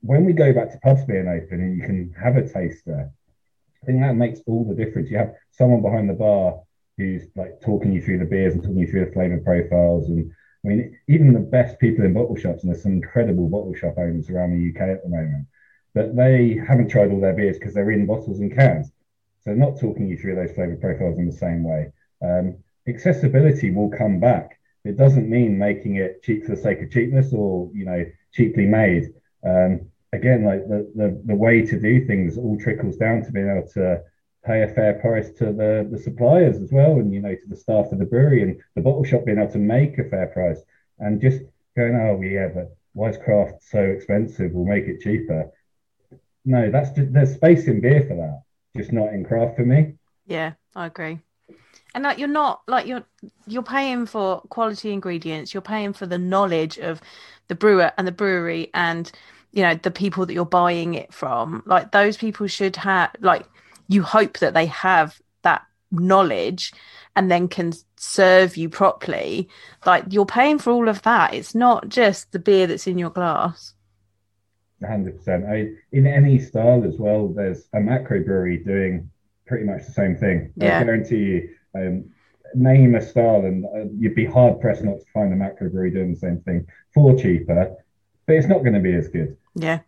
when 0.00 0.24
we 0.24 0.32
go 0.32 0.52
back 0.52 0.70
to 0.70 0.78
pubs 0.78 1.04
being 1.04 1.28
open 1.28 1.60
and 1.60 1.76
you 1.76 1.82
can 1.82 2.12
have 2.20 2.36
a 2.36 2.46
taster 2.46 3.10
I 3.82 3.86
think 3.86 4.00
that 4.00 4.16
makes 4.16 4.40
all 4.46 4.64
the 4.64 4.74
difference. 4.74 5.10
You 5.10 5.18
have 5.18 5.34
someone 5.50 5.82
behind 5.82 6.08
the 6.08 6.14
bar 6.14 6.60
who's 6.96 7.28
like 7.36 7.60
talking 7.60 7.92
you 7.92 8.02
through 8.02 8.18
the 8.18 8.24
beers 8.24 8.54
and 8.54 8.62
talking 8.62 8.78
you 8.78 8.90
through 8.90 9.06
the 9.06 9.12
flavor 9.12 9.38
profiles. 9.38 10.08
And 10.08 10.30
I 10.64 10.68
mean, 10.68 10.98
even 11.08 11.32
the 11.32 11.40
best 11.40 11.78
people 11.78 12.04
in 12.04 12.12
bottle 12.12 12.36
shops, 12.36 12.62
and 12.62 12.72
there's 12.72 12.82
some 12.82 12.92
incredible 12.92 13.48
bottle 13.48 13.74
shop 13.74 13.94
owners 13.98 14.30
around 14.30 14.52
the 14.52 14.70
UK 14.70 14.88
at 14.88 15.02
the 15.02 15.08
moment, 15.08 15.46
but 15.98 16.14
they 16.14 16.56
haven't 16.64 16.88
tried 16.88 17.10
all 17.10 17.20
their 17.20 17.32
beers 17.32 17.58
because 17.58 17.74
they're 17.74 17.90
in 17.90 18.06
bottles 18.06 18.38
and 18.38 18.54
cans. 18.54 18.92
So 19.40 19.52
not 19.52 19.80
talking 19.80 20.06
you 20.06 20.16
through 20.16 20.36
those 20.36 20.52
flavor 20.52 20.76
profiles 20.76 21.18
in 21.18 21.26
the 21.26 21.32
same 21.32 21.64
way. 21.64 21.90
Um, 22.22 22.58
accessibility 22.86 23.72
will 23.72 23.90
come 23.90 24.20
back. 24.20 24.60
It 24.84 24.96
doesn't 24.96 25.28
mean 25.28 25.58
making 25.58 25.96
it 25.96 26.22
cheap 26.22 26.44
for 26.44 26.54
the 26.54 26.62
sake 26.62 26.80
of 26.82 26.92
cheapness 26.92 27.32
or 27.32 27.68
you 27.74 27.84
know 27.84 28.04
cheaply 28.32 28.64
made. 28.64 29.12
Um, 29.44 29.90
again, 30.12 30.44
like 30.44 30.68
the, 30.68 30.88
the, 30.94 31.20
the 31.24 31.34
way 31.34 31.62
to 31.62 31.80
do 31.80 32.06
things 32.06 32.38
all 32.38 32.56
trickles 32.60 32.96
down 32.96 33.24
to 33.24 33.32
being 33.32 33.50
able 33.50 33.68
to 33.70 34.00
pay 34.46 34.62
a 34.62 34.68
fair 34.68 34.94
price 35.00 35.30
to 35.38 35.46
the, 35.46 35.88
the 35.90 35.98
suppliers 35.98 36.58
as 36.58 36.70
well, 36.70 36.92
and 37.00 37.12
you 37.12 37.20
know, 37.20 37.34
to 37.34 37.48
the 37.48 37.56
staff 37.56 37.90
of 37.90 37.98
the 37.98 38.04
brewery 38.04 38.42
and 38.42 38.60
the 38.76 38.82
bottle 38.82 39.02
shop 39.02 39.24
being 39.24 39.38
able 39.38 39.50
to 39.50 39.58
make 39.58 39.98
a 39.98 40.08
fair 40.08 40.28
price 40.28 40.60
and 41.00 41.20
just 41.20 41.40
going, 41.76 41.96
oh 41.96 42.20
yeah, 42.22 42.50
but 42.54 42.76
why 42.92 43.08
is 43.08 43.16
craft 43.16 43.64
so 43.64 43.80
expensive? 43.80 44.52
We'll 44.52 44.64
make 44.64 44.86
it 44.86 45.00
cheaper. 45.00 45.50
No, 46.44 46.70
that's 46.70 46.90
just 46.90 47.12
there's 47.12 47.34
space 47.34 47.66
in 47.66 47.80
beer 47.80 48.04
for 48.08 48.16
that, 48.16 48.42
just 48.76 48.92
not 48.92 49.12
in 49.12 49.24
craft 49.24 49.56
for 49.56 49.64
me. 49.64 49.94
Yeah, 50.26 50.52
I 50.74 50.86
agree. 50.86 51.20
And 51.94 52.04
like 52.04 52.18
you're 52.18 52.28
not 52.28 52.62
like 52.68 52.86
you're 52.86 53.04
you're 53.46 53.62
paying 53.62 54.06
for 54.06 54.40
quality 54.48 54.92
ingredients, 54.92 55.52
you're 55.52 55.60
paying 55.60 55.92
for 55.92 56.06
the 56.06 56.18
knowledge 56.18 56.78
of 56.78 57.00
the 57.48 57.54
brewer 57.54 57.92
and 57.96 58.06
the 58.06 58.12
brewery 58.12 58.70
and 58.74 59.10
you 59.52 59.62
know 59.62 59.74
the 59.74 59.90
people 59.90 60.26
that 60.26 60.34
you're 60.34 60.44
buying 60.44 60.94
it 60.94 61.12
from 61.12 61.62
like 61.66 61.90
those 61.92 62.16
people 62.16 62.46
should 62.46 62.76
have 62.76 63.10
like 63.20 63.46
you 63.88 64.02
hope 64.02 64.38
that 64.38 64.54
they 64.54 64.66
have 64.66 65.20
that 65.42 65.64
knowledge 65.90 66.72
and 67.16 67.30
then 67.30 67.48
can 67.48 67.72
serve 67.96 68.56
you 68.56 68.68
properly 68.68 69.48
like 69.86 70.04
you're 70.10 70.26
paying 70.26 70.58
for 70.58 70.70
all 70.70 70.88
of 70.88 71.02
that 71.02 71.32
it's 71.32 71.54
not 71.54 71.88
just 71.88 72.30
the 72.32 72.38
beer 72.38 72.66
that's 72.66 72.86
in 72.86 72.98
your 72.98 73.10
glass 73.10 73.74
100% 74.82 75.48
I, 75.48 75.74
in 75.92 76.06
any 76.06 76.38
style 76.38 76.84
as 76.84 76.96
well 76.98 77.28
there's 77.28 77.68
a 77.74 77.80
macro 77.80 78.22
brewery 78.22 78.58
doing 78.58 79.10
pretty 79.46 79.64
much 79.64 79.86
the 79.86 79.92
same 79.92 80.16
thing 80.16 80.52
yeah. 80.56 80.78
i 80.78 80.84
guarantee 80.84 81.16
you 81.16 81.48
um, 81.74 82.04
name 82.54 82.94
a 82.94 83.00
style 83.00 83.44
and 83.44 83.64
uh, 83.66 83.90
you'd 83.98 84.14
be 84.14 84.24
hard 84.24 84.60
pressed 84.60 84.84
not 84.84 84.98
to 85.00 85.04
find 85.12 85.32
a 85.32 85.36
macro 85.36 85.68
brewery 85.68 85.90
doing 85.90 86.12
the 86.12 86.18
same 86.18 86.40
thing 86.40 86.66
for 86.94 87.16
cheaper 87.18 87.76
but 88.28 88.36
it's 88.36 88.46
not 88.46 88.58
going 88.58 88.74
to 88.74 88.80
be 88.80 88.94
as 88.94 89.08
good. 89.08 89.36
Yeah. 89.54 89.80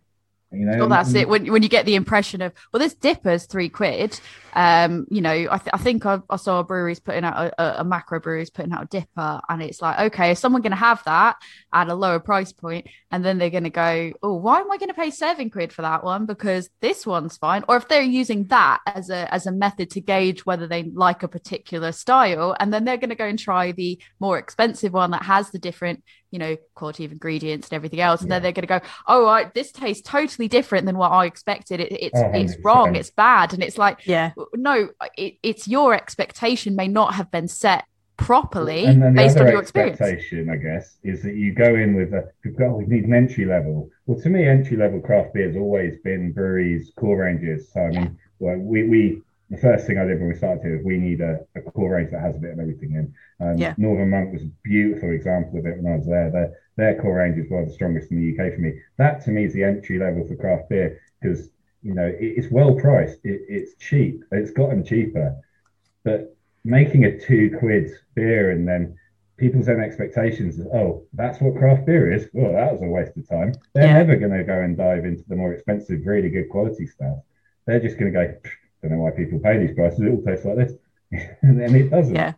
You 0.51 0.65
know, 0.65 0.79
well, 0.79 0.89
that's 0.89 1.13
it. 1.13 1.29
When 1.29 1.49
when 1.49 1.63
you 1.63 1.69
get 1.69 1.85
the 1.85 1.95
impression 1.95 2.41
of 2.41 2.51
well, 2.71 2.79
this 2.79 2.93
DIPA's 2.93 3.45
three 3.45 3.69
quid. 3.69 4.19
Um, 4.53 5.07
you 5.09 5.21
know, 5.21 5.31
I, 5.31 5.57
th- 5.57 5.69
I 5.71 5.77
think 5.77 6.05
I, 6.05 6.19
I 6.29 6.35
saw 6.35 6.59
a 6.59 6.63
brewery's 6.65 6.99
putting 6.99 7.23
out 7.23 7.37
a, 7.37 7.61
a, 7.61 7.75
a, 7.79 7.83
macro 7.85 8.19
brewery's 8.19 8.49
putting 8.49 8.73
out 8.73 8.83
a 8.83 8.87
dipper, 8.87 9.39
and 9.47 9.63
it's 9.63 9.81
like, 9.81 9.97
okay, 10.11 10.31
is 10.31 10.39
someone 10.39 10.61
going 10.61 10.71
to 10.71 10.77
have 10.77 11.01
that 11.05 11.37
at 11.71 11.87
a 11.87 11.95
lower 11.95 12.19
price 12.19 12.51
point, 12.51 12.87
and 13.11 13.23
then 13.23 13.37
they're 13.37 13.49
going 13.49 13.63
to 13.63 13.69
go, 13.69 14.11
oh, 14.21 14.33
why 14.33 14.59
am 14.59 14.69
I 14.69 14.75
going 14.75 14.89
to 14.89 14.93
pay 14.93 15.09
seven 15.09 15.49
quid 15.49 15.71
for 15.71 15.83
that 15.83 16.03
one 16.03 16.25
because 16.25 16.69
this 16.81 17.05
one's 17.05 17.37
fine? 17.37 17.63
Or 17.69 17.77
if 17.77 17.87
they're 17.87 18.01
using 18.01 18.47
that 18.47 18.79
as 18.85 19.09
a 19.09 19.33
as 19.33 19.47
a 19.47 19.53
method 19.53 19.89
to 19.91 20.01
gauge 20.01 20.45
whether 20.45 20.67
they 20.67 20.83
like 20.83 21.23
a 21.23 21.29
particular 21.29 21.93
style, 21.93 22.53
and 22.59 22.73
then 22.73 22.83
they're 22.83 22.97
going 22.97 23.09
to 23.09 23.15
go 23.15 23.27
and 23.27 23.39
try 23.39 23.71
the 23.71 24.01
more 24.19 24.37
expensive 24.37 24.91
one 24.91 25.11
that 25.11 25.23
has 25.23 25.51
the 25.51 25.59
different 25.59 26.03
you 26.31 26.39
know 26.39 26.57
quality 26.75 27.05
of 27.05 27.11
ingredients 27.11 27.67
and 27.69 27.75
everything 27.75 27.99
else. 27.99 28.21
And 28.21 28.29
yeah. 28.29 28.35
then 28.35 28.43
they're 28.43 28.51
going 28.51 28.79
to 28.79 28.79
go 28.79 28.87
oh 29.07 29.27
I, 29.27 29.51
this 29.53 29.71
tastes 29.71 30.07
totally 30.07 30.47
different 30.47 30.85
than 30.85 30.97
what 30.97 31.11
i 31.11 31.25
expected. 31.25 31.79
It, 31.79 31.91
it's 31.91 32.17
oh, 32.19 32.31
it's 32.33 32.55
wrong. 32.63 32.95
It's 32.95 33.11
bad. 33.11 33.53
And 33.53 33.61
it's 33.61 33.77
like 33.77 34.07
yeah. 34.07 34.31
No 34.55 34.89
it, 35.17 35.35
it's 35.43 35.67
your 35.67 35.93
expectation 35.93 36.75
may 36.75 36.87
not 36.87 37.13
have 37.15 37.29
been 37.31 37.47
set 37.47 37.85
properly 38.17 38.85
based 39.15 39.37
on 39.37 39.47
your 39.47 39.59
experience. 39.59 39.99
expectation 39.99 40.47
i 40.47 40.55
guess 40.55 40.97
is 41.01 41.23
that 41.23 41.33
you 41.33 41.51
go 41.55 41.73
in 41.73 41.95
with 41.95 42.13
a 42.13 42.29
you've 42.45 42.55
got 42.55 42.69
we 42.77 42.85
need 42.85 43.05
an 43.05 43.15
entry 43.15 43.45
level. 43.45 43.89
Well 44.05 44.21
to 44.21 44.29
me 44.29 44.47
entry 44.47 44.77
level 44.77 44.99
craft 44.99 45.33
beer 45.33 45.47
has 45.47 45.55
always 45.57 45.97
been 46.03 46.31
breweries 46.31 46.91
core 46.95 47.23
ranges. 47.23 47.71
So 47.73 47.81
i 47.81 47.89
mean 47.89 48.01
yeah. 48.01 48.09
well, 48.39 48.57
we 48.57 48.83
we 48.83 49.21
the 49.51 49.57
first 49.57 49.85
thing 49.85 49.97
I 49.97 50.05
did 50.05 50.19
when 50.19 50.29
we 50.29 50.35
started 50.35 50.63
here 50.63 50.77
is 50.77 50.85
we 50.85 50.97
need 50.97 51.19
a, 51.19 51.39
a 51.55 51.61
core 51.61 51.91
range 51.91 52.11
that 52.11 52.21
has 52.21 52.37
a 52.37 52.39
bit 52.39 52.53
of 52.53 52.59
everything 52.59 52.93
in. 52.93 53.13
Um, 53.45 53.57
yeah. 53.57 53.75
Northern 53.77 54.09
Monk 54.09 54.31
was 54.31 54.43
a 54.43 54.51
beautiful 54.63 55.11
example 55.11 55.59
of 55.59 55.65
it 55.65 55.77
when 55.77 55.91
I 55.91 55.97
was 55.97 56.07
there. 56.07 56.31
Their, 56.31 56.57
their 56.77 57.01
core 57.01 57.17
range 57.17 57.37
is 57.37 57.51
one 57.51 57.63
of 57.63 57.67
the 57.67 57.73
strongest 57.73 58.11
in 58.11 58.17
the 58.17 58.31
UK 58.31 58.53
for 58.53 58.61
me. 58.61 58.79
That 58.97 59.23
to 59.25 59.31
me 59.31 59.43
is 59.43 59.53
the 59.53 59.65
entry 59.65 59.99
level 59.99 60.25
for 60.25 60.37
craft 60.37 60.69
beer 60.69 61.01
because 61.19 61.49
you 61.83 61.93
know 61.93 62.05
it, 62.05 62.17
it's 62.19 62.49
well 62.49 62.75
priced, 62.75 63.19
it, 63.25 63.41
it's 63.49 63.75
cheap, 63.75 64.23
it's 64.31 64.51
gotten 64.51 64.85
cheaper, 64.85 65.35
but 66.05 66.33
making 66.63 67.03
a 67.03 67.19
two 67.19 67.55
quid 67.59 67.91
beer 68.15 68.51
and 68.51 68.65
then 68.65 68.95
people's 69.35 69.67
own 69.67 69.81
expectations 69.81 70.59
is, 70.59 70.67
oh, 70.67 71.03
that's 71.13 71.41
what 71.41 71.57
craft 71.57 71.85
beer 71.85 72.13
is. 72.13 72.29
Well, 72.31 72.53
that 72.53 72.71
was 72.71 72.81
a 72.81 72.85
waste 72.85 73.17
of 73.17 73.27
time. 73.27 73.53
They're 73.73 73.87
yeah. 73.87 73.93
never 73.93 74.15
going 74.15 74.37
to 74.37 74.43
go 74.45 74.61
and 74.61 74.77
dive 74.77 75.03
into 75.03 75.23
the 75.27 75.35
more 75.35 75.51
expensive, 75.51 76.05
really 76.05 76.29
good 76.29 76.47
quality 76.49 76.85
stuff. 76.85 77.17
They're 77.65 77.79
just 77.79 77.97
going 77.97 78.13
to 78.13 78.17
go 78.17 78.33
don't 78.81 78.97
know 78.97 79.03
why 79.03 79.11
people 79.11 79.39
pay 79.39 79.57
these 79.57 79.75
prices. 79.75 79.99
It 79.99 80.09
all 80.09 80.21
tastes 80.21 80.45
like 80.45 80.57
this, 80.57 80.73
and 81.41 81.59
then 81.59 81.75
it 81.75 81.89
doesn't. 81.89 82.15
Yeah. 82.15 82.33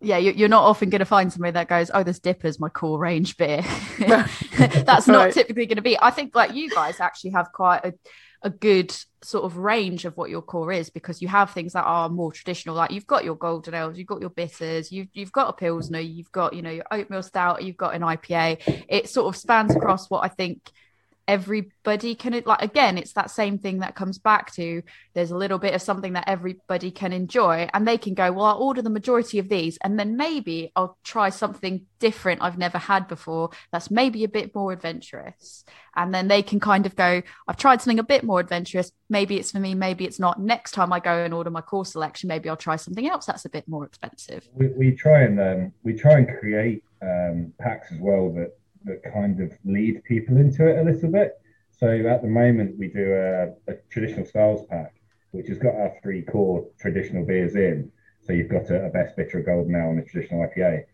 Yeah, 0.00 0.18
you're 0.18 0.48
not 0.48 0.62
often 0.62 0.90
going 0.90 1.00
to 1.00 1.04
find 1.04 1.32
somebody 1.32 1.50
that 1.52 1.68
goes, 1.68 1.90
"Oh, 1.92 2.04
this 2.04 2.20
DIPA's 2.20 2.60
my 2.60 2.68
core 2.68 3.00
range 3.00 3.36
beer." 3.36 3.62
That's 3.98 5.08
not 5.08 5.24
right. 5.24 5.34
typically 5.34 5.66
going 5.66 5.74
to 5.74 5.82
be. 5.82 5.98
I 6.00 6.10
think 6.10 6.36
like 6.36 6.54
you 6.54 6.70
guys 6.70 7.00
actually 7.00 7.30
have 7.30 7.50
quite 7.50 7.84
a, 7.84 7.94
a 8.42 8.50
good 8.50 8.94
sort 9.22 9.44
of 9.44 9.56
range 9.56 10.04
of 10.04 10.16
what 10.16 10.30
your 10.30 10.42
core 10.42 10.70
is 10.70 10.88
because 10.88 11.20
you 11.20 11.26
have 11.26 11.50
things 11.50 11.72
that 11.72 11.82
are 11.82 12.08
more 12.08 12.30
traditional. 12.30 12.76
Like 12.76 12.92
you've 12.92 13.08
got 13.08 13.24
your 13.24 13.34
golden 13.34 13.74
ales, 13.74 13.98
you've 13.98 14.06
got 14.06 14.20
your 14.20 14.30
bitters, 14.30 14.92
you've 14.92 15.08
you've 15.14 15.32
got 15.32 15.48
a 15.48 15.52
pilsner, 15.52 15.98
you've 15.98 16.30
got 16.30 16.54
you 16.54 16.62
know 16.62 16.70
your 16.70 16.86
oatmeal 16.92 17.24
stout, 17.24 17.64
you've 17.64 17.76
got 17.76 17.96
an 17.96 18.02
IPA. 18.02 18.84
It 18.88 19.08
sort 19.08 19.34
of 19.34 19.36
spans 19.36 19.74
across 19.74 20.08
what 20.08 20.24
I 20.24 20.28
think 20.28 20.70
everybody 21.28 22.14
can 22.14 22.42
like 22.46 22.62
again 22.62 22.98
it's 22.98 23.12
that 23.12 23.30
same 23.30 23.58
thing 23.58 23.78
that 23.80 23.94
comes 23.94 24.18
back 24.18 24.52
to 24.52 24.82
there's 25.14 25.30
a 25.30 25.36
little 25.36 25.58
bit 25.58 25.74
of 25.74 25.82
something 25.82 26.14
that 26.14 26.24
everybody 26.26 26.90
can 26.90 27.12
enjoy 27.12 27.68
and 27.74 27.86
they 27.86 27.98
can 27.98 28.14
go 28.14 28.32
well 28.32 28.46
i'll 28.46 28.58
order 28.58 28.82
the 28.82 28.90
majority 28.90 29.38
of 29.38 29.48
these 29.48 29.76
and 29.84 29.98
then 29.98 30.16
maybe 30.16 30.72
i'll 30.74 30.96
try 31.04 31.28
something 31.28 31.86
different 31.98 32.42
i've 32.42 32.58
never 32.58 32.78
had 32.78 33.06
before 33.06 33.50
that's 33.70 33.90
maybe 33.90 34.24
a 34.24 34.28
bit 34.28 34.54
more 34.54 34.72
adventurous. 34.72 35.64
And 35.96 36.14
then 36.14 36.28
they 36.28 36.42
can 36.42 36.60
kind 36.60 36.86
of 36.86 36.94
go 36.94 37.22
i've 37.46 37.56
tried 37.56 37.80
something 37.82 37.98
a 37.98 38.04
bit 38.04 38.24
more 38.24 38.40
adventurous. 38.40 38.92
Maybe 39.08 39.36
it's 39.36 39.50
for 39.52 39.58
me 39.58 39.74
maybe 39.74 40.04
it's 40.04 40.18
not. 40.18 40.40
Next 40.40 40.72
time 40.72 40.92
i 40.92 41.00
go 41.00 41.24
and 41.24 41.34
order 41.34 41.50
my 41.50 41.60
core 41.60 41.84
selection 41.84 42.28
maybe 42.28 42.48
i'll 42.48 42.56
try 42.56 42.76
something 42.76 43.08
else 43.08 43.26
that's 43.26 43.44
a 43.44 43.48
bit 43.50 43.66
more 43.68 43.84
expensive. 43.84 44.48
We, 44.54 44.68
we 44.68 44.90
try 44.92 45.22
and 45.22 45.40
um, 45.40 45.72
we 45.82 45.94
try 45.94 46.18
and 46.18 46.28
create 46.38 46.84
um, 47.02 47.52
packs 47.58 47.92
as 47.92 47.98
well 48.00 48.30
that 48.34 48.56
that 48.84 49.02
kind 49.12 49.40
of 49.40 49.52
lead 49.64 50.02
people 50.04 50.36
into 50.36 50.66
it 50.66 50.78
a 50.78 50.90
little 50.90 51.10
bit. 51.10 51.40
So 51.70 51.88
at 51.88 52.22
the 52.22 52.28
moment, 52.28 52.78
we 52.78 52.88
do 52.88 53.12
a, 53.12 53.72
a 53.72 53.76
traditional 53.90 54.26
styles 54.26 54.66
pack, 54.66 54.94
which 55.30 55.48
has 55.48 55.58
got 55.58 55.74
our 55.74 55.94
three 56.02 56.22
core 56.22 56.66
traditional 56.80 57.24
beers 57.24 57.54
in. 57.54 57.90
So 58.22 58.32
you've 58.32 58.50
got 58.50 58.70
a, 58.70 58.86
a 58.86 58.90
best 58.90 59.16
bitter, 59.16 59.38
a 59.38 59.44
golden 59.44 59.74
ale, 59.74 59.90
and 59.90 60.00
a 60.00 60.04
traditional 60.04 60.46
IPA, 60.46 60.84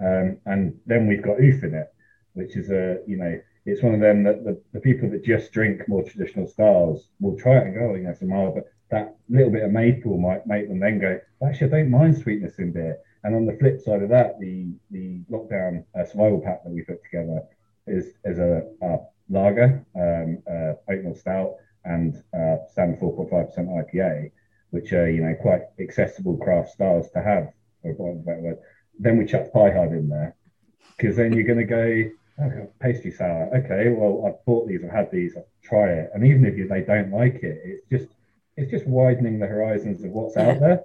um, 0.00 0.38
and 0.46 0.78
then 0.86 1.06
we've 1.06 1.22
got 1.22 1.40
oof 1.40 1.62
in 1.64 1.74
it, 1.74 1.92
which 2.34 2.56
is 2.56 2.70
a 2.70 2.98
you 3.06 3.16
know 3.16 3.40
it's 3.68 3.82
one 3.82 3.94
of 3.94 4.00
them 4.00 4.22
that 4.22 4.44
the, 4.44 4.60
the 4.72 4.80
people 4.80 5.10
that 5.10 5.24
just 5.24 5.52
drink 5.52 5.86
more 5.88 6.02
traditional 6.02 6.46
styles 6.46 7.08
will 7.20 7.36
try 7.36 7.58
it 7.58 7.66
and 7.66 7.74
go, 7.74 7.90
oh, 7.90 7.94
you 7.94 8.04
know, 8.04 8.14
some 8.14 8.28
mild, 8.28 8.54
but 8.54 8.64
that 8.90 9.16
little 9.28 9.50
bit 9.50 9.62
of 9.62 9.70
maple 9.70 10.16
might 10.16 10.46
make 10.46 10.68
them 10.68 10.80
then 10.80 10.98
go, 10.98 11.20
actually, 11.46 11.66
I 11.66 11.70
don't 11.70 11.90
mind 11.90 12.16
sweetness 12.16 12.58
in 12.58 12.72
beer. 12.72 12.98
And 13.24 13.34
on 13.34 13.46
the 13.46 13.56
flip 13.58 13.80
side 13.80 14.02
of 14.02 14.08
that, 14.10 14.38
the 14.38 14.68
the 14.90 15.20
lockdown 15.30 15.84
uh, 15.98 16.04
survival 16.04 16.40
pack 16.40 16.62
that 16.64 16.70
we 16.70 16.82
put 16.82 17.02
together 17.02 17.42
is 17.86 18.14
is 18.24 18.38
a, 18.38 18.62
a 18.82 18.98
lager, 19.28 19.84
um, 19.96 20.42
uh, 20.50 20.74
oatmeal 20.92 21.14
stout, 21.14 21.56
and 21.84 22.22
uh, 22.34 22.56
standard 22.70 23.00
4.5% 23.00 23.56
IPA, 23.58 24.30
which 24.70 24.92
are 24.92 25.10
you 25.10 25.22
know 25.22 25.34
quite 25.40 25.62
accessible 25.80 26.36
craft 26.36 26.70
styles 26.70 27.10
to 27.10 27.22
have, 27.22 27.52
for 27.82 28.14
better 28.14 28.40
word. 28.40 28.58
then 28.98 29.16
we 29.18 29.26
chuck 29.26 29.52
pie 29.52 29.70
hard 29.70 29.92
in 29.92 30.08
there 30.08 30.34
because 30.96 31.16
then 31.16 31.32
you're 31.32 31.44
going 31.44 31.58
to 31.58 31.64
go 31.64 32.10
oh, 32.42 32.70
pastry 32.80 33.10
sour. 33.10 33.50
Okay, 33.56 33.90
well 33.90 34.26
I've 34.26 34.44
bought 34.44 34.68
these, 34.68 34.84
I've 34.84 34.90
had 34.90 35.10
these, 35.10 35.36
try 35.62 35.90
it, 35.90 36.10
and 36.14 36.24
even 36.26 36.44
if 36.44 36.56
you, 36.56 36.68
they 36.68 36.82
don't 36.82 37.10
like 37.10 37.42
it, 37.42 37.60
it's 37.64 37.82
just 37.90 38.08
it's 38.56 38.70
just 38.70 38.86
widening 38.86 39.38
the 39.38 39.46
horizons 39.46 40.02
of 40.04 40.10
what's 40.10 40.36
out 40.36 40.58
there. 40.60 40.84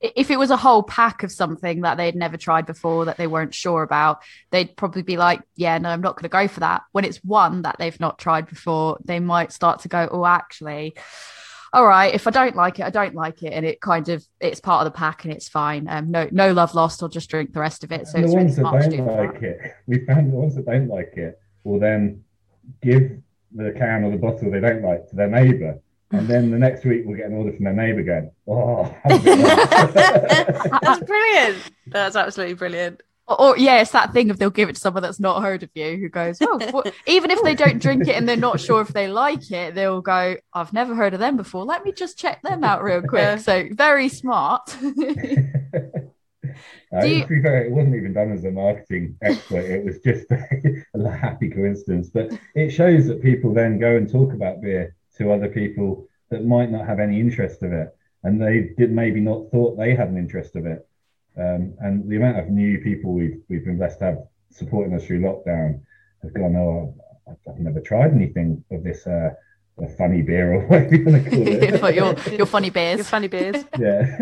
If 0.00 0.30
it 0.30 0.38
was 0.38 0.50
a 0.50 0.56
whole 0.56 0.82
pack 0.82 1.22
of 1.22 1.32
something 1.32 1.80
that 1.80 1.96
they'd 1.96 2.14
never 2.14 2.36
tried 2.36 2.66
before 2.66 3.06
that 3.06 3.16
they 3.16 3.26
weren't 3.26 3.54
sure 3.54 3.82
about, 3.82 4.22
they'd 4.50 4.76
probably 4.76 5.02
be 5.02 5.16
like, 5.16 5.40
"Yeah, 5.54 5.78
no, 5.78 5.88
I'm 5.88 6.02
not 6.02 6.16
going 6.16 6.24
to 6.24 6.28
go 6.28 6.48
for 6.48 6.60
that." 6.60 6.82
When 6.92 7.04
it's 7.04 7.18
one 7.24 7.62
that 7.62 7.76
they've 7.78 7.98
not 8.00 8.18
tried 8.18 8.46
before, 8.46 8.98
they 9.04 9.20
might 9.20 9.52
start 9.52 9.80
to 9.80 9.88
go, 9.88 10.08
"Oh, 10.10 10.26
actually, 10.26 10.96
all 11.72 11.86
right, 11.86 12.14
if 12.14 12.26
I 12.26 12.30
don't 12.30 12.56
like 12.56 12.78
it, 12.78 12.84
I 12.84 12.90
don't 12.90 13.14
like 13.14 13.42
it," 13.42 13.52
and 13.52 13.64
it 13.64 13.80
kind 13.80 14.08
of 14.08 14.24
it's 14.40 14.60
part 14.60 14.86
of 14.86 14.92
the 14.92 14.96
pack 14.96 15.24
and 15.24 15.32
it's 15.32 15.48
fine. 15.48 15.88
Um, 15.88 16.10
no, 16.10 16.28
no 16.30 16.52
love 16.52 16.74
lost. 16.74 17.02
I'll 17.02 17.08
just 17.08 17.30
drink 17.30 17.52
the 17.52 17.60
rest 17.60 17.82
of 17.82 17.90
it. 17.90 18.06
So 18.06 18.16
And 18.16 18.24
it's 18.24 18.32
the 18.34 18.36
really 18.38 18.46
ones 18.46 18.56
that 18.56 18.62
smart 18.62 18.82
to 18.82 18.90
do 18.90 18.96
don't 18.98 19.06
that. 19.06 19.34
like 19.34 19.42
it, 19.42 19.74
we 19.86 20.04
found 20.04 20.32
the 20.32 20.36
ones 20.36 20.54
that 20.56 20.66
don't 20.66 20.88
like 20.88 21.14
it 21.16 21.40
will 21.64 21.80
then 21.80 22.22
give 22.82 23.18
the 23.54 23.72
can 23.72 24.04
or 24.04 24.10
the 24.10 24.18
bottle 24.18 24.50
they 24.50 24.60
don't 24.60 24.82
like 24.82 25.08
to 25.08 25.16
their 25.16 25.28
neighbour. 25.28 25.80
And 26.12 26.28
then 26.28 26.50
the 26.50 26.58
next 26.58 26.84
week 26.84 27.02
we'll 27.04 27.16
get 27.16 27.26
an 27.26 27.34
order 27.34 27.52
from 27.52 27.64
their 27.64 27.74
neighbour 27.74 28.02
going, 28.02 28.30
Oh, 28.46 28.84
have 28.84 29.20
a 29.20 29.24
bit 29.24 29.38
of 29.40 29.94
that." 29.94 30.78
That's 30.82 31.04
brilliant. 31.04 31.56
That's 31.88 32.16
absolutely 32.16 32.54
brilliant. 32.54 33.02
Or, 33.28 33.40
or 33.40 33.58
yeah, 33.58 33.80
it's 33.80 33.90
that 33.90 34.12
thing 34.12 34.30
of 34.30 34.38
they'll 34.38 34.50
give 34.50 34.68
it 34.68 34.74
to 34.76 34.80
someone 34.80 35.02
that's 35.02 35.18
not 35.18 35.42
heard 35.42 35.64
of 35.64 35.70
you 35.74 35.96
who 35.96 36.08
goes, 36.08 36.38
"Oh, 36.40 36.58
what? 36.70 36.94
even 37.06 37.32
if 37.32 37.42
they 37.42 37.56
don't 37.56 37.82
drink 37.82 38.06
it 38.06 38.14
and 38.14 38.28
they're 38.28 38.36
not 38.36 38.60
sure 38.60 38.80
if 38.80 38.88
they 38.88 39.08
like 39.08 39.50
it, 39.50 39.74
they'll 39.74 40.00
go, 40.00 40.36
I've 40.54 40.72
never 40.72 40.94
heard 40.94 41.12
of 41.12 41.18
them 41.18 41.36
before. 41.36 41.64
Let 41.64 41.84
me 41.84 41.90
just 41.90 42.16
check 42.16 42.40
them 42.42 42.62
out 42.62 42.84
real 42.84 43.02
quick." 43.08 43.22
Yeah. 43.22 43.36
So 43.38 43.68
very 43.72 44.08
smart. 44.08 44.76
Uh, 46.94 47.04
you- 47.04 47.22
To 47.22 47.26
be 47.28 47.42
fair, 47.42 47.64
it 47.64 47.72
wasn't 47.72 47.96
even 47.96 48.12
done 48.12 48.30
as 48.30 48.44
a 48.44 48.50
marketing 48.50 49.16
exploit. 49.20 49.64
It 49.64 49.84
was 49.84 49.98
just 49.98 50.30
a 50.30 51.10
happy 51.10 51.50
coincidence. 51.50 52.08
But 52.08 52.38
it 52.54 52.70
shows 52.70 53.06
that 53.08 53.20
people 53.20 53.52
then 53.52 53.78
go 53.80 53.96
and 53.96 54.08
talk 54.10 54.32
about 54.32 54.60
beer 54.60 54.94
to 55.18 55.32
other 55.32 55.48
people 55.48 56.08
that 56.30 56.44
might 56.44 56.70
not 56.70 56.86
have 56.86 57.00
any 57.00 57.20
interest 57.20 57.62
of 57.62 57.72
it, 57.72 57.96
and 58.22 58.40
they 58.40 58.74
did 58.76 58.90
maybe 58.90 59.20
not 59.20 59.50
thought 59.50 59.76
they 59.76 59.94
had 59.94 60.08
an 60.08 60.18
interest 60.18 60.56
of 60.56 60.66
it. 60.66 60.86
Um, 61.38 61.74
and 61.80 62.08
the 62.08 62.16
amount 62.16 62.38
of 62.38 62.48
new 62.48 62.80
people 62.80 63.12
we've 63.12 63.40
we've 63.48 63.64
been 63.64 63.78
blessed 63.78 63.98
to 64.00 64.04
have 64.06 64.18
supporting 64.50 64.94
us 64.94 65.04
through 65.04 65.20
lockdown 65.20 65.80
have 66.22 66.32
gone, 66.32 66.56
oh, 66.56 66.94
I've, 67.28 67.36
I've 67.48 67.60
never 67.60 67.80
tried 67.80 68.12
anything 68.12 68.64
of 68.70 68.82
this 68.82 69.06
uh, 69.06 69.30
a 69.78 69.88
funny 69.88 70.22
beer 70.22 70.54
or 70.54 70.60
whatever 70.66 70.94
you 70.94 71.04
want 71.04 71.24
to 71.24 71.30
call 71.30 71.48
it. 71.48 71.80
For 71.80 71.90
your 71.90 72.36
your 72.36 72.46
funny 72.46 72.70
beers. 72.70 72.96
Your 72.96 72.96
beers. 72.96 73.08
funny 73.08 73.28
beers. 73.28 73.64
yeah. 73.78 74.18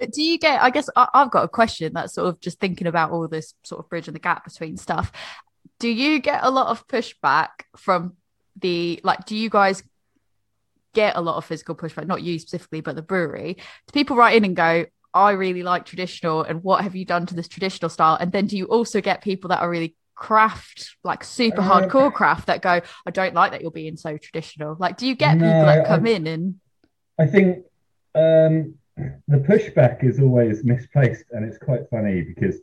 Do 0.00 0.22
you 0.22 0.38
get? 0.38 0.62
I 0.62 0.70
guess 0.70 0.88
I, 0.96 1.08
I've 1.12 1.30
got 1.30 1.44
a 1.44 1.48
question 1.48 1.92
that's 1.92 2.14
sort 2.14 2.28
of 2.28 2.40
just 2.40 2.58
thinking 2.58 2.86
about 2.86 3.10
all 3.10 3.28
this 3.28 3.54
sort 3.62 3.80
of 3.80 3.88
bridge 3.88 4.08
and 4.08 4.14
the 4.14 4.20
gap 4.20 4.44
between 4.44 4.76
stuff. 4.76 5.12
Do 5.78 5.88
you 5.88 6.20
get 6.20 6.40
a 6.42 6.50
lot 6.50 6.68
of 6.68 6.86
pushback 6.88 7.48
from 7.76 8.16
the 8.60 9.00
like? 9.04 9.24
Do 9.26 9.36
you 9.36 9.50
guys 9.50 9.82
get 10.94 11.16
a 11.16 11.20
lot 11.20 11.36
of 11.36 11.44
physical 11.44 11.74
pushback? 11.74 12.06
Not 12.06 12.22
you 12.22 12.38
specifically, 12.38 12.80
but 12.80 12.96
the 12.96 13.02
brewery. 13.02 13.54
Do 13.54 13.92
people 13.92 14.16
write 14.16 14.36
in 14.36 14.44
and 14.44 14.56
go? 14.56 14.86
I 15.12 15.32
really 15.32 15.62
like 15.64 15.86
traditional, 15.86 16.42
and 16.42 16.62
what 16.62 16.82
have 16.84 16.94
you 16.94 17.04
done 17.04 17.26
to 17.26 17.34
this 17.34 17.48
traditional 17.48 17.88
style? 17.88 18.16
And 18.20 18.30
then 18.30 18.46
do 18.46 18.56
you 18.56 18.66
also 18.66 19.00
get 19.00 19.22
people 19.22 19.48
that 19.48 19.60
are 19.60 19.68
really 19.68 19.96
craft, 20.14 20.96
like 21.02 21.24
super 21.24 21.62
Uh, 21.62 21.68
hardcore 21.68 22.12
craft, 22.12 22.46
that 22.46 22.62
go, 22.62 22.80
I 23.06 23.10
don't 23.10 23.34
like 23.34 23.50
that 23.52 23.62
you're 23.62 23.70
being 23.70 23.96
so 23.96 24.16
traditional. 24.18 24.76
Like, 24.78 24.98
do 24.98 25.06
you 25.08 25.16
get 25.16 25.38
No, 25.38 25.46
people 25.46 25.66
that 25.66 25.84
I- 25.86 25.88
come 25.88 26.06
in 26.06 26.26
and 26.26 26.54
I 27.18 27.26
think 27.26 27.64
um, 28.14 28.74
the 28.96 29.38
pushback 29.38 30.04
is 30.04 30.20
always 30.20 30.62
misplaced, 30.62 31.24
and 31.32 31.44
it's 31.44 31.58
quite 31.58 31.88
funny 31.90 32.22
because 32.22 32.60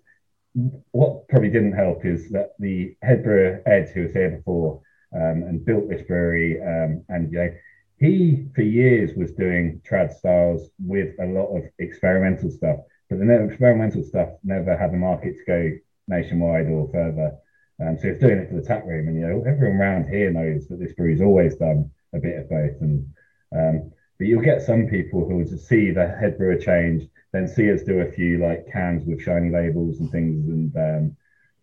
what 0.92 1.28
probably 1.28 1.50
didn't 1.50 1.74
help 1.74 2.06
is 2.06 2.30
that 2.30 2.52
the 2.60 2.96
head 3.02 3.24
brewer 3.24 3.62
Ed, 3.66 3.90
who 3.94 4.04
was 4.04 4.14
here 4.14 4.32
before 4.38 4.82
um, 5.18 5.44
and 5.44 5.66
built 5.66 5.90
this 5.90 6.04
brewery, 6.04 6.62
um, 6.62 7.04
and 7.10 7.32
you 7.32 7.40
know, 7.40 7.54
he 8.00 8.46
for 8.54 8.62
years 8.62 9.16
was 9.18 9.32
doing 9.32 9.82
trad 9.90 10.14
styles 10.14 10.70
with 10.80 11.16
a 11.20 11.26
lot 11.26 11.48
of 11.58 11.64
experimental 11.80 12.52
stuff, 12.52 12.78
but 13.10 13.20
the 13.20 13.44
experimental 13.44 14.04
stuff 14.04 14.30
never 14.44 14.78
had 14.78 14.94
the 14.94 14.98
market 14.98 15.36
to 15.38 15.46
go 15.46 15.72
nationwide 16.08 16.68
or 16.68 16.90
further. 16.92 17.36
Um, 17.80 17.98
so 17.98 18.10
he's 18.10 18.20
doing 18.20 18.38
it 18.38 18.50
for 18.50 18.56
the 18.56 18.62
tap 18.62 18.86
room, 18.86 19.08
and 19.08 19.20
you 19.20 19.28
know 19.28 19.44
everyone 19.48 19.78
around 19.78 20.10
here 20.10 20.32
knows 20.32 20.68
that 20.68 20.80
this 20.80 20.94
brewery's 20.94 21.22
always 21.22 21.56
done 21.56 21.90
a 22.14 22.20
bit 22.20 22.38
of 22.38 22.50
both, 22.50 22.80
and 22.82 23.14
um, 23.56 23.92
but 24.18 24.28
you'll 24.28 24.42
get 24.42 24.62
some 24.62 24.88
people 24.88 25.28
who 25.28 25.38
will 25.38 25.46
just 25.46 25.68
see 25.68 25.92
the 25.92 26.08
head 26.08 26.38
brewer 26.38 26.58
change, 26.58 27.08
then 27.34 27.48
see 27.48 27.72
us 27.72 27.84
do 27.84 28.02
a 28.02 28.12
few 28.12 28.40
like 28.40 28.72
cans 28.72 29.06
with 29.06 29.22
shiny 29.22 29.50
labels 29.50 30.00
and 30.00 30.12
things, 30.12 30.48
and 30.48 30.76
um, 30.76 31.18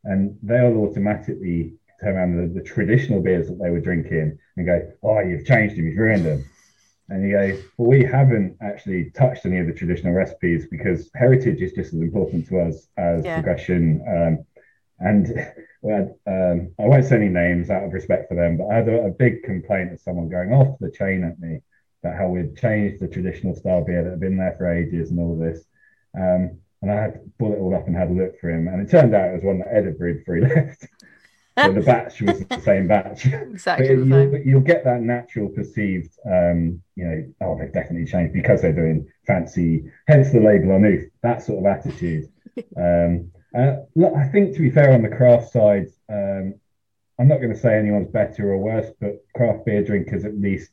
and 0.04 0.36
they'll 0.42 0.76
automatically 0.78 1.74
turn 2.00 2.16
around 2.16 2.36
the, 2.36 2.60
the 2.60 2.64
traditional 2.66 3.20
beers 3.20 3.48
that 3.48 3.58
they 3.62 3.70
were 3.70 3.80
drinking 3.80 4.38
and 4.56 4.66
go, 4.66 4.92
"Oh, 5.02 5.20
you've 5.20 5.46
changed 5.46 5.76
them, 5.76 5.86
you've 5.86 5.98
ruined 5.98 6.26
them." 6.26 6.44
And 7.08 7.22
you 7.22 7.32
go, 7.32 7.62
"Well, 7.76 7.88
we 7.88 8.04
haven't 8.04 8.56
actually 8.62 9.10
touched 9.10 9.46
any 9.46 9.58
of 9.58 9.66
the 9.66 9.72
traditional 9.74 10.12
recipes 10.12 10.66
because 10.70 11.10
heritage 11.14 11.60
is 11.60 11.72
just 11.72 11.92
as 11.94 12.00
important 12.00 12.46
to 12.48 12.60
us 12.60 12.88
as 12.96 13.24
Yeah. 13.24 13.34
progression." 13.34 14.04
Um, 14.08 14.44
and 15.00 15.26
we 15.82 15.92
had, 15.92 16.14
um, 16.26 16.72
I 16.80 16.86
won't 16.86 17.04
say 17.04 17.16
any 17.16 17.28
names 17.28 17.70
out 17.70 17.84
of 17.84 17.92
respect 17.92 18.28
for 18.28 18.34
them, 18.34 18.56
but 18.56 18.68
I 18.68 18.76
had 18.76 18.88
a, 18.88 19.06
a 19.06 19.10
big 19.10 19.42
complaint 19.42 19.92
of 19.92 20.00
someone 20.00 20.28
going 20.28 20.52
off 20.52 20.78
the 20.78 20.90
chain 20.90 21.24
at 21.24 21.38
me 21.38 21.60
about 22.02 22.16
how 22.18 22.28
we'd 22.28 22.56
changed 22.56 23.00
the 23.00 23.08
traditional 23.08 23.54
style 23.54 23.84
beer 23.84 24.02
that 24.04 24.10
had 24.10 24.20
been 24.20 24.36
there 24.36 24.54
for 24.56 24.72
ages 24.72 25.10
and 25.10 25.20
all 25.20 25.36
this. 25.36 25.64
Um, 26.16 26.58
and 26.82 26.90
I 26.92 27.00
had 27.00 27.14
to 27.14 27.20
pull 27.38 27.52
it 27.52 27.58
all 27.58 27.74
up 27.74 27.86
and 27.86 27.96
had 27.96 28.10
a 28.10 28.12
look 28.12 28.38
for 28.38 28.50
him. 28.50 28.68
And 28.68 28.80
it 28.82 28.90
turned 28.90 29.14
out 29.14 29.30
it 29.30 29.34
was 29.34 29.44
one 29.44 29.58
that 29.60 29.72
Ed 29.72 29.86
had 29.86 29.98
brewed 29.98 30.18
before 30.18 30.36
he 30.36 30.42
left. 30.54 30.86
The 31.56 31.82
batch 31.86 32.20
was 32.22 32.44
the 32.46 32.60
same 32.60 32.88
batch. 32.88 33.26
Exactly 33.26 33.94
the 33.94 34.04
you'll, 34.04 34.46
you'll 34.46 34.60
get 34.60 34.84
that 34.84 35.00
natural 35.00 35.48
perceived, 35.48 36.10
um, 36.26 36.82
you 36.96 37.04
know, 37.04 37.34
oh, 37.42 37.58
they've 37.58 37.72
definitely 37.72 38.06
changed 38.06 38.32
because 38.32 38.62
they're 38.62 38.72
doing 38.72 39.06
fancy, 39.26 39.84
hence 40.06 40.30
the 40.32 40.40
label 40.40 40.72
on 40.72 40.84
Oof, 40.84 41.04
that 41.22 41.42
sort 41.42 41.58
of 41.58 41.66
attitude. 41.66 42.28
Um, 42.76 43.32
uh, 43.56 43.78
look, 43.96 44.14
I 44.14 44.28
think 44.28 44.54
to 44.54 44.60
be 44.60 44.70
fair 44.70 44.92
on 44.92 45.02
the 45.02 45.08
craft 45.08 45.50
side, 45.50 45.86
um, 46.08 46.54
I'm 47.18 47.28
not 47.28 47.38
going 47.38 47.52
to 47.52 47.58
say 47.58 47.76
anyone's 47.76 48.08
better 48.08 48.52
or 48.52 48.58
worse, 48.58 48.90
but 49.00 49.24
craft 49.34 49.66
beer 49.66 49.82
drinkers 49.82 50.24
at 50.24 50.38
least 50.38 50.70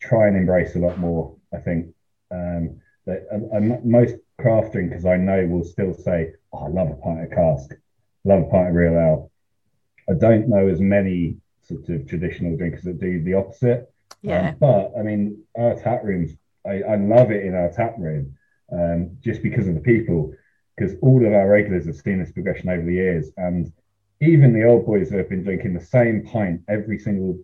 try 0.00 0.26
and 0.28 0.36
embrace 0.36 0.76
a 0.76 0.78
lot 0.78 0.98
more. 0.98 1.36
I 1.52 1.58
think 1.58 1.94
um, 2.30 2.80
that 3.06 3.26
and 3.30 3.84
most 3.84 4.16
craft 4.40 4.72
drinkers 4.72 5.04
I 5.04 5.16
know 5.16 5.46
will 5.46 5.64
still 5.64 5.94
say, 5.94 6.32
"Oh, 6.52 6.66
I 6.66 6.68
love 6.68 6.90
a 6.90 6.94
pint 6.94 7.24
of 7.24 7.30
cask, 7.30 7.70
love 8.24 8.42
a 8.42 8.46
pint 8.46 8.68
of 8.68 8.74
real 8.74 8.94
ale." 8.94 9.29
I 10.08 10.14
don't 10.14 10.48
know 10.48 10.68
as 10.68 10.80
many 10.80 11.36
sort 11.62 11.88
of 11.88 12.08
traditional 12.08 12.56
drinkers 12.56 12.82
that 12.84 13.00
do 13.00 13.22
the 13.22 13.34
opposite. 13.34 13.92
Yeah. 14.22 14.50
Um, 14.50 14.56
but 14.58 14.92
I 14.98 15.02
mean, 15.02 15.42
our 15.56 15.74
tap 15.74 16.02
rooms, 16.04 16.32
I, 16.66 16.82
I 16.82 16.96
love 16.96 17.30
it 17.30 17.44
in 17.44 17.54
our 17.54 17.70
tap 17.70 17.94
room 17.98 18.36
um, 18.72 19.16
just 19.20 19.42
because 19.42 19.68
of 19.68 19.74
the 19.74 19.80
people, 19.80 20.32
because 20.76 20.96
all 21.02 21.24
of 21.24 21.32
our 21.32 21.48
regulars 21.48 21.86
have 21.86 21.96
seen 21.96 22.18
this 22.18 22.32
progression 22.32 22.68
over 22.68 22.84
the 22.84 22.94
years. 22.94 23.30
And 23.36 23.72
even 24.20 24.52
the 24.52 24.64
old 24.64 24.86
boys 24.86 25.10
who 25.10 25.16
have 25.16 25.28
been 25.28 25.42
drinking 25.42 25.74
the 25.74 25.84
same 25.84 26.24
pint 26.24 26.62
every 26.68 26.98
single 26.98 27.38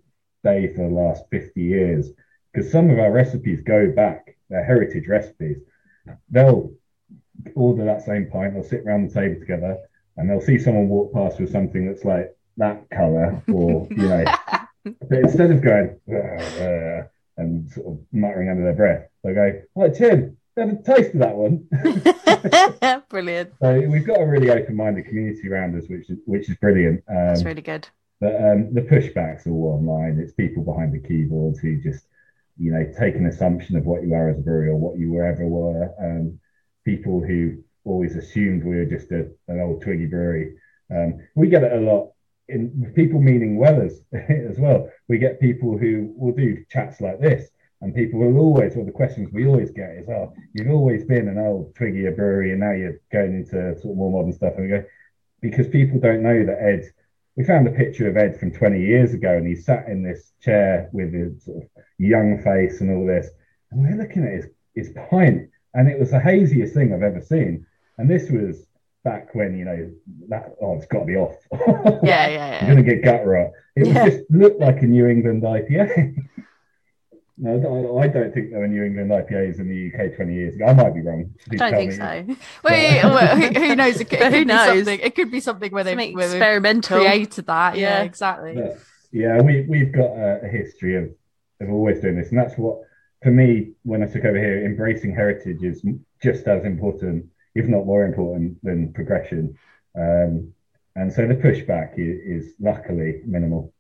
day 0.44 0.72
for 0.74 0.82
the 0.82 0.94
last 0.94 1.24
50 1.30 1.60
years, 1.60 2.10
because 2.52 2.70
some 2.70 2.90
of 2.90 2.98
our 2.98 3.12
recipes 3.12 3.60
go 3.62 3.90
back, 3.90 4.36
they're 4.50 4.64
heritage 4.64 5.08
recipes. 5.08 5.58
They'll 6.30 6.72
order 7.54 7.84
that 7.84 8.04
same 8.04 8.30
pint, 8.30 8.54
they'll 8.54 8.62
sit 8.62 8.84
around 8.84 9.08
the 9.08 9.14
table 9.14 9.40
together, 9.40 9.78
and 10.16 10.28
they'll 10.28 10.40
see 10.40 10.58
someone 10.58 10.88
walk 10.88 11.12
past 11.12 11.40
with 11.40 11.50
something 11.50 11.86
that's 11.86 12.04
like 12.04 12.35
that 12.56 12.88
color, 12.90 13.42
or, 13.52 13.86
you 13.90 14.08
know, 14.08 14.24
but 14.84 15.18
instead 15.18 15.50
of 15.50 15.62
going 15.62 15.98
uh," 16.10 17.06
and 17.36 17.70
sort 17.70 17.86
of 17.86 17.98
muttering 18.12 18.48
under 18.48 18.64
their 18.64 18.74
breath, 18.74 19.08
they 19.24 19.34
go, 19.34 19.62
"Oh, 19.76 19.90
Tim, 19.90 20.36
have 20.56 20.70
a 20.70 20.82
taste 20.82 21.14
of 21.14 21.20
that 21.20 21.34
one." 21.36 21.68
brilliant. 23.08 23.52
so 23.60 23.80
we've 23.80 24.06
got 24.06 24.20
a 24.20 24.26
really 24.26 24.50
open-minded 24.50 25.06
community 25.06 25.48
around 25.48 25.76
us, 25.76 25.88
which 25.88 26.08
is 26.10 26.18
which 26.24 26.48
is 26.48 26.56
brilliant. 26.56 27.02
Um, 27.08 27.26
That's 27.28 27.44
really 27.44 27.62
good. 27.62 27.88
but 28.20 28.34
um, 28.36 28.72
the 28.72 28.82
pushbacks 28.82 29.46
all 29.46 29.74
online. 29.78 30.18
It's 30.18 30.32
people 30.32 30.64
behind 30.64 30.94
the 30.94 31.06
keyboards 31.06 31.58
who 31.58 31.80
just, 31.82 32.06
you 32.58 32.72
know, 32.72 32.90
take 32.98 33.16
an 33.16 33.26
assumption 33.26 33.76
of 33.76 33.84
what 33.84 34.02
you 34.02 34.14
are 34.14 34.30
as 34.30 34.38
a 34.38 34.42
brewery 34.42 34.68
or 34.68 34.76
what 34.76 34.98
you 34.98 35.12
were 35.12 35.26
ever 35.26 35.46
were. 35.46 35.92
Um, 36.00 36.40
people 36.84 37.20
who 37.20 37.58
always 37.84 38.16
assumed 38.16 38.64
we 38.64 38.76
were 38.76 38.84
just 38.84 39.10
a, 39.12 39.28
an 39.48 39.60
old 39.60 39.82
twiggy 39.82 40.06
brewery. 40.06 40.56
Um, 40.90 41.20
we 41.34 41.48
get 41.48 41.64
it 41.64 41.72
a 41.72 41.80
lot 41.80 42.12
in 42.48 42.92
people 42.94 43.20
meaning 43.20 43.56
well 43.56 43.80
as 43.80 44.02
as 44.28 44.58
well. 44.58 44.88
We 45.08 45.18
get 45.18 45.40
people 45.40 45.78
who 45.78 46.12
will 46.16 46.34
do 46.34 46.64
chats 46.70 47.00
like 47.00 47.20
this, 47.20 47.50
and 47.80 47.94
people 47.94 48.20
will 48.20 48.38
always. 48.38 48.76
Well, 48.76 48.86
the 48.86 48.92
questions 48.92 49.30
we 49.32 49.46
always 49.46 49.70
get 49.70 49.90
is, 49.96 50.08
"Oh, 50.08 50.32
you've 50.54 50.70
always 50.70 51.04
been 51.04 51.28
an 51.28 51.38
old 51.38 51.74
twiggy 51.74 52.08
brewery, 52.10 52.52
and 52.52 52.60
now 52.60 52.72
you're 52.72 53.00
going 53.12 53.34
into 53.34 53.78
sort 53.80 53.92
of 53.92 53.96
more 53.96 54.12
modern 54.12 54.32
stuff." 54.32 54.54
And 54.56 54.64
we 54.64 54.68
go 54.68 54.84
because 55.40 55.68
people 55.68 56.00
don't 56.00 56.22
know 56.22 56.44
that 56.44 56.62
Ed. 56.62 56.90
We 57.36 57.44
found 57.44 57.68
a 57.68 57.72
picture 57.72 58.08
of 58.08 58.16
Ed 58.16 58.40
from 58.40 58.50
20 58.50 58.80
years 58.80 59.12
ago, 59.12 59.36
and 59.36 59.46
he 59.46 59.54
sat 59.54 59.88
in 59.88 60.02
this 60.02 60.32
chair 60.40 60.88
with 60.92 61.12
his 61.12 61.44
sort 61.44 61.64
of 61.64 61.68
young 61.98 62.42
face 62.42 62.80
and 62.80 62.90
all 62.90 63.06
this. 63.06 63.28
And 63.70 63.82
we're 63.82 64.02
looking 64.02 64.24
at 64.24 64.32
his 64.32 64.46
his 64.74 64.92
pint, 65.10 65.50
and 65.74 65.88
it 65.88 65.98
was 65.98 66.10
the 66.10 66.20
haziest 66.20 66.74
thing 66.74 66.92
I've 66.92 67.02
ever 67.02 67.20
seen. 67.20 67.66
And 67.98 68.08
this 68.10 68.30
was 68.30 68.66
back 69.06 69.32
when 69.36 69.56
you 69.56 69.64
know 69.64 69.88
that 70.28 70.54
oh, 70.60 70.74
it's 70.76 70.86
got 70.86 71.00
to 71.00 71.04
be 71.06 71.16
off. 71.16 71.36
Yeah, 72.02 72.26
yeah, 72.26 72.28
yeah. 72.28 72.66
You're 72.66 72.74
gonna 72.74 72.82
get 72.94 73.04
gut 73.04 73.24
rot. 73.24 73.50
It 73.76 73.86
Yeah. 73.86 74.08
just 74.08 74.24
looked 74.30 74.60
like 74.60 74.82
a 74.82 74.86
New 74.86 75.06
England 75.06 75.42
IPA. 75.44 76.16
no, 77.38 77.98
I 77.98 78.04
I 78.04 78.08
don't 78.08 78.32
think 78.34 78.50
there 78.50 78.60
were 78.60 78.66
New 78.68 78.82
England 78.82 79.10
IPAs 79.10 79.60
in 79.60 79.68
the 79.68 79.80
UK 79.88 80.16
20 80.16 80.34
years 80.34 80.54
ago. 80.56 80.64
I 80.66 80.72
might 80.72 80.94
be 80.94 81.02
wrong. 81.02 81.30
Please 81.48 81.58
Don't 81.60 81.72
think 81.72 81.90
me. 81.92 81.96
so. 81.96 82.36
Well, 82.64 83.14
well, 83.14 83.36
who, 83.36 83.46
who 83.60 83.76
knows? 83.76 84.00
It 84.00 84.08
could, 84.10 84.18
But 84.18 84.32
it 84.32 84.32
who 84.38 84.38
be 84.40 84.44
knows? 84.46 84.76
something. 84.78 85.00
It 85.00 85.14
could 85.14 85.30
be 85.30 85.40
something 85.40 85.70
where 85.72 85.84
they 85.84 85.92
Something 85.92 86.14
where 86.16 86.28
they've 86.28 86.36
experimental. 86.42 86.98
created 87.00 87.46
that. 87.46 87.76
Yeah, 87.76 87.98
Yeah. 87.98 88.02
exactly. 88.02 88.54
But, 88.54 88.78
yeah, 89.12 89.40
we 89.40 89.66
we've 89.68 89.92
got 89.92 90.10
a, 90.16 90.40
a 90.44 90.48
history 90.48 90.96
of 90.96 91.10
of 91.60 91.70
always 91.70 92.00
doing 92.00 92.16
this, 92.16 92.30
and 92.30 92.38
that's 92.38 92.56
what 92.58 92.78
for 93.22 93.30
me 93.30 93.72
when 93.84 94.02
I 94.02 94.06
took 94.06 94.24
over 94.24 94.36
here, 94.38 94.64
embracing 94.66 95.14
heritage 95.14 95.62
is 95.62 95.84
just 96.22 96.46
as 96.48 96.64
important, 96.64 97.26
if 97.56 97.66
not 97.66 97.86
more 97.86 98.04
important, 98.04 98.62
than 98.62 98.92
progression. 98.92 99.58
Um, 99.98 100.52
and 100.94 101.12
so 101.12 101.26
the 101.26 101.34
pushback 101.34 101.98
is, 101.98 102.44
is 102.44 102.54
luckily 102.60 103.20
minimal. 103.24 103.72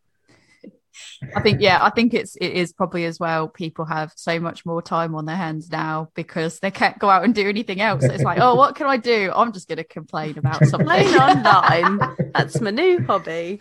I 1.34 1.40
think 1.40 1.60
yeah, 1.60 1.78
I 1.82 1.90
think 1.90 2.14
it's 2.14 2.36
it 2.36 2.52
is 2.52 2.72
probably 2.72 3.04
as 3.04 3.20
well. 3.20 3.48
People 3.48 3.84
have 3.84 4.12
so 4.16 4.40
much 4.40 4.64
more 4.64 4.80
time 4.80 5.14
on 5.14 5.26
their 5.26 5.36
hands 5.36 5.70
now 5.70 6.08
because 6.14 6.58
they 6.60 6.70
can't 6.70 6.98
go 6.98 7.10
out 7.10 7.22
and 7.24 7.34
do 7.34 7.46
anything 7.48 7.82
else. 7.82 8.02
It's 8.02 8.22
like, 8.24 8.38
oh, 8.40 8.54
what 8.54 8.76
can 8.76 8.86
I 8.86 8.96
do? 8.96 9.30
I'm 9.34 9.52
just 9.52 9.68
going 9.68 9.76
to 9.76 9.84
complain 9.84 10.38
about 10.38 10.64
something. 10.64 10.86
Playing 10.86 11.14
online. 11.16 12.16
That's 12.34 12.60
my 12.62 12.70
new 12.70 13.04
hobby. 13.04 13.60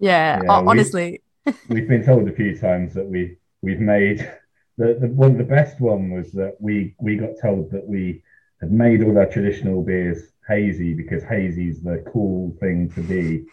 yeah, 0.00 0.42
Yeah, 0.42 0.52
ho- 0.52 0.62
we- 0.62 0.68
honestly, 0.68 1.22
We've 1.68 1.86
been 1.86 2.04
told 2.04 2.28
a 2.28 2.32
few 2.32 2.58
times 2.58 2.94
that 2.94 3.06
we 3.06 3.36
we've 3.62 3.80
made 3.80 4.18
the, 4.78 4.98
the 5.00 5.08
one 5.08 5.38
the 5.38 5.44
best 5.44 5.80
one 5.80 6.10
was 6.10 6.32
that 6.32 6.56
we 6.58 6.94
we 6.98 7.16
got 7.16 7.34
told 7.40 7.70
that 7.70 7.86
we 7.86 8.22
had 8.60 8.70
made 8.72 9.02
all 9.02 9.14
their 9.14 9.26
traditional 9.30 9.82
beers 9.82 10.22
hazy 10.48 10.94
because 10.94 11.22
hazy 11.24 11.68
is 11.68 11.82
the 11.82 12.04
cool 12.12 12.56
thing 12.60 12.90
to 12.90 13.00
be. 13.02 13.44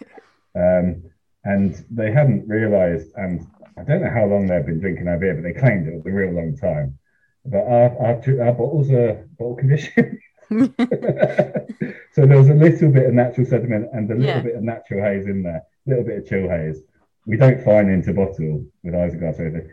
Um, 0.56 1.04
and 1.44 1.84
they 1.90 2.12
hadn't 2.12 2.48
realized, 2.48 3.12
and 3.16 3.48
I 3.78 3.84
don't 3.84 4.04
know 4.04 4.12
how 4.12 4.26
long 4.26 4.46
they've 4.48 4.66
been 4.66 4.80
drinking 4.80 5.08
our 5.08 5.18
beer, 5.18 5.34
but 5.34 5.44
they 5.44 5.54
claimed 5.60 5.88
it 5.88 5.96
was 5.96 6.06
a 6.06 6.12
real 6.12 6.32
long 6.34 6.56
time. 6.58 6.98
But 7.46 7.64
our, 7.64 7.98
our, 8.00 8.44
our 8.46 8.54
bottles 8.54 8.92
are 8.92 9.28
bottle 9.40 9.56
conditioned. 9.56 10.20
so 10.52 12.26
there 12.26 12.38
was 12.38 12.50
a 12.50 12.54
little 12.54 12.92
bit 12.92 13.06
of 13.08 13.14
natural 13.14 13.46
sediment 13.46 13.90
and 13.94 14.10
a 14.12 14.16
little 14.16 14.26
Yeah. 14.28 14.42
bit 14.42 14.56
of 14.56 14.64
natural 14.64 15.04
haze 15.04 15.26
in 15.26 15.44
there, 15.44 15.64
a 15.88 15.90
little 15.90 16.04
bit 16.06 16.20
of 16.20 16.28
chill 16.28 16.50
haze. 16.50 16.82
We 17.26 17.38
don't 17.38 17.64
fine 17.64 17.90
into 17.90 18.14
bottle 18.14 18.66
with 18.84 18.94
or 18.94 19.04
anything, 19.04 19.72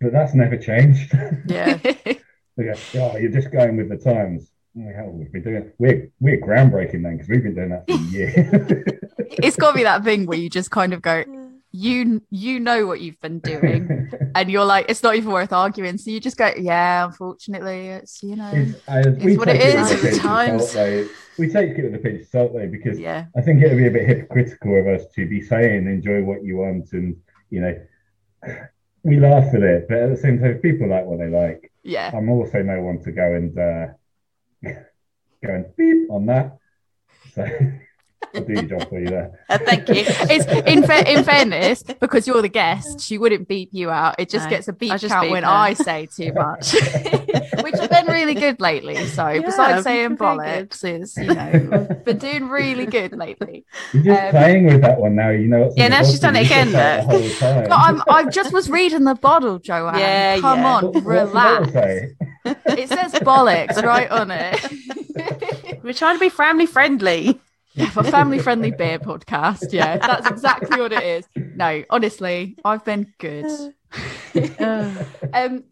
but 0.00 0.12
that's 0.12 0.34
never 0.34 0.56
changed. 0.56 1.12
Yeah. 1.46 1.78
Go, 2.56 2.72
oh, 2.94 3.16
you're 3.16 3.32
just 3.32 3.50
going 3.50 3.76
with 3.76 3.88
the 3.88 3.96
times. 3.96 4.48
Oh, 4.76 4.92
hell, 4.94 5.10
we've 5.10 5.30
been 5.32 5.42
doing 5.42 5.72
we're 5.78 6.10
we're 6.20 6.38
groundbreaking 6.40 7.02
then 7.04 7.12
because 7.16 7.28
we've 7.28 7.42
been 7.42 7.54
doing 7.54 7.70
that 7.70 7.86
for 7.86 7.92
years. 8.10 8.34
it's 9.42 9.56
got 9.56 9.70
to 9.72 9.76
be 9.76 9.84
that 9.84 10.02
thing 10.04 10.26
where 10.26 10.38
you 10.38 10.50
just 10.50 10.70
kind 10.72 10.92
of 10.92 11.00
go, 11.00 11.22
you 11.70 12.20
you 12.30 12.58
know 12.58 12.84
what 12.86 13.00
you've 13.00 13.20
been 13.20 13.38
doing, 13.38 14.10
and 14.34 14.50
you're 14.50 14.64
like, 14.64 14.86
it's 14.88 15.02
not 15.02 15.14
even 15.14 15.30
worth 15.30 15.52
arguing. 15.52 15.96
So 15.96 16.10
you 16.10 16.18
just 16.18 16.36
go, 16.36 16.50
yeah, 16.58 17.04
unfortunately, 17.04 17.88
it's 17.88 18.20
you 18.22 18.34
know, 18.34 18.50
It's, 18.52 18.88
uh, 18.88 19.14
we 19.24 19.36
what 19.36 19.48
it 19.48 19.60
take 19.60 19.74
is 19.76 19.90
with 19.90 19.98
a 19.98 20.02
pinch 20.02 20.14
of 20.16 20.20
sometimes. 20.20 20.70
salt. 20.70 21.06
We 21.38 21.48
take 21.48 21.70
it 21.78 21.84
with 21.84 21.94
a 21.94 21.98
pinch 21.98 22.22
of 22.22 22.28
salt 22.28 22.52
though, 22.52 22.66
because 22.68 22.98
Yeah. 22.98 23.26
I 23.36 23.42
think 23.42 23.62
it 23.62 23.68
would 23.68 23.78
be 23.78 23.86
a 23.86 23.90
bit 23.92 24.06
hypocritical 24.08 24.78
of 24.80 24.86
us 24.88 25.06
to 25.14 25.28
be 25.28 25.40
saying 25.40 25.86
enjoy 25.86 26.22
what 26.24 26.42
you 26.44 26.56
want 26.56 26.92
and 26.92 27.16
you 27.50 27.60
know 27.60 27.76
we 29.04 29.20
laugh 29.20 29.52
at 29.54 29.62
it, 29.62 29.86
but 29.88 29.98
at 29.98 30.10
the 30.10 30.16
same 30.16 30.38
time, 30.40 30.50
if 30.52 30.62
people 30.62 30.88
like 30.88 31.04
what 31.04 31.18
they 31.18 31.28
like, 31.28 31.70
yeah. 31.82 32.10
I'm 32.12 32.28
also 32.30 32.62
no 32.62 32.80
one 32.82 33.00
to 33.02 33.12
go 33.12 33.34
and 33.34 33.56
uh, 33.58 33.86
go 35.46 35.54
and 35.54 35.76
beep 35.76 36.10
on 36.10 36.26
that. 36.26 36.58
So 37.34 37.46
I'll 38.34 38.44
do 38.44 38.52
your 38.52 38.62
job 38.62 38.88
for 38.88 38.98
you 38.98 39.06
there. 39.06 39.44
Uh, 39.48 39.58
thank 39.64 39.88
you. 39.88 39.96
It's 40.06 40.46
in 40.68 40.82
fa- 40.84 41.10
in 41.10 41.24
fairness 41.24 41.82
because 41.82 42.26
you're 42.26 42.42
the 42.42 42.48
guest, 42.48 43.00
she 43.00 43.18
wouldn't 43.18 43.46
beep 43.48 43.68
you 43.72 43.90
out. 43.90 44.16
It 44.18 44.28
just 44.30 44.44
No, 44.46 44.50
gets 44.50 44.66
a 44.68 44.72
beep 44.72 44.92
I 44.92 44.96
just 44.98 45.12
count 45.12 45.24
beep 45.26 45.32
when 45.32 45.42
her. 45.44 45.50
I 45.50 45.74
say 45.74 46.06
too 46.06 46.32
much, 46.34 46.72
which 47.62 47.74
have 47.78 47.90
been 47.90 48.06
really 48.06 48.34
good 48.34 48.60
lately. 48.60 49.04
So 49.06 49.28
Yeah, 49.28 49.40
besides 49.42 49.84
saying 49.84 50.16
very 50.16 50.36
bollocks, 50.38 50.84
is 50.84 51.16
you 51.16 51.26
know 51.34 51.86
we've 51.88 52.04
been 52.04 52.18
doing 52.18 52.48
really 52.48 52.86
good 52.86 53.12
lately. 53.12 53.64
You're 53.92 54.04
just 54.04 54.22
Um, 54.24 54.30
playing 54.30 54.64
with 54.66 54.80
that 54.82 54.98
one 54.98 55.14
now. 55.16 55.30
You 55.30 55.46
know 55.48 55.60
what's 55.64 55.76
Yeah, 55.76 55.88
now 55.88 56.02
she's 56.02 56.20
done 56.20 56.34
it 56.36 56.46
again, 56.46 56.68
look. 56.72 57.08
The. 57.10 57.66
But 57.68 57.72
I'm 57.78 58.02
I 58.08 58.24
just 58.30 58.52
was 58.52 58.68
reading 58.70 59.04
the 59.04 59.14
bottle, 59.14 59.58
Joanne. 59.58 59.98
Yeah, 59.98 60.40
Come 60.40 60.60
yeah. 60.60 60.74
on, 60.74 60.84
What- 60.86 60.94
what's 60.94 61.04
the 61.04 61.34
bottle 61.34 61.66
relax. 61.66 62.14
It 62.66 62.88
says 62.88 63.12
bollocks 63.22 63.82
right 63.82 64.10
on 64.10 64.30
it. 64.30 65.03
We're 65.82 65.92
trying 65.92 66.16
to 66.16 66.20
be 66.20 66.28
family 66.28 66.66
friendly. 66.66 67.40
Yeah, 67.76 67.90
for 67.90 68.04
family 68.04 68.38
friendly 68.38 68.70
beer 68.70 69.00
podcast. 69.00 69.72
Yeah, 69.72 69.96
that's 70.06 70.30
exactly 70.30 70.80
what 70.80 70.92
it 70.92 71.02
is. 71.02 71.26
No, 71.34 71.82
honestly, 71.90 72.56
I've 72.64 72.84
been 72.84 73.12
good. 73.18 73.46
um, 74.60 75.64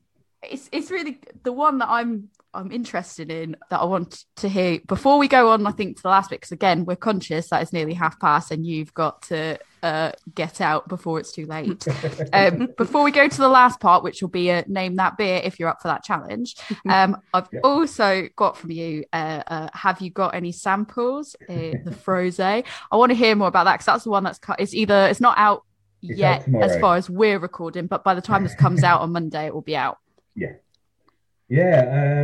it's 0.43 0.69
it's 0.73 0.91
really 0.91 1.21
the 1.45 1.53
one 1.53 1.79
that 1.79 1.89
I'm 1.89 2.29
I'm 2.55 2.71
interested 2.71 3.31
in 3.31 3.57
that 3.71 3.81
I 3.81 3.85
want 3.85 4.25
to 4.37 4.49
hear 4.49 4.79
before 4.87 5.19
we 5.19 5.29
go 5.29 5.51
on. 5.51 5.67
I 5.67 5.71
think 5.73 5.97
to 5.97 6.03
the 6.03 6.09
last 6.09 6.31
bit 6.31 6.41
because 6.41 6.53
again 6.53 6.85
we're 6.85 6.97
conscious 6.97 7.49
that 7.49 7.63
it's 7.63 7.73
nearly 7.73 7.95
half 7.95 8.21
past 8.21 8.51
and 8.51 8.67
you've 8.67 8.93
got 8.95 9.23
to 9.23 9.59
uh, 9.83 10.13
get 10.35 10.61
out 10.61 10.87
before 10.89 11.19
it's 11.19 11.33
too 11.33 11.47
late. 11.47 11.87
um, 12.33 12.69
before 12.77 13.03
we 13.05 13.11
go 13.11 13.27
to 13.27 13.37
the 13.37 13.49
last 13.49 13.81
part, 13.81 14.05
which 14.05 14.21
will 14.23 14.29
be 14.29 14.51
a 14.51 14.65
name 14.69 14.97
that 14.97 15.17
beer 15.17 15.41
if 15.43 15.59
you're 15.59 15.69
up 15.69 15.81
for 15.83 15.89
that 15.89 16.05
challenge. 16.05 16.57
Um, 16.89 17.17
I've 17.35 17.49
Yeah. 17.53 17.61
also 17.65 18.29
got 18.37 18.57
from 18.57 18.71
you. 18.71 19.05
Uh, 19.13 19.43
uh, 19.47 19.69
have 19.73 20.01
you 20.01 20.11
got 20.11 20.35
any 20.35 20.53
samples? 20.53 21.35
Uh, 21.49 21.73
the 21.85 21.97
froze. 22.05 22.39
I 22.39 22.63
want 22.93 23.11
to 23.11 23.17
hear 23.17 23.35
more 23.35 23.49
about 23.49 23.65
that 23.65 23.75
because 23.75 23.87
that's 23.87 24.05
the 24.05 24.11
one 24.11 24.25
that's 24.25 24.39
cut. 24.39 24.61
It's 24.61 24.75
either 24.75 25.07
it's 25.09 25.21
not 25.21 25.39
out 25.39 25.65
It's 26.03 26.13
out 26.23 26.47
yet 26.47 26.63
as 26.63 26.79
far 26.81 26.97
as 26.97 27.09
we're 27.09 27.39
recording, 27.39 27.87
but 27.87 28.05
by 28.05 28.15
the 28.15 28.21
time 28.23 28.43
this 28.45 28.55
comes 28.55 28.85
out 28.85 29.01
on 29.01 29.11
Monday, 29.13 29.47
it 29.47 29.55
will 29.55 29.63
be 29.63 29.77
out. 29.77 29.99
Yeah, 30.35 30.53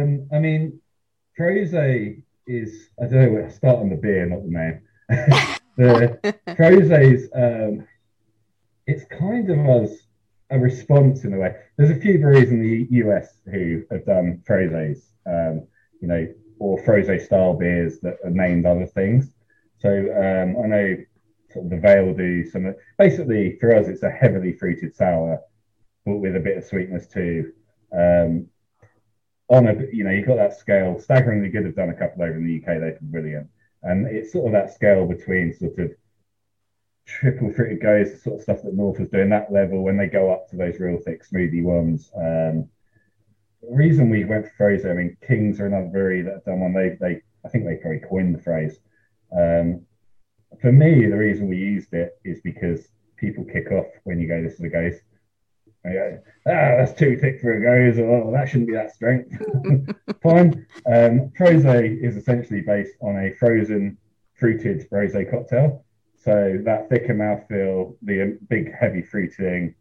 um, 0.00 0.26
I 0.32 0.38
mean, 0.38 0.80
Froze 1.36 1.74
is, 2.46 2.88
I 2.98 3.04
don't 3.04 3.34
know, 3.34 3.42
I'll 3.44 3.50
start 3.50 3.78
on 3.78 3.90
the 3.90 3.96
beer, 3.96 4.24
not 4.24 4.42
the 4.42 4.50
name. 4.50 4.80
the 5.76 6.34
Froze's, 6.56 7.28
um, 7.34 7.86
it's 8.86 9.04
kind 9.04 9.50
of 9.50 9.58
as 9.82 9.98
a 10.48 10.58
response 10.58 11.24
in 11.24 11.34
a 11.34 11.38
way. 11.38 11.54
There's 11.76 11.90
a 11.90 12.00
few 12.00 12.18
breweries 12.18 12.50
in 12.50 12.62
the 12.62 12.88
US 13.04 13.40
who 13.50 13.82
have 13.90 14.06
done 14.06 14.42
Froze's, 14.46 15.12
um, 15.26 15.66
you 16.00 16.08
know, 16.08 16.26
or 16.58 16.82
Froze 16.82 17.22
style 17.26 17.52
beers 17.52 18.00
that 18.00 18.16
are 18.24 18.30
named 18.30 18.64
other 18.64 18.86
things. 18.86 19.30
So 19.76 19.90
um, 19.90 20.56
I 20.64 20.66
know 20.68 20.96
sort 21.52 21.66
of 21.66 21.70
the 21.70 21.80
Veil 21.80 22.14
do 22.14 22.48
some, 22.48 22.74
basically 22.96 23.58
for 23.60 23.76
us, 23.76 23.88
it's 23.88 24.04
a 24.04 24.10
heavily 24.10 24.54
fruited 24.54 24.96
sour, 24.96 25.38
but 26.06 26.16
with 26.16 26.34
a 26.34 26.40
bit 26.40 26.56
of 26.56 26.64
sweetness 26.64 27.08
too. 27.08 27.52
Um, 27.92 28.48
on 29.48 29.66
a 29.66 29.74
you 29.92 30.04
know 30.04 30.10
you've 30.10 30.26
got 30.26 30.36
that 30.36 30.58
scale. 30.58 30.98
Staggeringly 30.98 31.48
good 31.48 31.64
have 31.64 31.76
done 31.76 31.90
a 31.90 31.94
couple 31.94 32.22
over 32.22 32.36
in 32.36 32.46
the 32.46 32.60
uk 32.60 32.66
they've 32.66 32.98
been 32.98 33.10
brilliant. 33.10 33.48
And 33.82 34.06
it's 34.06 34.32
sort 34.32 34.46
of 34.46 34.52
that 34.52 34.74
scale 34.74 35.06
between 35.06 35.54
sort 35.54 35.78
of 35.78 35.92
triple 37.06 37.50
fruited 37.52 37.80
goes 37.80 38.12
the 38.12 38.18
sort 38.18 38.36
of 38.36 38.42
stuff 38.42 38.62
that 38.62 38.74
north 38.74 38.98
was 38.98 39.08
doing 39.08 39.30
that 39.30 39.50
level 39.50 39.82
when 39.82 39.96
they 39.96 40.06
go 40.06 40.30
up 40.30 40.48
to 40.48 40.56
those 40.56 40.78
real 40.78 40.98
thick 40.98 41.24
smoothie 41.26 41.62
ones. 41.62 42.10
Um 42.16 42.68
the 43.62 43.74
reason 43.74 44.08
we 44.08 44.24
went 44.24 44.46
for 44.46 44.52
froze 44.56 44.86
i 44.86 44.92
mean 44.92 45.16
kings 45.26 45.58
are 45.58 45.66
another 45.66 45.88
brewery 45.88 46.22
that 46.22 46.34
have 46.34 46.44
done 46.44 46.60
one. 46.60 46.74
They 46.74 46.96
they 47.00 47.22
i 47.44 47.48
think 47.48 47.64
they 47.64 47.76
probably 47.76 48.00
coined 48.00 48.34
the 48.34 48.42
phrase. 48.42 48.78
Um 49.32 49.86
for 50.60 50.72
me 50.72 51.06
the 51.06 51.16
reason 51.16 51.48
we 51.48 51.56
used 51.56 51.92
it 51.94 52.18
is 52.24 52.40
because 52.42 52.88
people 53.16 53.44
kick 53.44 53.72
off 53.72 53.86
when 54.04 54.20
you 54.20 54.28
go 54.28 54.42
this 54.42 54.54
is 54.54 54.60
a 54.60 54.68
gose 54.68 55.00
Go, 55.84 56.18
ah, 56.46 56.76
that's 56.76 56.92
too 56.92 57.16
thick 57.16 57.40
for 57.40 57.52
a 57.52 57.60
gose, 57.60 57.98
or 57.98 58.24
"Oh, 58.24 58.32
that 58.32 58.48
shouldn't 58.48 58.68
be 58.68 58.74
that 58.74 58.94
strength. 58.94 59.34
Fine. 60.22 60.66
Um, 60.92 61.30
Froze 61.36 61.64
is 61.64 62.16
essentially 62.16 62.60
based 62.60 62.94
on 63.00 63.16
a 63.16 63.34
frozen 63.34 63.96
fruited 64.34 64.86
rose 64.90 65.14
cocktail. 65.30 65.84
So 66.16 66.58
that 66.64 66.88
thicker 66.88 67.14
mouthfeel, 67.14 67.96
the 68.02 68.22
um, 68.22 68.38
big 68.48 68.74
heavy 68.74 69.02
fruiting, 69.02 69.74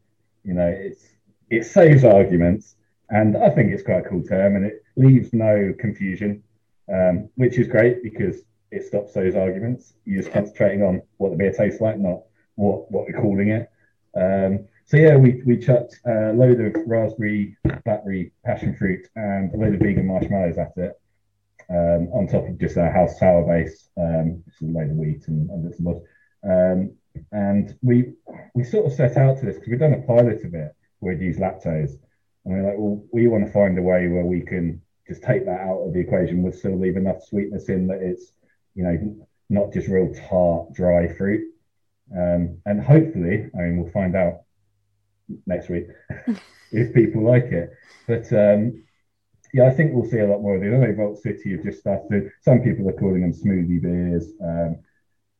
you 0.43 0.53
know, 0.53 0.67
it's 0.67 1.03
it 1.49 1.65
saves 1.65 2.03
arguments, 2.03 2.75
and 3.09 3.35
I 3.37 3.49
think 3.49 3.71
it's 3.71 3.83
quite 3.83 4.05
a 4.05 4.09
cool 4.09 4.23
term, 4.23 4.55
and 4.55 4.65
it 4.65 4.83
leaves 4.95 5.33
no 5.33 5.73
confusion, 5.79 6.43
um, 6.93 7.29
which 7.35 7.57
is 7.57 7.67
great 7.67 8.03
because 8.03 8.43
it 8.71 8.85
stops 8.85 9.13
those 9.13 9.35
arguments. 9.35 9.93
You're 10.05 10.21
just 10.21 10.33
concentrating 10.33 10.83
on 10.83 11.01
what 11.17 11.31
the 11.31 11.37
beer 11.37 11.53
tastes 11.53 11.81
like, 11.81 11.97
not 11.97 12.23
what 12.55 12.89
what 12.91 13.05
we're 13.07 13.19
calling 13.19 13.49
it. 13.49 13.69
Um, 14.15 14.67
so 14.87 14.95
yeah, 14.95 15.17
we 15.17 15.41
we 15.45 15.57
chucked 15.57 15.99
a 16.05 16.31
load 16.31 16.61
of 16.61 16.73
raspberry, 16.87 17.57
blackberry, 17.83 18.31
passion 18.45 18.73
fruit, 18.73 19.05
and 19.17 19.53
a 19.53 19.57
load 19.57 19.73
of 19.73 19.81
vegan 19.81 20.07
marshmallows 20.07 20.57
at 20.57 20.71
it, 20.77 20.93
um, 21.69 22.07
on 22.13 22.25
top 22.25 22.47
of 22.47 22.57
just 22.57 22.77
our 22.77 22.89
house 22.89 23.19
sour 23.19 23.43
base, 23.43 23.89
um, 23.97 24.41
which 24.45 24.55
is 24.61 24.69
a 24.69 24.71
load 24.71 24.89
of 24.89 24.95
wheat 24.95 25.27
and, 25.27 25.49
and 25.49 25.63
bits 25.65 25.79
and 25.79 25.85
bobs. 25.85 26.01
Um, 26.41 26.93
and 27.33 27.77
we 27.81 28.13
we 28.55 28.63
sort 28.63 28.85
of 28.85 28.93
set 28.93 29.17
out 29.17 29.37
to 29.39 29.45
this 29.45 29.55
because 29.55 29.71
we've 29.71 29.79
done 29.79 29.93
a 29.93 30.01
pilot 30.03 30.45
of 30.45 30.53
it 30.53 30.73
where 30.99 31.13
we'd 31.13 31.21
use 31.21 31.37
lactose, 31.37 31.99
and 32.45 32.53
we're 32.53 32.63
like, 32.63 32.77
well, 32.77 33.03
we 33.11 33.27
want 33.27 33.45
to 33.45 33.51
find 33.51 33.77
a 33.77 33.81
way 33.81 34.07
where 34.07 34.25
we 34.25 34.39
can 34.39 34.81
just 35.05 35.21
take 35.21 35.45
that 35.47 35.59
out 35.59 35.79
of 35.79 35.91
the 35.91 35.99
equation 35.99 36.43
would 36.43 36.55
still 36.55 36.79
leave 36.79 36.95
enough 36.95 37.21
sweetness 37.23 37.67
in 37.67 37.87
that 37.87 38.01
it's 38.01 38.31
you 38.73 38.83
know 38.83 39.25
not 39.49 39.73
just 39.73 39.89
real 39.89 40.13
tart 40.29 40.71
dry 40.73 41.07
fruit 41.13 41.43
um, 42.13 42.57
and 42.65 42.81
hopefully 42.81 43.49
i 43.57 43.61
mean 43.61 43.77
we'll 43.77 43.91
find 43.91 44.15
out 44.15 44.41
next 45.45 45.69
week 45.69 45.87
if 46.71 46.93
people 46.93 47.23
like 47.23 47.45
it. 47.45 47.71
But 48.07 48.31
um, 48.33 48.83
yeah 49.53 49.65
i 49.65 49.73
think 49.73 49.93
we'll 49.93 50.09
see 50.09 50.19
a 50.19 50.27
lot 50.27 50.41
more 50.41 50.55
of 50.55 50.61
these 50.61 50.73
i 50.73 50.77
know 50.77 50.93
vault 50.93 51.17
city 51.19 51.51
have 51.51 51.63
just 51.63 51.79
started. 51.79 52.31
Some 52.41 52.59
people 52.59 52.87
are 52.89 52.93
calling 52.93 53.21
them 53.21 53.33
smoothie 53.33 53.81
beers. 53.81 54.33
Um, 54.43 54.79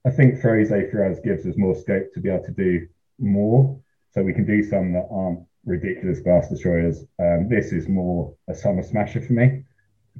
i 0.06 0.10
think 0.10 0.40
Froze 0.42 0.70
for 0.92 1.06
us 1.06 1.20
gives 1.24 1.46
us 1.46 1.58
more 1.58 1.76
scope 1.76 2.14
to 2.14 2.20
be 2.20 2.30
able 2.30 2.46
to 2.46 2.52
do 2.52 2.88
more. 3.20 3.80
So 4.12 4.24
we 4.24 4.34
can 4.34 4.46
do 4.46 4.64
some 4.64 4.94
that 4.94 5.08
aren't 5.12 5.42
ridiculous 5.66 6.20
glass 6.20 6.50
destroyers. 6.50 7.04
Um, 7.20 7.50
this 7.50 7.72
is 7.72 7.88
more 7.88 8.34
a 8.48 8.56
summer 8.56 8.84
smasher 8.84 9.22
for 9.22 9.34
me, 9.34 9.64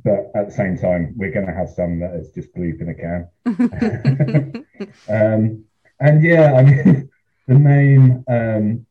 but 0.04 0.32
at 0.36 0.48
the 0.48 0.54
same 0.54 0.78
time, 0.78 1.14
we're 1.16 1.32
going 1.32 1.48
to 1.48 1.54
have 1.54 1.70
some 1.70 2.00
that 2.00 2.14
is 2.16 2.32
just 2.32 2.54
gloop 2.54 2.82
in 2.82 2.90
a 2.90 2.94
can. 2.94 3.28
um, 5.10 5.64
and 6.00 6.24
yeah, 6.24 6.54
I 6.54 6.64
mean, 6.64 7.10
the 7.48 7.56
name 7.56 8.24
um, 8.28 8.86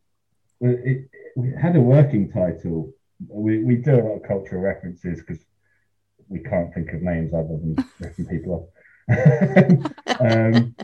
it, 0.60 1.08
it, 1.36 1.58
had 1.58 1.76
a 1.76 1.80
working 1.80 2.30
title. 2.30 2.92
We, 3.28 3.62
we 3.62 3.76
do 3.76 3.94
a 3.94 4.02
lot 4.02 4.16
of 4.16 4.22
cultural 4.22 4.62
references 4.62 5.20
because 5.20 5.44
we 6.28 6.40
can't 6.40 6.72
think 6.74 6.92
of 6.92 7.02
names 7.02 7.32
other 7.32 7.48
than 7.48 7.76
ripping 8.00 8.26
people 8.26 8.52
off. 8.54 8.68
um, 10.20 10.74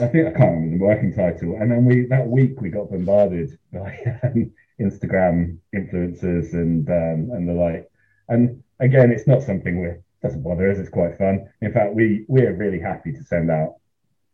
I 0.00 0.06
think 0.06 0.26
I 0.26 0.32
can't 0.32 0.52
remember 0.52 0.78
the 0.78 0.84
working 0.84 1.14
title. 1.14 1.56
And 1.60 1.70
then 1.70 1.84
we 1.84 2.06
that 2.06 2.26
week 2.26 2.60
we 2.60 2.70
got 2.70 2.90
bombarded 2.90 3.58
by 3.72 3.98
um, 4.22 4.52
Instagram 4.80 5.58
influencers 5.74 6.52
and 6.52 6.88
um, 6.88 7.36
and 7.36 7.48
the 7.48 7.52
like. 7.52 7.90
And 8.28 8.62
again, 8.80 9.10
it's 9.10 9.26
not 9.26 9.42
something 9.42 9.80
we 9.80 9.88
doesn't 10.22 10.42
bother 10.42 10.70
us. 10.70 10.78
It's 10.78 10.88
quite 10.88 11.18
fun. 11.18 11.48
In 11.60 11.72
fact, 11.72 11.94
we 11.94 12.24
we're 12.28 12.54
really 12.54 12.80
happy 12.80 13.12
to 13.12 13.24
send 13.24 13.50
out 13.50 13.76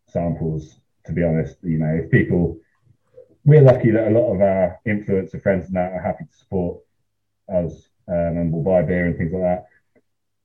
samples. 0.07 0.79
To 1.05 1.11
be 1.11 1.23
honest, 1.23 1.57
you 1.63 1.79
know, 1.79 1.99
if 2.01 2.09
people, 2.11 2.57
we're 3.45 3.61
lucky 3.61 3.91
that 3.91 4.07
a 4.07 4.11
lot 4.11 4.33
of 4.33 4.41
our 4.41 4.79
influencer 4.87 5.41
friends 5.41 5.67
and 5.67 5.75
that 5.75 5.91
are 5.91 6.01
happy 6.01 6.25
to 6.25 6.37
support 6.37 6.81
us 7.53 7.73
um, 8.07 8.37
and 8.37 8.51
will 8.51 8.63
buy 8.63 8.81
beer 8.81 9.05
and 9.05 9.17
things 9.17 9.33
like 9.33 9.41
that. 9.41 9.65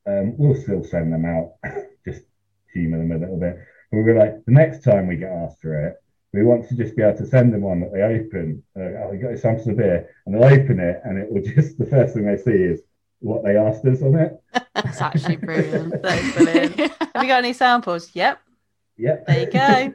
Um, 0.06 0.34
we'll 0.36 0.60
still 0.60 0.82
send 0.82 1.12
them 1.12 1.24
out, 1.24 1.52
just 2.04 2.22
humour 2.72 2.98
them 2.98 3.12
a 3.12 3.18
little 3.18 3.38
bit. 3.38 3.58
But 3.90 3.98
we're 3.98 4.18
like, 4.18 4.44
the 4.44 4.52
next 4.52 4.82
time 4.82 5.06
we 5.06 5.16
get 5.16 5.30
asked 5.30 5.60
for 5.60 5.86
it, 5.86 5.96
we 6.32 6.42
want 6.44 6.68
to 6.68 6.76
just 6.76 6.96
be 6.96 7.02
able 7.02 7.16
to 7.18 7.26
send 7.26 7.52
them 7.52 7.62
one 7.62 7.80
that 7.80 7.92
they 7.92 8.02
open. 8.02 8.62
Uh, 8.76 9.04
oh, 9.04 9.12
you 9.12 9.22
got 9.22 9.32
a 9.32 9.38
sample 9.38 9.70
of 9.70 9.76
beer, 9.76 10.10
and 10.26 10.34
they'll 10.34 10.44
open 10.44 10.78
it, 10.78 11.00
and 11.04 11.18
it 11.18 11.30
will 11.30 11.42
just 11.54 11.78
the 11.78 11.86
first 11.86 12.14
thing 12.14 12.26
they 12.26 12.36
see 12.36 12.50
is 12.50 12.80
what 13.20 13.44
they 13.44 13.56
asked 13.56 13.84
us 13.84 14.02
on 14.02 14.14
it. 14.16 14.40
That's 14.74 15.00
actually 15.00 15.36
brilliant. 15.36 16.02
That's 16.02 16.34
brilliant. 16.34 16.76
Have 16.76 17.22
you 17.22 17.28
got 17.28 17.44
any 17.44 17.52
samples? 17.52 18.10
Yep. 18.14 18.40
Yep. 18.96 19.26
There 19.26 19.40
you 19.40 19.50
go. 19.50 19.94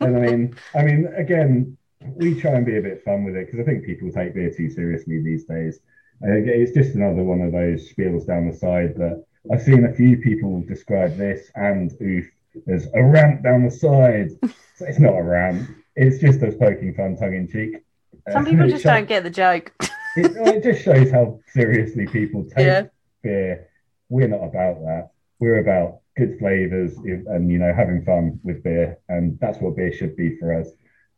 and 0.00 0.16
I 0.16 0.20
mean, 0.20 0.56
I 0.74 0.82
mean, 0.82 1.08
again, 1.16 1.76
we 2.14 2.40
try 2.40 2.52
and 2.52 2.66
be 2.66 2.78
a 2.78 2.82
bit 2.82 3.02
fun 3.04 3.24
with 3.24 3.36
it 3.36 3.46
because 3.46 3.60
I 3.60 3.64
think 3.64 3.84
people 3.84 4.10
take 4.10 4.34
beer 4.34 4.52
too 4.54 4.70
seriously 4.70 5.22
these 5.22 5.44
days. 5.44 5.80
It's 6.22 6.72
just 6.72 6.94
another 6.94 7.22
one 7.22 7.40
of 7.42 7.52
those 7.52 7.92
spiels 7.92 8.26
down 8.26 8.48
the 8.48 8.56
side 8.56 8.94
that 8.96 9.24
I've 9.52 9.62
seen 9.62 9.84
a 9.84 9.94
few 9.94 10.18
people 10.18 10.62
describe 10.66 11.16
this 11.16 11.50
and 11.54 11.92
oof 12.00 12.26
there's 12.64 12.86
a 12.94 13.02
rant 13.02 13.42
down 13.42 13.64
the 13.64 13.70
side. 13.70 14.30
So 14.76 14.86
it's 14.86 14.98
not 14.98 15.14
a 15.14 15.22
rant. 15.22 15.68
It's 15.94 16.18
just 16.18 16.42
us 16.42 16.54
poking 16.58 16.94
fun, 16.94 17.16
tongue 17.16 17.34
in 17.34 17.48
cheek. 17.48 17.82
Some 18.30 18.46
uh, 18.46 18.50
people 18.50 18.68
just 18.68 18.84
don't 18.84 19.08
get 19.08 19.22
the 19.22 19.30
joke. 19.30 19.72
it, 20.16 20.32
it, 20.36 20.62
just 20.62 20.82
shows 20.82 21.10
how 21.10 21.40
seriously 21.48 22.06
people 22.06 22.44
take 22.44 22.66
yeah. 22.66 22.82
beer. 23.22 23.68
We're 24.08 24.28
not 24.28 24.44
about 24.44 24.80
that. 24.82 25.10
We're 25.38 25.60
about 25.60 26.00
good 26.16 26.38
flavors 26.38 26.96
and 26.96 27.50
you 27.50 27.58
know 27.58 27.72
having 27.74 28.04
fun 28.04 28.40
with 28.42 28.62
beer, 28.62 28.98
and 29.08 29.38
that's 29.40 29.58
what 29.58 29.76
beer 29.76 29.92
should 29.92 30.16
be 30.16 30.36
for 30.38 30.52
us. 30.58 30.68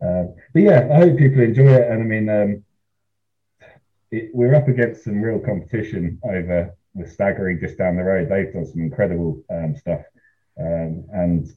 Um, 0.00 0.34
but 0.52 0.62
yeah, 0.62 0.88
I 0.92 0.96
hope 0.96 1.18
people 1.18 1.42
enjoy 1.42 1.72
it. 1.72 1.90
And 1.90 2.02
I 2.02 2.06
mean, 2.06 2.28
um, 2.28 2.64
it, 4.10 4.30
we're 4.32 4.54
up 4.54 4.68
against 4.68 5.04
some 5.04 5.20
real 5.20 5.40
competition 5.40 6.18
over 6.24 6.74
the 6.94 7.06
Staggering 7.06 7.60
just 7.60 7.78
down 7.78 7.96
the 7.96 8.04
road. 8.04 8.28
They've 8.28 8.52
done 8.52 8.66
some 8.66 8.80
incredible 8.80 9.42
um, 9.50 9.76
stuff 9.76 10.02
um, 10.58 11.04
and 11.12 11.48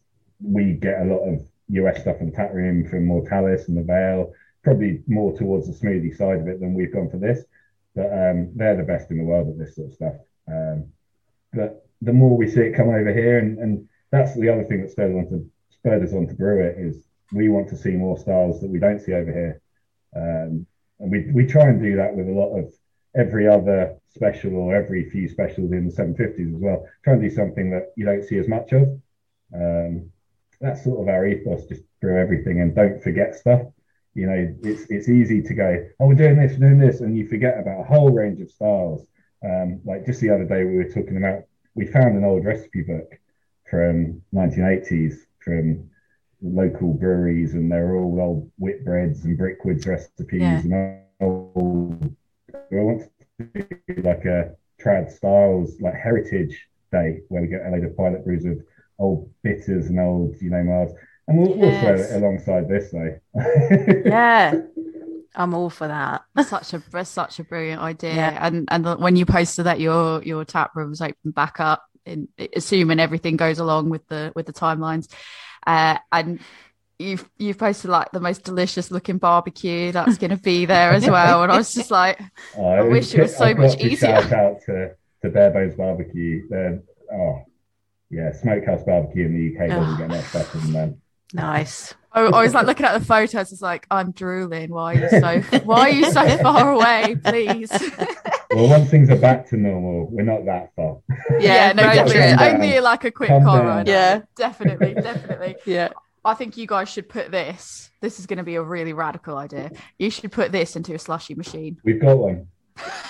we 0.41 0.73
get 0.73 1.01
a 1.01 1.05
lot 1.05 1.27
of 1.27 1.41
US 1.69 2.01
stuff 2.01 2.17
in 2.19 2.29
the 2.29 2.35
tap 2.35 2.53
room 2.53 2.87
from 2.87 3.05
Mortalis 3.05 3.67
and 3.67 3.77
the 3.77 3.83
Veil, 3.83 4.33
probably 4.63 5.03
more 5.07 5.35
towards 5.35 5.67
the 5.67 5.73
smoothie 5.73 6.15
side 6.15 6.39
of 6.39 6.47
it 6.47 6.59
than 6.59 6.73
we've 6.73 6.93
gone 6.93 7.09
for 7.09 7.17
this. 7.17 7.43
But 7.95 8.07
um, 8.07 8.51
they're 8.55 8.77
the 8.77 8.83
best 8.83 9.11
in 9.11 9.17
the 9.17 9.23
world 9.23 9.49
at 9.49 9.57
this 9.57 9.75
sort 9.75 9.87
of 9.87 9.93
stuff. 9.93 10.13
But 11.53 11.85
the 12.01 12.13
more 12.13 12.37
we 12.37 12.49
see 12.49 12.61
it 12.61 12.75
come 12.75 12.89
over 12.89 13.13
here, 13.13 13.39
and, 13.39 13.59
and 13.59 13.89
that's 14.11 14.35
the 14.35 14.49
other 14.49 14.63
thing 14.63 14.81
that 14.81 14.91
spurred, 14.91 15.15
on 15.15 15.27
to, 15.29 15.49
spurred 15.69 16.03
us 16.03 16.13
on 16.13 16.27
to 16.27 16.33
brew 16.33 16.63
it, 16.63 16.77
is 16.77 17.03
we 17.31 17.49
want 17.49 17.69
to 17.69 17.77
see 17.77 17.91
more 17.91 18.17
styles 18.17 18.61
that 18.61 18.69
we 18.69 18.79
don't 18.79 18.99
see 18.99 19.13
over 19.13 19.31
here. 19.31 19.61
Um, 20.15 20.65
and 20.99 21.11
we, 21.11 21.31
we 21.31 21.45
try 21.45 21.63
and 21.63 21.81
do 21.81 21.95
that 21.95 22.15
with 22.15 22.27
a 22.27 22.31
lot 22.31 22.57
of 22.57 22.73
every 23.15 23.47
other 23.47 23.97
special 24.09 24.55
or 24.55 24.75
every 24.75 25.09
few 25.09 25.27
specials 25.27 25.71
in 25.71 25.87
the 25.87 25.93
750s 25.93 26.55
as 26.55 26.61
well. 26.61 26.87
Try 27.03 27.13
and 27.13 27.21
do 27.21 27.29
something 27.29 27.71
that 27.71 27.91
you 27.95 28.05
don't 28.05 28.23
see 28.23 28.37
as 28.37 28.47
much 28.47 28.71
of. 28.73 28.83
Um, 29.53 30.11
that's 30.59 30.83
sort 30.83 31.01
of 31.01 31.07
our 31.07 31.25
ethos, 31.25 31.65
just 31.65 31.83
through 31.99 32.19
everything 32.19 32.61
and 32.61 32.75
don't 32.75 33.01
forget 33.01 33.35
stuff. 33.35 33.61
You 34.13 34.27
know, 34.27 34.55
it's 34.63 34.83
it's 34.89 35.07
easy 35.07 35.41
to 35.41 35.53
go, 35.53 35.87
oh, 35.99 36.07
we're 36.07 36.15
doing 36.15 36.37
this, 36.37 36.57
we're 36.57 36.67
doing 36.67 36.79
this, 36.79 36.99
and 36.99 37.17
you 37.17 37.27
forget 37.27 37.57
about 37.57 37.79
a 37.79 37.83
whole 37.83 38.11
range 38.11 38.41
of 38.41 38.51
styles. 38.51 39.05
Um, 39.43 39.79
like 39.85 40.05
just 40.05 40.19
the 40.19 40.29
other 40.29 40.43
day, 40.43 40.65
we 40.65 40.75
were 40.75 40.89
talking 40.89 41.17
about, 41.17 41.43
we 41.75 41.87
found 41.87 42.17
an 42.17 42.25
old 42.25 42.45
recipe 42.45 42.81
book 42.81 43.17
from 43.69 44.21
1980s 44.33 45.15
from 45.39 45.89
local 46.41 46.93
breweries, 46.93 47.53
and 47.53 47.71
they're 47.71 47.95
all 47.95 48.19
old 48.19 48.51
Whitbreads 48.59 49.23
and 49.25 49.37
Brickwoods 49.37 49.85
recipes 49.85 50.41
yeah. 50.41 50.59
and 50.59 51.01
old 51.19 52.15
I 52.53 52.75
want 52.75 53.03
to 53.39 53.45
do 53.53 54.01
like 54.01 54.25
a 54.25 54.55
trad 54.81 55.11
styles 55.11 55.79
like 55.79 55.93
heritage 55.93 56.67
day 56.91 57.21
where 57.29 57.41
we 57.41 57.47
get 57.47 57.65
a 57.65 57.69
load 57.69 57.83
of 57.83 57.95
pilot 57.95 58.25
brews 58.25 58.45
of 58.45 58.59
old 58.99 59.29
bitters 59.43 59.87
and 59.87 59.99
old 59.99 60.35
you 60.41 60.49
know 60.49 60.63
Mars, 60.63 60.91
and 61.27 61.37
we'll, 61.37 61.57
yes. 61.57 61.59
we'll 61.59 61.79
throw 61.81 62.03
it 62.03 62.23
alongside 62.23 62.67
this 62.67 62.91
though. 62.91 64.03
yeah. 64.05 64.61
I'm 65.33 65.53
all 65.53 65.69
for 65.69 65.87
that. 65.87 66.23
such 66.45 66.73
a 66.73 67.05
such 67.05 67.39
a 67.39 67.45
brilliant 67.45 67.81
idea, 67.81 68.15
yeah. 68.15 68.47
and 68.47 68.67
and 68.69 68.85
the, 68.85 68.97
when 68.97 69.15
you 69.15 69.25
posted 69.25 69.65
that 69.65 69.79
your 69.79 70.21
your 70.23 70.43
tap 70.43 70.75
room 70.75 70.89
was 70.89 71.01
open 71.01 71.31
back 71.31 71.61
up, 71.61 71.85
in 72.05 72.27
assuming 72.55 72.99
everything 72.99 73.37
goes 73.37 73.59
along 73.59 73.89
with 73.89 74.05
the 74.07 74.33
with 74.35 74.45
the 74.45 74.53
timelines, 74.53 75.07
uh, 75.67 75.97
and 76.11 76.39
you've 76.99 77.29
you've 77.37 77.57
posted 77.57 77.89
like 77.89 78.11
the 78.11 78.19
most 78.19 78.43
delicious 78.43 78.91
looking 78.91 79.17
barbecue 79.17 79.91
that's 79.91 80.17
going 80.17 80.31
to 80.31 80.37
be 80.37 80.65
there 80.65 80.91
as 80.91 81.07
well, 81.07 81.43
and 81.43 81.51
I 81.51 81.57
was 81.57 81.73
just 81.73 81.91
like, 81.91 82.19
oh, 82.57 82.67
I 82.67 82.81
wish 82.81 83.13
it 83.13 83.21
was 83.21 83.35
so 83.35 83.53
much 83.53 83.79
easier. 83.79 84.21
Shout 84.21 84.31
out 84.33 84.61
to 84.65 84.95
to 85.23 85.29
Bare 85.29 85.51
Bones 85.51 85.75
Barbecue. 85.75 86.47
They're, 86.49 86.81
oh, 87.13 87.45
yeah, 88.09 88.31
Smokehouse 88.31 88.83
Barbecue 88.83 89.25
in 89.25 89.33
the 89.33 89.55
UK 89.55 89.69
doesn't 89.69 89.97
get 90.09 90.09
much 90.09 90.33
better 90.33 90.57
than 90.59 90.73
them. 90.73 91.01
Nice. 91.33 91.93
I, 92.13 92.21
I 92.21 92.43
was 92.43 92.53
like 92.53 92.67
looking 92.67 92.85
at 92.85 92.97
the 92.97 93.05
photos. 93.05 93.51
It's 93.51 93.61
like 93.61 93.87
I'm 93.89 94.11
drooling. 94.11 94.71
Why 94.71 94.95
are 94.95 94.99
you 94.99 95.09
so? 95.09 95.59
why 95.63 95.79
are 95.81 95.89
you 95.89 96.11
so 96.11 96.37
far 96.37 96.71
away? 96.71 97.15
Please. 97.23 97.71
well, 98.51 98.69
once 98.69 98.89
things 98.89 99.09
are 99.09 99.17
back 99.17 99.47
to 99.49 99.57
normal, 99.57 100.07
we're 100.11 100.23
not 100.23 100.45
that 100.45 100.73
far. 100.75 100.99
Yeah, 101.39 101.39
yeah 101.39 101.73
no, 101.73 101.83
definitely. 101.83 102.45
Only 102.45 102.79
like 102.81 103.05
a 103.05 103.11
quick 103.11 103.29
Come 103.29 103.43
car 103.43 103.65
ride. 103.65 103.87
Yeah, 103.87 104.21
definitely, 104.35 104.93
definitely. 104.93 105.55
Yeah. 105.65 105.89
I 106.23 106.33
think 106.35 106.57
you 106.57 106.67
guys 106.67 106.87
should 106.87 107.09
put 107.09 107.31
this. 107.31 107.89
This 107.99 108.19
is 108.19 108.27
going 108.27 108.37
to 108.37 108.43
be 108.43 108.55
a 108.55 108.61
really 108.61 108.93
radical 108.93 109.37
idea. 109.37 109.71
You 109.97 110.11
should 110.11 110.31
put 110.31 110.51
this 110.51 110.75
into 110.75 110.93
a 110.93 110.99
slushy 110.99 111.33
machine. 111.33 111.77
We've 111.83 111.99
got 111.99 112.17
one. 112.17 112.47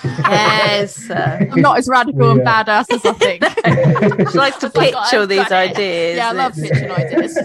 yes. 0.04 1.10
I'm 1.10 1.60
not 1.60 1.76
as 1.78 1.88
radical 1.88 2.30
and 2.30 2.40
badass 2.40 2.86
as 2.90 3.04
I 3.04 3.12
think. 3.12 4.30
she 4.30 4.38
likes 4.38 4.56
to 4.58 4.70
picture 4.70 5.26
these 5.26 5.50
ideas. 5.50 6.16
Yeah, 6.16 6.30
I 6.30 6.32
love 6.32 6.54
pitching 6.54 6.90
ideas. 6.90 7.38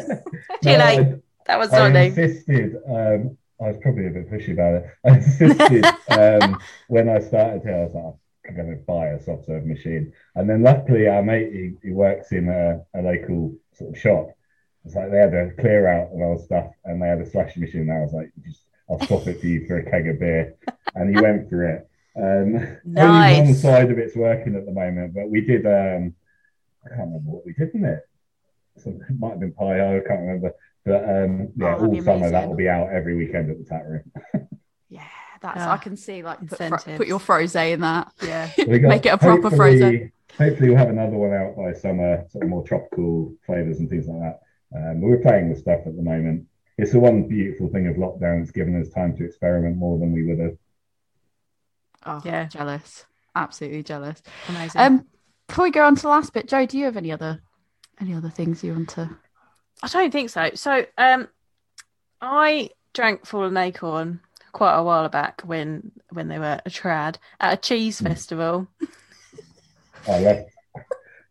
no, 0.64 0.78
like, 0.78 1.00
uh, 1.00 1.16
that 1.48 1.60
was 1.60 1.74
I 1.74 1.88
insisted. 1.90 2.76
Um, 2.88 3.38
I 3.60 3.70
was 3.70 3.78
probably 3.82 4.08
a 4.08 4.12
bit 4.12 4.30
pushy 4.30 4.54
about 4.54 4.84
it. 4.84 4.86
I 5.06 5.16
insisted 5.18 5.86
um, 6.12 6.60
when 6.88 7.10
I 7.10 7.20
started 7.20 7.64
here. 7.64 7.76
I 7.76 7.86
was 7.86 7.96
like, 7.96 8.14
I'm 8.50 8.56
going 8.56 8.78
to 8.78 8.84
buy 8.84 9.08
a 9.08 9.24
soft 9.24 9.46
serve 9.46 9.66
machine, 9.66 10.14
and 10.36 10.50
then 10.50 10.64
luckily 10.64 11.08
our 11.08 11.24
mate 11.24 11.52
he, 11.52 11.74
he 11.84 11.92
works 11.92 12.32
in 12.32 12.48
a, 12.50 12.82
a 12.98 13.02
local 13.02 13.56
sort 13.74 13.96
of 13.96 14.00
shop, 14.00 14.38
it's 14.88 14.96
like 14.96 15.12
they 15.12 15.18
had 15.18 15.34
a 15.34 15.52
clear 15.60 15.86
out 15.86 16.14
of 16.14 16.22
old 16.22 16.42
stuff 16.42 16.72
and 16.86 17.02
they 17.02 17.08
had 17.08 17.20
a 17.20 17.30
slashing 17.30 17.62
machine. 17.62 17.82
And 17.82 17.92
I 17.92 18.00
was 18.00 18.14
like, 18.14 18.32
just 18.46 18.62
I'll 18.90 19.06
swap 19.06 19.28
it 19.28 19.42
for 19.42 19.46
you 19.46 19.68
for 19.68 19.80
a 19.80 19.92
keg 19.92 20.08
of 20.08 20.18
beer. 20.18 20.56
And 20.96 21.14
he 21.14 21.22
went 21.22 21.50
for 21.50 21.66
it. 21.66 21.90
Um, 22.16 22.78
nice. 22.86 23.38
Only 23.38 23.52
one 23.52 23.56
side 23.60 23.92
of 23.92 23.98
it's 23.98 24.16
working 24.16 24.56
at 24.56 24.66
the 24.66 24.72
moment, 24.72 25.14
but 25.14 25.30
we 25.30 25.42
did. 25.42 25.66
Um, 25.66 26.16
I 26.86 26.90
can't 26.90 27.10
remember 27.10 27.32
what 27.32 27.46
we 27.46 27.52
did 27.52 27.76
in 27.76 27.84
it. 27.84 28.08
So 28.78 28.92
it 28.92 29.20
might 29.20 29.32
have 29.32 29.40
been 29.42 29.52
pie. 29.52 29.98
I 29.98 30.00
can't 30.08 30.22
remember. 30.22 30.54
But 30.88 31.04
um, 31.04 31.50
yeah, 31.58 31.76
oh, 31.78 31.86
all 31.88 32.02
summer 32.02 32.30
that 32.32 32.48
will 32.48 32.56
be 32.56 32.70
out 32.70 32.90
every 32.92 33.16
weekend 33.16 33.52
at 33.52 33.58
the 33.58 33.66
tap 33.66 33.84
room. 33.86 34.04
yeah, 34.90 35.04
that's 35.42 35.60
I 35.62 35.78
can 35.78 35.98
see 35.98 36.24
like 36.24 36.40
put, 36.48 36.58
fro- 36.58 36.66
incentives. 36.68 36.98
put 36.98 37.08
your 37.08 37.20
froze 37.20 37.56
in 37.56 37.82
that. 37.82 38.12
Yeah. 38.24 38.50
We 38.68 38.80
got- 38.80 38.88
Make 38.90 39.06
it 39.06 39.10
a 39.10 39.18
proper 39.18 39.42
hopefully- 39.50 39.58
frozen. 39.80 40.12
Hopefully, 40.38 40.70
we'll 40.70 40.78
have 40.78 40.90
another 40.90 41.16
one 41.18 41.34
out 41.34 41.56
by 41.56 41.74
summer, 41.74 42.24
sort 42.30 42.44
of 42.44 42.50
more 42.50 42.64
tropical 42.64 43.34
flavors 43.46 43.80
and 43.80 43.90
things 43.90 44.08
like 44.08 44.20
that. 44.22 44.40
Um, 44.76 45.02
but 45.02 45.08
we're 45.08 45.22
playing 45.22 45.50
with 45.50 45.60
stuff 45.60 45.80
at 45.88 45.96
the 45.96 46.04
moment. 46.04 46.46
It's 46.78 46.92
the 46.92 47.00
one 47.00 47.28
beautiful 47.28 47.70
thing 47.70 47.88
of 47.88 47.96
lockdown. 47.96 48.44
It's 48.44 48.52
given 48.52 48.80
us 48.80 48.90
time 48.90 49.16
to 49.18 49.26
experiment 49.26 49.78
more 49.78 49.98
than 49.98 50.12
we 50.14 50.26
would 50.26 50.40
have. 50.40 50.58
Oh, 52.06 52.22
Yeah. 52.24 52.46
jealous. 52.46 53.06
Absolutely 53.36 53.82
jealous. 53.84 54.22
Amazing. 54.50 54.80
Um, 54.82 55.06
before 55.48 55.64
we 55.64 55.72
go 55.72 55.84
on 55.86 55.96
to 55.96 56.02
the 56.04 56.10
last 56.10 56.34
bit, 56.34 56.48
Joe, 56.48 56.66
do 56.68 56.78
you 56.78 56.86
have 56.86 56.98
any 56.98 57.12
other 57.12 57.42
any 58.00 58.14
other 58.14 58.30
things 58.30 58.64
you 58.64 58.74
want 58.74 58.90
to? 58.90 59.10
I 59.84 59.88
don't 59.88 60.12
think 60.12 60.30
so. 60.30 60.50
So, 60.56 60.86
um, 60.98 61.28
I 62.22 62.72
drank 62.94 63.26
Fallen 63.26 63.56
Acorn 63.58 64.20
quite 64.52 64.76
a 64.76 64.84
while 64.84 65.08
back 65.10 65.42
when 65.46 65.92
when 66.12 66.28
they 66.30 66.40
were 66.40 66.60
a 66.66 66.70
trad 66.70 67.18
at 67.40 67.54
a 67.54 67.58
cheese 67.58 68.02
Mm. 68.02 68.08
festival. 68.08 68.68
I 70.08 70.20
love. 70.20 70.46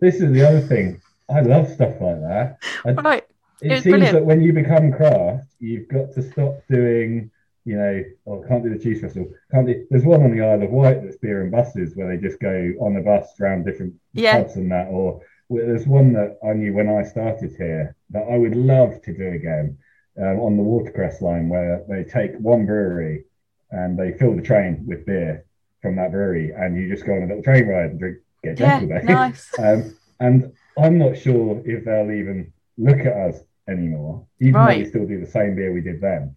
This 0.00 0.16
is 0.20 0.32
the 0.32 0.46
other 0.46 0.60
thing. 0.60 1.00
I 1.28 1.40
love 1.40 1.68
stuff 1.68 1.94
like 2.00 2.20
that. 2.20 2.58
I, 2.84 2.92
Right. 2.92 3.24
it 3.62 3.72
It 3.72 3.82
seems 3.82 3.92
brilliant. 3.92 4.12
that 4.14 4.24
when 4.24 4.42
you 4.42 4.52
become 4.52 4.92
craft, 4.92 5.46
you've 5.58 5.88
got 5.88 6.12
to 6.12 6.22
stop 6.22 6.62
doing, 6.70 7.30
you 7.64 7.76
know, 7.76 8.04
oh, 8.26 8.44
can't 8.46 8.62
do 8.62 8.68
the 8.70 8.78
cheese 8.78 9.00
festival. 9.00 9.28
Can't 9.50 9.66
do. 9.66 9.86
There's 9.90 10.04
one 10.04 10.22
on 10.22 10.30
the 10.36 10.44
Isle 10.44 10.62
of 10.62 10.70
Wight 10.70 11.02
that's 11.02 11.16
beer 11.16 11.42
and 11.42 11.50
buses 11.50 11.96
where 11.96 12.06
they 12.06 12.18
just 12.22 12.38
go 12.38 12.72
on 12.80 12.96
a 12.96 13.00
bus 13.02 13.28
around 13.40 13.64
different 13.64 13.94
Yeah. 14.12 14.42
pubs 14.42 14.56
and 14.56 14.70
that. 14.70 14.88
Or 14.88 15.20
well, 15.48 15.66
there's 15.66 15.86
one 15.86 16.12
that 16.14 16.38
I 16.44 16.52
knew 16.54 16.72
when 16.74 16.88
I 16.88 17.02
started 17.02 17.54
here 17.56 17.96
that 18.10 18.26
I 18.30 18.36
would 18.36 18.56
love 18.56 19.00
to 19.02 19.16
do 19.16 19.28
again 19.28 19.78
um, 20.20 20.40
on 20.40 20.56
the 20.56 20.62
Watercress 20.62 21.20
line 21.20 21.48
where 21.48 21.84
they 21.88 22.04
take 22.04 22.32
one 22.38 22.66
brewery 22.66 23.24
and 23.70 23.98
they 23.98 24.12
fill 24.12 24.34
the 24.34 24.42
train 24.42 24.84
with 24.86 25.06
beer 25.06 25.44
from 25.82 25.96
that 25.96 26.10
brewery 26.12 26.52
and 26.56 26.76
you 26.76 26.88
just 26.88 27.04
go 27.06 27.14
on 27.14 27.22
a 27.22 27.26
little 27.26 27.42
train 27.42 27.66
ride 27.68 27.90
and 27.90 27.98
drink, 27.98 28.18
get 28.42 28.58
Yeah. 28.58 28.78
drunk 28.78 28.92
all 28.92 28.98
day. 28.98 29.04
Nice. 29.04 29.50
Um, 29.58 29.96
and 30.20 30.52
I'm 30.78 30.98
not 30.98 31.16
sure 31.16 31.62
if 31.64 31.84
they'll 31.84 32.10
even 32.10 32.52
look 32.78 33.00
at 33.00 33.12
us 33.16 33.40
anymore, 33.68 34.26
even 34.40 34.54
though 34.54 34.78
we 34.78 34.84
still 34.86 35.06
do 35.06 35.20
the 35.20 35.30
same 35.30 35.54
beer 35.56 35.72
we 35.72 35.80
did 35.82 36.00
then, 36.00 36.34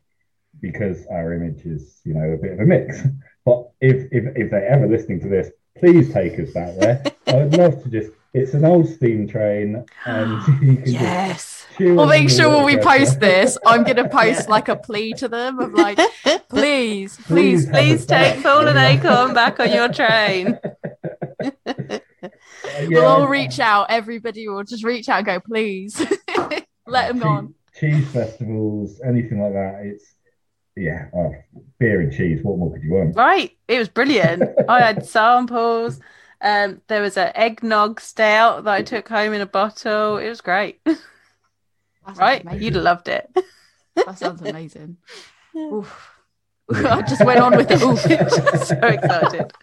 because 0.61 1.05
our 1.07 1.33
image 1.33 1.65
is, 1.65 2.01
you 2.03 2.13
know, 2.13 2.31
a 2.31 2.37
bit 2.37 2.53
of 2.53 2.59
a 2.59 2.65
mix. 2.65 3.01
But 3.45 3.71
if 3.79 4.11
if, 4.11 4.35
if 4.35 4.51
they're 4.51 4.67
ever 4.67 4.85
listening 4.85 5.21
to 5.21 5.29
this, 5.29 5.49
please 5.77 6.11
take 6.13 6.37
us 6.39 6.51
back 6.51 6.75
there. 6.75 7.03
I 7.27 7.35
would 7.35 7.53
love 7.57 7.81
to 7.83 7.89
just. 7.89 8.11
It's 8.33 8.53
an 8.53 8.63
old 8.63 8.87
steam 8.87 9.27
train, 9.27 9.85
and 10.05 10.31
you 10.61 10.75
can 10.77 10.83
Yes. 10.85 11.65
We'll 11.79 12.07
make 12.07 12.29
sure 12.29 12.49
when 12.49 12.65
we 12.65 12.77
post 12.77 13.19
this, 13.21 13.57
I'm 13.65 13.83
gonna 13.85 14.09
post 14.19 14.41
Yeah. 14.43 14.49
like 14.49 14.67
a 14.67 14.75
plea 14.75 15.13
to 15.13 15.27
them 15.29 15.59
of 15.59 15.73
like, 15.73 15.97
please, 16.49 17.15
please, 17.25 17.65
Please 17.65 17.65
Please 17.67 18.05
take 18.05 18.39
Fallen 18.41 18.75
Acorn 18.77 19.33
back 19.33 19.59
on 19.61 19.71
your 19.71 19.87
train. 19.87 20.59
we'll 22.87 23.05
all 23.05 23.27
reach 23.27 23.59
out. 23.59 23.87
Everybody 23.89 24.47
will 24.49 24.63
just 24.63 24.83
reach 24.83 25.07
out 25.09 25.19
and 25.19 25.25
go, 25.25 25.39
please, 25.39 25.99
let 26.85 27.07
them 27.07 27.17
Cheese- 27.19 27.23
on. 27.25 27.53
Cheese 27.79 28.07
festivals, 28.09 28.99
anything 29.05 29.39
like 29.41 29.53
that. 29.53 29.81
It's 29.85 30.03
yeah, 30.75 31.05
oh, 31.15 31.33
beer 31.79 32.01
and 32.01 32.11
cheese. 32.11 32.39
What 32.43 32.57
more 32.57 32.73
could 32.73 32.83
you 32.83 32.91
want? 32.91 33.15
Right. 33.15 33.51
It 33.69 33.79
was 33.79 33.87
brilliant. 33.87 34.43
I 34.67 34.81
had 34.81 35.05
samples. 35.05 35.99
Um, 36.41 36.81
there 36.87 37.01
was 37.01 37.17
an 37.17 37.31
eggnog 37.35 37.99
stout 37.99 38.63
that 38.63 38.73
I 38.73 38.81
took 38.81 39.07
home 39.09 39.33
in 39.33 39.41
a 39.41 39.45
bottle. 39.45 40.17
It 40.17 40.29
was 40.29 40.41
great. 40.41 40.81
Right? 42.17 42.41
amazing. 42.41 42.63
You'd 42.63 42.73
have 42.73 42.83
loved 42.83 43.07
it. 43.07 43.29
That 43.95 44.17
sounds 44.17 44.41
amazing. 44.41 44.97
Oof. 45.55 46.11
I 46.73 47.03
just 47.03 47.23
went 47.23 47.39
on 47.39 47.55
with 47.55 47.67
the 47.67 47.75
oof. 47.85 47.99
so 48.65 48.75
excited. 48.87 49.53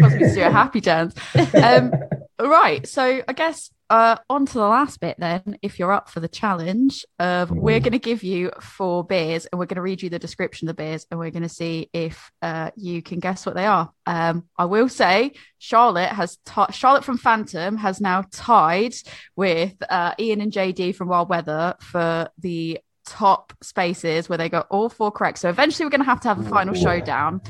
Must 0.00 0.18
be 0.18 0.40
a 0.40 0.50
happy 0.50 0.80
dance. 0.80 1.14
Um, 1.54 1.92
right. 2.40 2.86
So 2.88 3.22
I 3.26 3.32
guess 3.34 3.70
uh, 3.94 4.16
on 4.28 4.44
to 4.44 4.54
the 4.54 4.66
last 4.66 4.98
bit 4.98 5.14
then. 5.20 5.56
If 5.62 5.78
you're 5.78 5.92
up 5.92 6.10
for 6.10 6.18
the 6.18 6.26
challenge, 6.26 7.06
of 7.20 7.52
we're 7.52 7.78
going 7.78 7.92
to 7.92 8.00
give 8.00 8.24
you 8.24 8.50
four 8.60 9.04
beers 9.04 9.46
and 9.46 9.56
we're 9.56 9.66
going 9.66 9.76
to 9.76 9.82
read 9.82 10.02
you 10.02 10.10
the 10.10 10.18
description 10.18 10.68
of 10.68 10.74
the 10.74 10.82
beers 10.82 11.06
and 11.12 11.20
we're 11.20 11.30
going 11.30 11.44
to 11.44 11.48
see 11.48 11.90
if 11.92 12.32
uh, 12.42 12.72
you 12.74 13.02
can 13.02 13.20
guess 13.20 13.46
what 13.46 13.54
they 13.54 13.66
are. 13.66 13.92
Um, 14.04 14.48
I 14.58 14.64
will 14.64 14.88
say 14.88 15.34
Charlotte 15.58 16.08
has 16.08 16.38
ti- 16.44 16.72
Charlotte 16.72 17.04
from 17.04 17.18
Phantom 17.18 17.76
has 17.76 18.00
now 18.00 18.24
tied 18.32 18.94
with 19.36 19.74
uh, 19.88 20.14
Ian 20.18 20.40
and 20.40 20.50
JD 20.50 20.96
from 20.96 21.06
Wild 21.06 21.28
Weather 21.28 21.76
for 21.78 22.28
the 22.38 22.80
top 23.06 23.52
spaces 23.62 24.28
where 24.28 24.38
they 24.38 24.48
got 24.48 24.66
all 24.72 24.88
four 24.88 25.12
correct. 25.12 25.38
So 25.38 25.48
eventually 25.48 25.86
we're 25.86 25.90
going 25.90 26.00
to 26.00 26.06
have 26.06 26.22
to 26.22 26.28
have 26.28 26.44
a 26.44 26.50
final 26.50 26.76
Ooh. 26.76 26.80
showdown. 26.80 27.42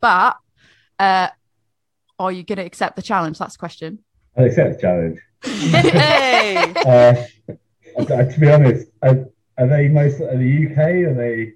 But 0.00 0.38
uh, 0.98 1.28
are 2.18 2.32
you 2.32 2.42
going 2.42 2.58
to 2.58 2.64
accept 2.64 2.96
the 2.96 3.02
challenge? 3.02 3.38
That's 3.38 3.54
the 3.54 3.60
question. 3.60 4.00
I 4.36 4.42
accept 4.44 4.76
the 4.76 4.80
challenge. 4.80 5.18
Hey. 5.44 6.72
Uh, 7.96 8.02
uh, 8.02 8.24
to 8.24 8.40
be 8.40 8.50
honest, 8.50 8.88
are, 9.02 9.24
are 9.56 9.66
they 9.68 9.86
most 9.88 10.20
are 10.20 10.36
the 10.36 10.66
UK? 10.66 10.78
Are 10.78 11.14
they? 11.14 11.52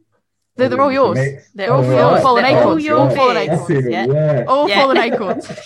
They're- 0.56 0.68
they're 0.68 0.80
all 0.80 0.92
yours. 0.92 1.16
mixed? 1.18 1.50
They're 1.56 1.72
all 1.72 1.84
Oh, 1.84 1.90
yours. 1.90 2.12
right. 2.12 2.22
Fallen 2.22 2.44
They're 2.44 2.54
all 2.56 2.60
acorns. 2.62 2.84
your 2.84 2.96
All 2.96 3.10
fallen 3.10 3.34
beers. 3.34 3.46
acorns. 3.48 3.68
That's 3.68 3.70
even 3.86 3.92
Yeah. 3.92 4.44
All 4.46 4.68
Yeah. 4.68 4.80
fallen 4.80 4.96
acorns. 4.98 5.50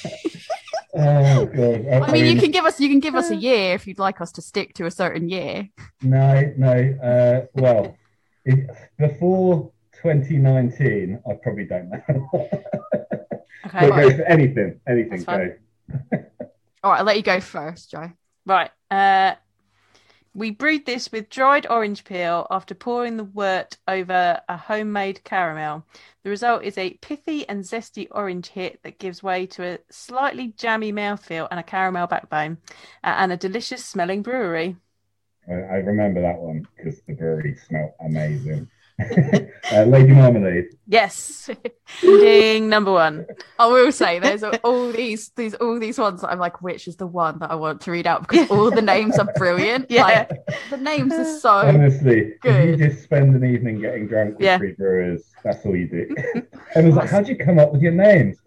Oh 0.95 1.47
god. 1.47 1.87
I 1.89 2.13
mean, 2.13 2.27
you 2.27 2.39
can 2.41 2.51
give 2.51 2.67
us 2.67 2.79
you 2.79 2.89
can 2.91 3.01
give 3.01 3.15
us 3.15 3.31
a 3.31 3.35
year 3.37 3.75
if 3.75 3.87
you'd 3.87 3.99
like 3.99 4.21
us 4.21 4.31
to 4.33 4.43
stick 4.43 4.75
to 4.75 4.85
a 4.85 4.91
certain 4.91 5.29
year. 5.31 5.69
No, 6.03 6.53
no. 6.59 6.71
Uh, 7.03 7.47
well, 7.55 7.97
if, 8.45 8.59
before 8.99 9.71
2019, 10.03 11.19
I 11.27 11.33
probably 11.43 11.65
don't 11.65 11.89
know. 11.91 12.03
Okay. 13.67 13.89
But 13.89 13.97
go 13.97 14.11
for 14.17 14.23
anything, 14.25 14.81
anything. 14.89 15.11
That's 15.11 15.25
fine. 15.25 15.55
Go. 16.11 16.25
All 16.83 16.91
right, 16.91 16.99
I'll 16.99 17.05
let 17.05 17.17
you 17.17 17.23
go 17.23 17.41
first, 17.41 17.91
Joe. 17.91 18.11
Right. 18.45 18.71
Uh, 18.91 19.35
we 20.35 20.51
brewed 20.51 20.87
this 20.87 21.13
with 21.13 21.29
dried 21.29 21.67
orange 21.69 22.05
peel 22.05 22.47
after 22.51 22.75
pouring 22.75 23.19
the 23.19 23.25
wort 23.25 23.77
over 23.87 24.41
a 24.49 24.57
homemade 24.57 25.23
caramel. 25.25 25.85
The 26.25 26.31
result 26.31 26.65
is 26.65 26.79
a 26.79 26.95
pithy 26.95 27.47
and 27.49 27.63
zesty 27.63 28.09
orange 28.11 28.49
hit 28.49 28.81
that 28.83 28.99
gives 28.99 29.23
way 29.23 29.47
to 29.47 29.75
a 29.75 29.79
slightly 29.91 30.55
jammy 30.57 30.93
mouthfeel 30.93 31.49
and 31.51 31.61
a 31.61 31.63
caramel 31.63 32.07
backbone, 32.07 32.59
uh, 33.05 33.15
and 33.19 33.31
a 33.31 33.37
delicious 33.37 33.85
smelling 33.85 34.23
brewery. 34.23 34.77
I, 35.49 35.53
I 35.53 35.77
remember 35.77 36.23
that 36.23 36.39
one 36.39 36.67
because 36.77 37.01
the 37.07 37.15
brewery 37.15 37.57
smelled 37.69 37.93
amazing. 38.01 38.71
uh, 39.73 39.83
Lady 39.85 40.13
Marmalade. 40.13 40.67
Yes. 40.87 41.51
Ding 42.01 42.69
number 42.69 42.93
one. 42.93 43.27
I 43.59 43.67
will 43.67 43.91
say 43.93 44.19
there's 44.19 44.43
all 44.43 44.93
these 44.93 45.31
these 45.37 45.55
all 45.55 45.79
these 45.79 45.99
ones 45.99 46.21
that 46.21 46.29
I'm 46.31 46.39
like, 46.39 46.63
which 46.63 46.87
is 46.87 46.97
the 46.97 47.07
one 47.07 47.39
that 47.41 47.51
I 47.51 47.55
want 47.55 47.81
to 47.83 47.91
read 47.91 48.07
out 48.07 48.29
because 48.29 48.51
all 48.51 48.71
the 48.71 48.83
names 48.83 49.19
are 49.19 49.33
brilliant. 49.37 49.87
Yeah. 49.91 50.05
Like 50.05 50.31
the 50.71 50.77
names 50.77 51.13
are 51.15 51.39
so 51.39 51.51
Honestly, 51.51 52.35
good. 52.43 52.79
you 52.79 52.89
just 52.89 53.03
spend 53.03 53.35
an 53.35 53.45
evening 53.45 53.81
getting 53.81 54.07
drunk 54.07 54.35
with 54.39 54.45
Yeah. 54.45 54.59
three 54.59 54.73
brewers, 54.73 55.25
that's 55.43 55.65
all 55.67 55.75
you 55.77 55.89
do. 55.89 56.15
Everyone's 56.75 56.97
like, 56.97 57.11
how'd 57.11 57.29
you 57.29 57.37
come 57.37 57.59
up 57.59 57.73
with 57.73 57.83
your 57.83 57.93
names? 57.93 58.39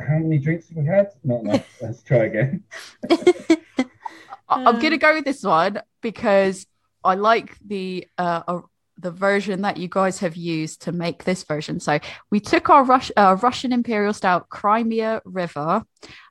How 0.00 0.18
many 0.18 0.38
drinks 0.38 0.68
have 0.68 0.78
we 0.78 0.86
had? 0.86 1.08
Not 1.22 1.40
enough. 1.42 1.66
Let's 1.82 2.02
try 2.02 2.24
again. 2.24 2.64
I- 3.10 4.64
I'm 4.64 4.80
gonna 4.80 4.98
go 4.98 5.14
with 5.14 5.24
this 5.24 5.42
one 5.42 5.80
because 6.02 6.66
I 7.04 7.14
like 7.14 7.56
the 7.64 8.06
uh, 8.18 8.42
uh, 8.46 8.60
the 9.02 9.10
version 9.10 9.62
that 9.62 9.76
you 9.76 9.88
guys 9.88 10.20
have 10.20 10.36
used 10.36 10.82
to 10.82 10.92
make 10.92 11.24
this 11.24 11.42
version. 11.42 11.80
So 11.80 11.98
we 12.30 12.40
took 12.40 12.70
our 12.70 12.84
Rus- 12.84 13.12
uh, 13.16 13.36
Russian 13.42 13.72
Imperial 13.72 14.12
Stout 14.12 14.48
Crimea 14.48 15.20
River 15.24 15.82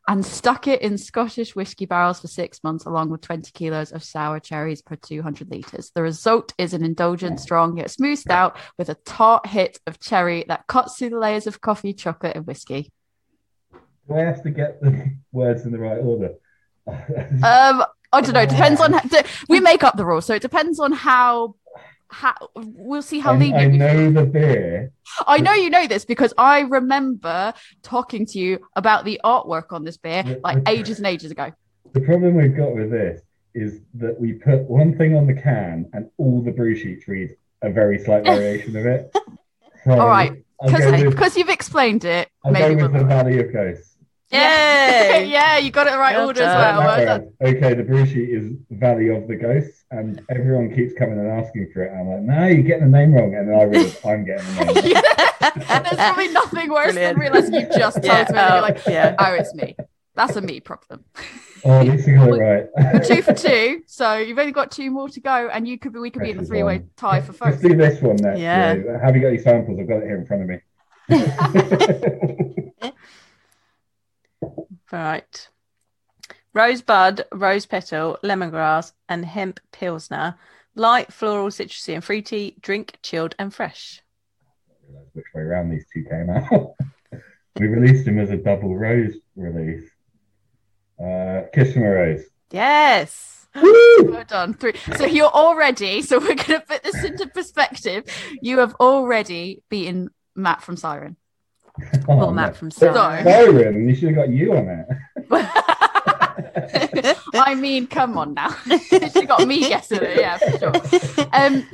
and 0.08 0.26
stuck 0.26 0.68
it 0.68 0.82
in 0.82 0.98
Scottish 0.98 1.56
whiskey 1.56 1.86
barrels 1.86 2.22
for 2.22 2.28
six 2.28 2.64
months, 2.64 2.86
along 2.86 3.10
with 3.10 3.22
20 3.22 3.52
kilos 3.52 3.92
of 3.92 4.04
sour 4.04 4.40
cherries 4.40 4.82
per 4.82 4.96
200 4.96 5.52
liters. 5.52 5.92
The 5.94 6.02
result 6.02 6.54
is 6.58 6.74
an 6.74 6.84
indulgent, 6.84 7.40
strong 7.40 7.78
yet 7.78 7.92
smooth 7.92 8.18
stout 8.18 8.58
with 8.78 8.90
a 8.90 8.96
tart 9.06 9.46
hit 9.46 9.80
of 9.86 10.00
cherry 10.00 10.46
that 10.48 10.66
cuts 10.68 10.98
through 10.98 11.12
the 11.12 11.20
layers 11.20 11.46
of 11.46 11.62
coffee, 11.62 11.94
chocolate, 11.94 12.36
and 12.36 12.48
whiskey. 12.48 12.92
Do 14.08 14.16
I 14.16 14.22
have 14.22 14.42
to 14.44 14.50
get 14.50 14.82
the 14.82 15.16
words 15.32 15.66
in 15.66 15.72
the 15.72 15.80
right 15.80 16.00
order? 16.00 16.36
Um, 17.44 17.84
I 18.14 18.22
don't 18.22 18.34
know. 18.34 18.42
It 18.42 18.50
depends 18.50 18.82
on 18.82 18.92
d- 19.08 19.22
we 19.48 19.60
make 19.60 19.84
up 19.84 19.96
the 19.96 20.06
rules, 20.06 20.26
so 20.26 20.34
it 20.34 20.42
depends 20.42 20.80
on 20.80 20.92
how. 20.92 21.56
How 22.12 22.36
we'll 22.56 23.02
see 23.02 23.20
how 23.20 23.32
I, 23.34 23.38
lenient. 23.38 23.74
I 23.74 23.78
know 23.78 24.12
the 24.12 24.26
beer. 24.26 24.92
I 25.26 25.38
know 25.40 25.54
you 25.54 25.70
know 25.70 25.88
this 25.88 26.04
because 26.04 26.34
I 26.38 26.60
remember 26.62 27.54
talking 27.84 28.26
to 28.28 28.38
you 28.40 28.60
about 28.76 29.06
the 29.06 29.22
artwork 29.24 29.72
on 29.72 29.86
this 29.86 29.96
beer 29.98 30.24
The- 30.24 30.42
like 30.44 30.64
the- 30.64 30.70
ages 30.72 30.98
and 30.98 31.08
ages 31.08 31.32
ago. 31.32 31.52
The 31.94 32.02
problem 32.02 32.36
we've 32.36 32.56
got 32.56 32.76
with 32.76 32.92
this 32.92 33.22
is 33.54 33.80
that 33.96 34.20
we 34.20 34.34
put 34.34 34.62
one 34.64 34.98
thing 34.98 35.16
on 35.16 35.26
the 35.28 35.34
can 35.34 35.90
and 35.94 36.10
all 36.18 36.42
the 36.42 36.52
brew 36.52 36.76
sheets 36.76 37.08
read 37.08 37.36
a 37.62 37.70
very 37.70 37.98
slight 38.00 38.24
variation 38.24 38.76
of 38.76 38.86
it. 38.86 39.16
So 39.84 40.00
All 40.00 40.08
right, 40.08 40.32
Because 40.64 41.02
because 41.02 41.36
you've 41.36 41.50
explained 41.50 42.06
it, 42.06 42.30
I'll 42.46 42.52
maybe 42.52 42.76
with 42.76 42.92
we'll 42.92 43.02
the 43.02 43.08
Valley 43.08 43.40
of 43.40 43.52
Ghosts. 43.52 43.91
Yay! 44.32 45.28
yeah, 45.32 45.58
you 45.58 45.72
got 45.72 45.88
it 45.88 45.92
the 45.92 45.98
right 45.98 46.16
Well 46.16 46.28
order 46.28 46.42
as 46.44 46.56
well. 46.56 46.80
Well 46.80 46.98
Background. 46.98 47.32
done. 47.42 47.56
okay, 47.56 47.74
the 47.74 47.84
brew 47.84 48.06
sheet 48.06 48.30
is 48.30 48.54
Valley 48.70 49.10
of 49.10 49.28
the 49.28 49.36
Ghosts, 49.36 49.84
and 49.92 50.22
everyone 50.30 50.74
keeps 50.74 50.94
coming 50.94 51.20
and 51.20 51.28
asking 51.30 51.70
for 51.74 51.84
it. 51.84 51.92
I'm 51.92 52.08
like, 52.08 52.22
no, 52.22 52.48
you're 52.48 52.64
getting 52.64 52.90
the 52.92 52.98
name 52.98 53.14
wrong, 53.14 53.36
and 53.36 53.50
then 53.50 53.60
I 53.60 53.64
realize 53.64 54.00
I'm 54.06 54.24
getting 54.26 54.46
the 54.56 54.66
name 54.66 54.94
wrong. 54.94 55.84
There's 55.84 55.96
probably 55.98 56.28
nothing 56.30 56.70
worse 56.72 56.94
Brilliant. 56.94 57.18
than 57.18 57.20
realizing 57.20 57.54
you 57.56 57.68
just 57.78 57.96
told 57.98 58.06
Yeah, 58.06 58.24
me. 58.32 58.38
And 58.38 58.38
oh, 58.40 58.54
you're 58.54 58.62
like, 58.62 58.88
oh, 58.88 58.92
yeah. 58.92 59.16
oh, 59.20 59.34
it's 59.34 59.54
me. 59.54 59.76
That's 60.16 60.36
a 60.36 60.42
me 60.42 60.60
problem. 60.60 61.04
Oh, 61.64 61.80
at 61.80 61.88
least 61.88 62.08
I 62.08 62.16
got 62.16 62.30
it 62.30 62.70
right. 62.74 63.04
two 63.04 63.22
for 63.22 63.34
two, 63.34 63.82
so 63.86 64.18
you've 64.18 64.38
only 64.40 64.52
got 64.52 64.72
two 64.72 64.90
more 64.92 65.08
to 65.10 65.20
go, 65.22 65.50
and 65.54 65.68
you 65.68 65.78
could 65.78 65.94
be 65.94 66.00
we 66.00 66.10
could 66.10 66.22
be 66.24 66.32
in 66.32 66.40
a 66.40 66.44
three 66.46 66.64
way 66.64 66.84
tie 66.98 67.22
for 67.22 67.34
Let's 67.34 67.58
first. 67.58 67.62
do 67.62 67.76
this 67.76 68.02
one 68.02 68.16
next. 68.18 68.40
Yeah. 68.40 68.74
Yeah. 68.74 69.00
Have 69.06 69.16
you 69.16 69.22
got 69.22 69.30
your 69.30 69.42
samples? 69.42 69.80
I've 69.80 69.88
got 69.88 69.98
it 69.98 70.06
here 70.08 70.18
in 70.18 70.26
front 70.26 70.44
of 70.44 70.50
me. 70.50 70.58
Right. 74.92 75.50
Rosebud, 76.54 77.26
rose 77.32 77.66
petal, 77.66 78.18
lemongrass, 78.24 78.92
and 79.08 79.26
hemp 79.26 79.60
pilsner. 79.72 80.36
Light, 80.76 81.12
floral, 81.14 81.48
citrusy, 81.48 81.94
and 81.94 82.04
fruity. 82.04 82.58
Drink 82.62 82.98
chilled 83.02 83.36
and 83.40 83.54
fresh. 83.54 84.02
Which 85.14 85.26
way 85.34 85.42
around 85.42 85.70
these 85.70 85.86
two 85.94 86.04
came 86.04 86.30
out? 86.30 86.76
we 87.60 87.68
released 87.68 88.06
them 88.06 88.20
as 88.20 88.32
a 88.32 88.38
double 88.38 88.78
rose 88.78 89.16
release. 89.36 89.90
Uh, 91.02 91.44
Kiss 91.54 91.74
from 91.74 91.84
a 91.84 91.90
Rose. 91.90 92.24
Yes. 92.52 93.48
Well 93.56 94.24
done. 94.28 94.54
Three. 94.54 94.74
So 94.96 95.06
you're 95.06 95.26
already. 95.28 96.02
So 96.02 96.20
we're 96.20 96.36
going 96.36 96.60
to 96.60 96.62
put 96.62 96.84
this 96.84 97.04
into 97.04 97.28
perspective. 97.28 98.06
You 98.42 98.60
have 98.60 98.76
already 98.76 99.64
beaten 99.70 100.10
Matt 100.36 100.62
from 100.62 100.78
Siren. 100.78 101.18
Or 102.08 102.24
Oh, 102.26 102.32
Matt 102.32 102.56
from 102.56 102.70
Sorry. 102.72 102.94
Siren. 102.94 103.24
Siren, 103.26 103.90
you 103.90 103.96
should 103.96 104.10
have 104.10 104.16
got 104.16 104.30
you 104.30 104.56
on 104.56 104.68
it. 104.68 104.88
I 107.34 107.56
mean, 107.56 107.88
come 107.88 108.18
on 108.18 108.34
now. 108.34 108.50
she 108.90 109.26
got 109.26 109.48
me 109.48 109.62
guessing 109.68 110.00
it. 110.02 110.18
Yeah, 110.20 110.38
for 110.38 110.58
sure. 110.58 110.74
Um, 111.34 111.68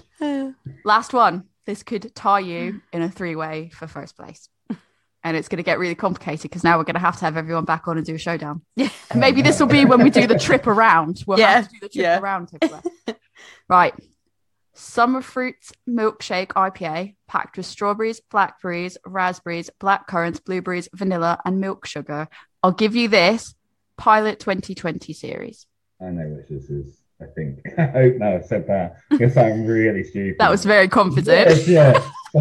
last 0.85 1.13
one. 1.13 1.43
This 1.65 1.83
could 1.83 2.13
tie 2.15 2.39
you 2.39 2.81
in 2.93 3.01
a 3.01 3.09
three 3.09 3.35
way 3.35 3.69
for 3.73 3.87
first 3.87 4.15
place. 4.15 4.47
And 5.23 5.35
it's 5.35 5.49
going 5.49 5.57
to 5.57 5.63
get 5.63 5.79
really 5.79 5.95
complicated 5.95 6.43
because 6.43 6.63
now 6.63 6.77
we're 6.77 6.85
going 6.85 6.93
to 6.93 6.99
have 7.01 7.17
to 7.17 7.25
have 7.25 7.35
everyone 7.35 7.65
back 7.65 7.87
on 7.89 7.97
and 7.97 8.05
do 8.05 8.15
a 8.15 8.17
showdown. 8.17 8.61
Yeah. 8.77 8.87
And 9.11 9.19
maybe 9.19 9.41
this 9.41 9.59
will 9.59 9.67
be 9.67 9.83
when 9.83 10.01
we 10.01 10.09
do 10.09 10.25
the 10.27 10.39
trip 10.39 10.65
around. 10.67 11.23
We'll 11.27 11.39
Yeah, 11.39 11.55
have 11.55 11.67
to 11.67 11.73
do 11.73 11.79
the 11.81 11.89
trip 11.89 12.03
yeah. 12.03 12.19
around. 12.19 12.49
Right. 13.67 13.93
Summer 14.79 15.23
fruits 15.23 15.73
milkshake 15.89 16.49
IPA 16.49 17.15
packed 17.27 17.57
with 17.57 17.65
strawberries, 17.65 18.21
blackberries, 18.29 18.95
raspberries, 19.07 19.71
black 19.79 20.05
currants, 20.05 20.39
blueberries, 20.39 20.87
vanilla, 20.93 21.39
and 21.43 21.59
milk 21.59 21.87
sugar. 21.87 22.27
I'll 22.61 22.73
give 22.73 22.95
you 22.95 23.07
this 23.07 23.55
pilot 23.97 24.39
2020 24.39 25.13
series. 25.13 25.65
I 25.99 26.11
know 26.11 26.27
which 26.27 26.49
this 26.49 26.69
is, 26.69 27.01
I 27.19 27.25
think. 27.25 27.57
I 27.79 27.85
hope 27.85 28.15
now 28.17 28.35
I've 28.35 28.45
said 28.45 28.67
that. 28.67 28.97
Because 29.09 29.35
I'm 29.35 29.65
really 29.65 30.03
stupid. 30.03 30.35
That 30.37 30.51
was 30.51 30.63
very 30.63 30.87
confident. 30.87 31.49
Yes, 31.49 31.67
yeah. 31.67 32.09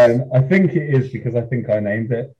um, 0.00 0.30
I 0.32 0.40
think 0.42 0.74
it 0.74 0.94
is 0.94 1.10
because 1.10 1.34
I 1.34 1.40
think 1.40 1.68
I 1.68 1.80
named 1.80 2.12
it. 2.12 2.36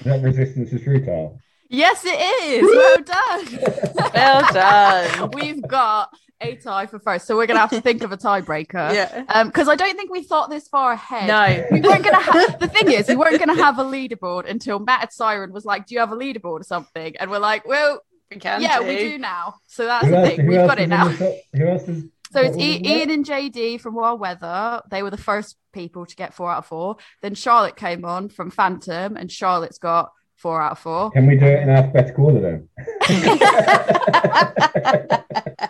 Is 0.00 0.04
that 0.04 0.22
Resistance 0.22 0.70
is 0.70 0.82
Futile? 0.82 1.40
Yes, 1.70 2.02
it 2.04 2.42
is. 2.44 2.62
Well 2.62 2.96
done. 2.98 4.10
Well 4.14 4.52
done. 4.52 5.30
We've 5.32 5.66
got 5.66 6.14
a 6.44 6.56
tie 6.56 6.86
for 6.86 6.98
first, 6.98 7.26
so 7.26 7.36
we're 7.36 7.46
gonna 7.46 7.60
have 7.60 7.70
to 7.70 7.80
think 7.80 8.02
of 8.02 8.12
a 8.12 8.16
tiebreaker. 8.16 8.84
Yeah. 8.94 9.24
Um, 9.28 9.48
because 9.48 9.68
I 9.68 9.76
don't 9.76 9.96
think 9.96 10.10
we 10.10 10.22
thought 10.22 10.50
this 10.50 10.68
far 10.68 10.92
ahead. 10.92 11.26
No. 11.28 11.66
We 11.70 11.80
weren't 11.80 12.04
gonna 12.04 12.20
have 12.20 12.58
the 12.60 12.68
thing 12.68 12.90
is 12.92 13.08
we 13.08 13.16
weren't 13.16 13.38
gonna 13.38 13.56
have 13.56 13.78
a 13.78 13.84
leaderboard 13.84 14.48
until 14.48 14.78
Matt 14.78 15.02
at 15.02 15.12
Siren 15.12 15.52
was 15.52 15.64
like, 15.64 15.86
Do 15.86 15.94
you 15.94 16.00
have 16.00 16.12
a 16.12 16.16
leaderboard 16.16 16.60
or 16.60 16.64
something? 16.64 17.16
And 17.18 17.30
we're 17.30 17.38
like, 17.38 17.66
Well, 17.66 18.00
We 18.30 18.38
can 18.38 18.60
yeah, 18.62 18.78
do. 18.80 18.86
we 18.86 18.98
do 18.98 19.18
now. 19.18 19.56
So 19.66 19.84
that's 19.86 20.04
Who 20.06 20.12
the 20.12 20.22
thing. 20.22 20.40
who 20.40 20.46
We've 20.48 20.66
got 20.66 20.78
it 20.78 20.88
now. 20.88 21.08
top- 21.10 21.34
Who 21.54 21.66
else 21.66 21.88
is? 21.88 22.04
So 22.32 22.40
it's 22.40 22.56
what 22.56 22.64
I- 22.64 22.68
was 22.68 22.76
it? 22.76 22.86
Ian 22.86 23.10
and 23.10 23.24
JD 23.24 23.80
from 23.80 23.94
Wild 23.94 24.20
Weather. 24.20 24.82
They 24.90 25.02
were 25.02 25.10
the 25.10 25.16
first 25.16 25.56
people 25.72 26.04
to 26.06 26.16
get 26.16 26.34
four 26.34 26.50
out 26.50 26.58
of 26.58 26.66
four. 26.66 26.96
Then 27.22 27.34
Charlotte 27.34 27.76
came 27.76 28.04
on 28.04 28.28
from 28.28 28.50
Phantom, 28.50 29.16
and 29.16 29.30
Charlotte's 29.30 29.78
got 29.78 30.10
four 30.36 30.60
out 30.60 30.72
of 30.72 30.78
four. 30.80 31.10
Can 31.12 31.26
we 31.28 31.36
do 31.36 31.46
it 31.46 31.62
in 31.62 31.70
alphabetical 31.70 32.26
order 32.26 32.40
then? 32.40 32.68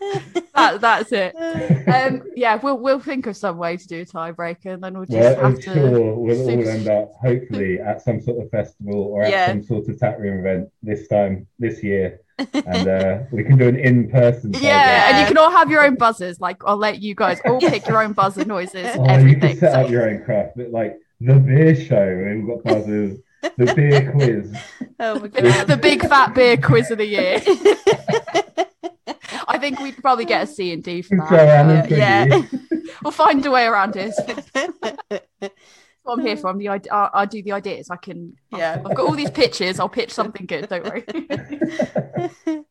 That, 0.54 0.80
that's 0.80 1.12
it. 1.12 1.34
Um, 1.90 2.22
yeah, 2.36 2.54
we'll 2.56 2.78
we'll 2.78 3.00
think 3.00 3.26
of 3.26 3.36
some 3.36 3.56
way 3.58 3.76
to 3.76 3.86
do 3.88 4.02
a 4.02 4.04
tiebreaker, 4.04 4.66
and 4.74 4.82
then 4.84 4.94
we'll 4.94 5.06
just 5.06 5.16
yeah, 5.18 5.30
have 5.30 5.44
I'm 5.44 5.56
to. 5.56 5.62
sure 5.62 5.90
we'll 6.14 6.40
all 6.50 6.68
end 6.68 6.86
up, 6.88 7.12
hopefully, 7.20 7.80
at 7.80 8.00
some 8.02 8.20
sort 8.20 8.42
of 8.44 8.50
festival 8.50 8.94
or 9.02 9.22
at 9.22 9.30
Yeah. 9.30 9.46
some 9.48 9.62
sort 9.64 9.88
of 9.88 9.98
tap 9.98 10.18
room 10.18 10.38
event 10.40 10.68
this 10.82 11.08
time, 11.08 11.46
this 11.58 11.82
year. 11.82 12.20
And 12.54 12.88
uh, 12.88 13.18
we 13.32 13.42
can 13.44 13.58
do 13.58 13.68
an 13.68 13.76
in 13.76 14.08
person. 14.10 14.52
Yeah, 14.54 15.08
and 15.10 15.20
you 15.20 15.26
can 15.26 15.36
all 15.36 15.50
have 15.50 15.70
your 15.70 15.84
own 15.84 15.96
buzzers. 15.96 16.40
Like 16.40 16.62
I'll 16.64 16.76
let 16.76 17.00
you 17.02 17.14
guys 17.14 17.40
all 17.44 17.60
pick 17.60 17.86
your 17.88 18.02
own 18.02 18.12
buzzer 18.12 18.44
noises 18.44 18.86
Oh, 18.96 19.04
you 19.04 19.10
everything. 19.10 19.40
can 19.50 19.58
set 19.58 19.72
So- 19.72 19.80
up 19.82 19.90
your 19.90 20.08
own 20.08 20.22
craft, 20.24 20.52
but 20.56 20.70
like 20.70 20.98
the 21.20 21.34
beer 21.34 21.74
show, 21.74 22.32
we've 22.34 22.46
got 22.46 22.62
buzzers, 22.64 23.18
the 23.58 23.74
beer 23.74 24.10
quiz. 24.12 24.54
Oh 25.00 25.18
my 25.20 25.28
god. 25.28 25.66
the 25.66 25.76
big 25.76 26.00
fat 26.08 26.34
beer 26.34 26.56
quiz 26.56 26.90
of 26.90 26.98
the 26.98 27.06
year. 27.06 27.42
I 29.50 29.58
think 29.58 29.80
we'd 29.80 29.96
probably 29.98 30.24
get 30.24 30.44
a 30.44 30.46
C 30.46 30.72
and 30.72 30.82
D 30.82 31.02
for 31.02 31.16
that. 31.16 31.28
Joanna 31.30 31.86
but 31.88 31.98
Yeah. 31.98 32.42
We'll 33.02 33.12
find 33.12 33.44
a 33.46 33.50
way 33.50 33.66
around 33.66 33.94
it. 33.96 34.14
What 36.02 36.18
I'm 36.18 36.20
here 36.24 36.36
for. 36.36 36.48
I'm 36.48 36.58
the 36.58 36.68
I, 36.68 36.80
I 36.90 37.26
do 37.26 37.42
the 37.42 37.52
ideas. 37.52 37.88
I 37.90 37.96
can. 37.96 38.34
Yeah. 38.56 38.82
I've 38.84 38.94
got 38.96 39.06
all 39.06 39.14
these 39.14 39.30
pitches. 39.30 39.78
I'll 39.78 39.88
pitch 39.88 40.12
something 40.12 40.46
good. 40.46 40.68
Don't 40.68 40.84
worry. 40.84 41.04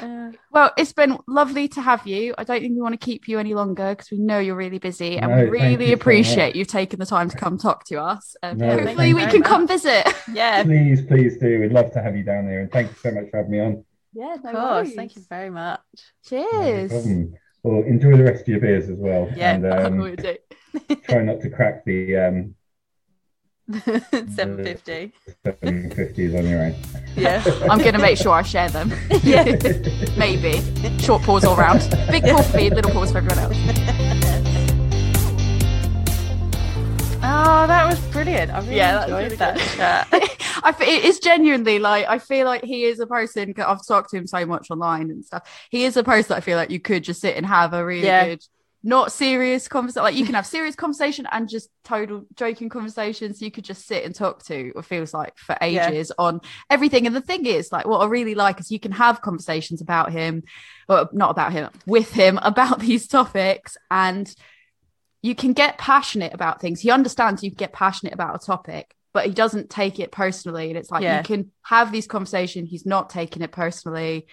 Uh, 0.00 0.30
Well, 0.50 0.72
it's 0.78 0.94
been 0.94 1.18
lovely 1.28 1.68
to 1.68 1.82
have 1.82 2.06
you. 2.06 2.34
I 2.38 2.44
don't 2.44 2.60
think 2.60 2.74
we 2.74 2.80
want 2.80 2.98
to 2.98 3.04
keep 3.04 3.28
you 3.28 3.38
any 3.38 3.52
longer 3.52 3.90
because 3.90 4.10
we 4.10 4.18
know 4.18 4.38
you're 4.38 4.56
really 4.56 4.78
busy 4.78 5.18
and 5.18 5.30
No, 5.30 5.44
we 5.44 5.50
really 5.50 5.88
you 5.88 5.94
appreciate 5.94 6.56
you 6.56 6.64
taking 6.64 6.98
the 6.98 7.04
time 7.06 7.28
to 7.28 7.36
come 7.36 7.58
talk 7.58 7.84
to 7.88 8.00
us. 8.00 8.34
Um, 8.42 8.56
No, 8.58 8.70
hopefully, 8.78 9.12
we 9.12 9.20
can 9.22 9.30
very 9.30 9.42
come 9.42 9.68
visit. 9.68 10.06
yeah, 10.32 10.62
please, 10.62 11.02
please 11.02 11.36
do. 11.36 11.60
We'd 11.60 11.72
love 11.72 11.92
to 11.92 12.02
have 12.02 12.16
you 12.16 12.22
down 12.22 12.46
there, 12.46 12.60
and 12.60 12.72
thank 12.72 12.88
you 12.90 12.96
so 13.02 13.10
much 13.10 13.28
for 13.30 13.36
having 13.36 13.52
me 13.52 13.60
on. 13.60 13.84
Yeah, 14.14 14.34
of 14.34 14.42
course. 14.42 14.94
Thank 14.94 15.16
you 15.16 15.22
very 15.28 15.50
much. 15.50 15.80
Cheers. 16.26 16.90
problem. 16.92 17.34
Well, 17.62 17.82
enjoy 17.84 18.16
the 18.16 18.24
rest 18.24 18.42
of 18.42 18.48
your 18.48 18.60
beers 18.60 18.88
as 18.90 18.98
well, 18.98 19.30
Yeah. 19.36 19.54
and 19.54 19.66
I 19.72 19.84
um, 19.84 19.98
will 19.98 20.16
do. 20.16 20.36
try 21.08 21.22
not 21.22 21.40
to 21.42 21.50
crack 21.50 21.84
the 21.84 22.16
um, 22.16 22.54
750. 23.72 25.12
750s 25.46 26.38
on 26.38 26.46
your 26.48 26.62
own. 26.64 26.74
Yeah. 27.16 27.42
I'm 27.70 27.78
going 27.78 27.92
to 27.94 28.00
make 28.00 28.18
sure 28.18 28.32
I 28.32 28.42
share 28.42 28.68
them. 28.68 28.92
Yeah. 29.22 29.44
Maybe. 30.18 30.60
Short 30.98 31.22
pause 31.22 31.44
all 31.44 31.56
round. 31.56 31.80
Big 32.10 32.24
pause 32.24 32.50
for 32.50 32.56
me, 32.56 32.70
little 32.70 32.90
pause 32.90 33.12
for 33.12 33.18
everyone 33.18 33.38
else. 33.38 34.11
Oh, 37.44 37.66
that 37.66 37.88
was 37.88 38.00
brilliant. 38.12 38.52
I 38.52 38.60
really 38.60 38.76
Yeah, 38.76 39.02
enjoyed 39.02 39.22
really 39.24 39.36
that 39.36 39.54
good. 39.56 39.66
chat. 39.76 40.08
I 40.12 40.74
it 40.80 41.04
is 41.04 41.18
genuinely 41.18 41.80
like 41.80 42.06
I 42.08 42.18
feel 42.18 42.46
like 42.46 42.62
he 42.62 42.84
is 42.84 43.00
a 43.00 43.06
person. 43.06 43.52
I've 43.58 43.84
talked 43.86 44.10
to 44.10 44.16
him 44.16 44.26
so 44.28 44.46
much 44.46 44.70
online 44.70 45.10
and 45.10 45.24
stuff. 45.24 45.50
He 45.70 45.84
is 45.84 45.96
a 45.96 46.04
person 46.04 46.28
that 46.30 46.36
I 46.36 46.40
feel 46.40 46.56
like 46.56 46.70
you 46.70 46.78
could 46.78 47.02
just 47.02 47.20
sit 47.20 47.36
and 47.36 47.44
have 47.44 47.72
a 47.74 47.84
really 47.84 48.06
Yeah. 48.06 48.26
good, 48.26 48.42
not 48.84 49.10
serious 49.10 49.66
conversation. 49.66 50.04
Like 50.04 50.14
you 50.14 50.24
can 50.24 50.36
have 50.36 50.46
serious 50.46 50.76
conversation 50.76 51.26
and 51.32 51.48
just 51.48 51.68
total 51.84 52.26
joking 52.36 52.68
conversations. 52.68 53.42
You 53.42 53.50
could 53.50 53.64
just 53.64 53.86
sit 53.88 54.04
and 54.04 54.14
talk 54.14 54.44
to. 54.44 54.72
It 54.76 54.84
feels 54.84 55.12
like 55.12 55.36
for 55.36 55.56
Yeah. 55.60 55.88
ages 55.88 56.12
on 56.18 56.40
everything. 56.70 57.08
And 57.08 57.16
the 57.16 57.20
thing 57.20 57.46
is, 57.46 57.72
like, 57.72 57.86
what 57.88 57.98
I 58.02 58.06
really 58.06 58.36
like 58.36 58.60
is 58.60 58.70
you 58.70 58.78
can 58.78 58.92
have 58.92 59.20
conversations 59.20 59.80
about 59.80 60.12
him, 60.12 60.44
or 60.88 61.08
not 61.12 61.30
about 61.30 61.52
him, 61.52 61.70
with 61.86 62.12
him 62.12 62.38
about 62.42 62.78
these 62.78 63.08
topics 63.08 63.76
and 63.90 64.32
you 65.22 65.34
can 65.34 65.52
get 65.52 65.78
passionate 65.78 66.34
about 66.34 66.60
things. 66.60 66.80
He 66.80 66.90
understands 66.90 67.42
you 67.42 67.50
can 67.50 67.56
get 67.56 67.72
passionate 67.72 68.12
about 68.12 68.34
a 68.34 68.44
topic, 68.44 68.94
but 69.14 69.24
he 69.24 69.32
doesn't 69.32 69.70
take 69.70 70.00
it 70.00 70.10
personally. 70.10 70.68
And 70.68 70.76
it's 70.76 70.90
like 70.90 71.02
Yeah. 71.02 71.18
you 71.18 71.24
can 71.24 71.52
have 71.62 71.92
these 71.92 72.06
conversations. 72.08 72.68
He's 72.68 72.84
not 72.84 73.08
taking 73.08 73.42
it 73.42 73.52
personally. 73.52 74.26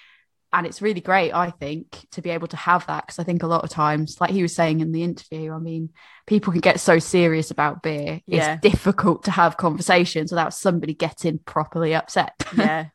And 0.52 0.66
it's 0.66 0.82
really 0.82 1.00
great, 1.00 1.32
I 1.32 1.52
think, 1.52 2.08
to 2.14 2.24
be 2.24 2.32
able 2.32 2.48
to 2.48 2.58
have 2.58 2.88
that. 2.88 3.06
Because 3.06 3.20
I 3.20 3.24
think 3.24 3.44
a 3.44 3.48
lot 3.48 3.64
of 3.64 3.70
times, 3.70 4.20
like 4.20 4.32
he 4.32 4.42
was 4.42 4.56
saying 4.56 4.80
in 4.80 4.92
the 4.92 5.04
interview, 5.04 5.54
I 5.54 5.60
mean, 5.60 5.90
people 6.26 6.52
can 6.52 6.62
get 6.62 6.80
so 6.80 6.98
serious 6.98 7.52
about 7.52 7.84
beer. 7.84 8.22
Yeah. 8.26 8.54
It's 8.54 8.62
difficult 8.62 9.26
to 9.26 9.32
have 9.32 9.58
conversations 9.58 10.32
without 10.32 10.56
somebody 10.56 10.96
getting 10.96 11.38
properly 11.38 11.94
upset. 11.94 12.34
yeah. 12.58 12.88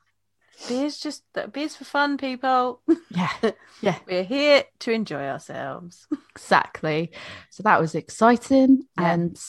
Beer's 0.69 0.99
just 0.99 1.25
beer's 1.53 1.77
for 1.77 1.85
fun, 1.85 2.17
people. 2.17 2.81
yeah, 3.11 3.33
yeah. 3.81 3.99
We're 4.07 4.25
here 4.25 4.65
to 4.81 4.93
enjoy 4.93 5.25
ourselves. 5.27 6.07
exactly. 6.31 7.13
So 7.51 7.63
that 7.63 7.81
was 7.81 7.95
exciting. 7.95 8.87
Yeah. 8.99 9.13
And 9.13 9.41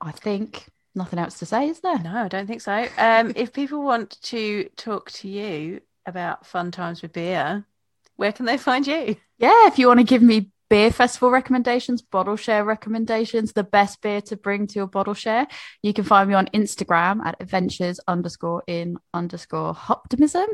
I 0.00 0.12
think 0.12 0.66
nothing 0.94 1.18
else 1.18 1.38
to 1.38 1.46
say, 1.46 1.68
is 1.68 1.80
there? 1.80 1.98
No, 1.98 2.24
I 2.24 2.28
don't 2.28 2.46
think 2.46 2.62
so. 2.62 2.86
Um, 2.98 3.32
if 3.36 3.52
people 3.52 3.82
want 3.82 4.20
to 4.22 4.68
talk 4.76 5.10
to 5.12 5.28
you 5.28 5.80
about 6.06 6.46
fun 6.46 6.70
times 6.70 7.02
with 7.02 7.12
beer, 7.12 7.64
where 8.16 8.32
can 8.32 8.46
they 8.46 8.58
find 8.58 8.86
you? 8.86 9.16
yeah, 9.38 9.66
if 9.66 9.78
you 9.78 9.88
want 9.88 10.00
to 10.00 10.04
give 10.04 10.22
me 10.22 10.50
beer 10.68 10.90
festival 10.90 11.30
recommendations, 11.30 12.02
bottle 12.02 12.36
share 12.36 12.64
recommendations, 12.64 13.52
the 13.52 13.64
best 13.64 14.00
beer 14.00 14.20
to 14.22 14.36
bring 14.36 14.66
to 14.66 14.74
your 14.74 14.86
bottle 14.86 15.14
share, 15.14 15.46
you 15.82 15.92
can 15.92 16.04
find 16.04 16.28
me 16.28 16.34
on 16.34 16.46
Instagram 16.54 17.24
at 17.24 17.36
adventures 17.40 18.00
underscore 18.08 18.62
in 18.66 18.96
underscore 19.14 19.74
hoptimism. 19.74 20.46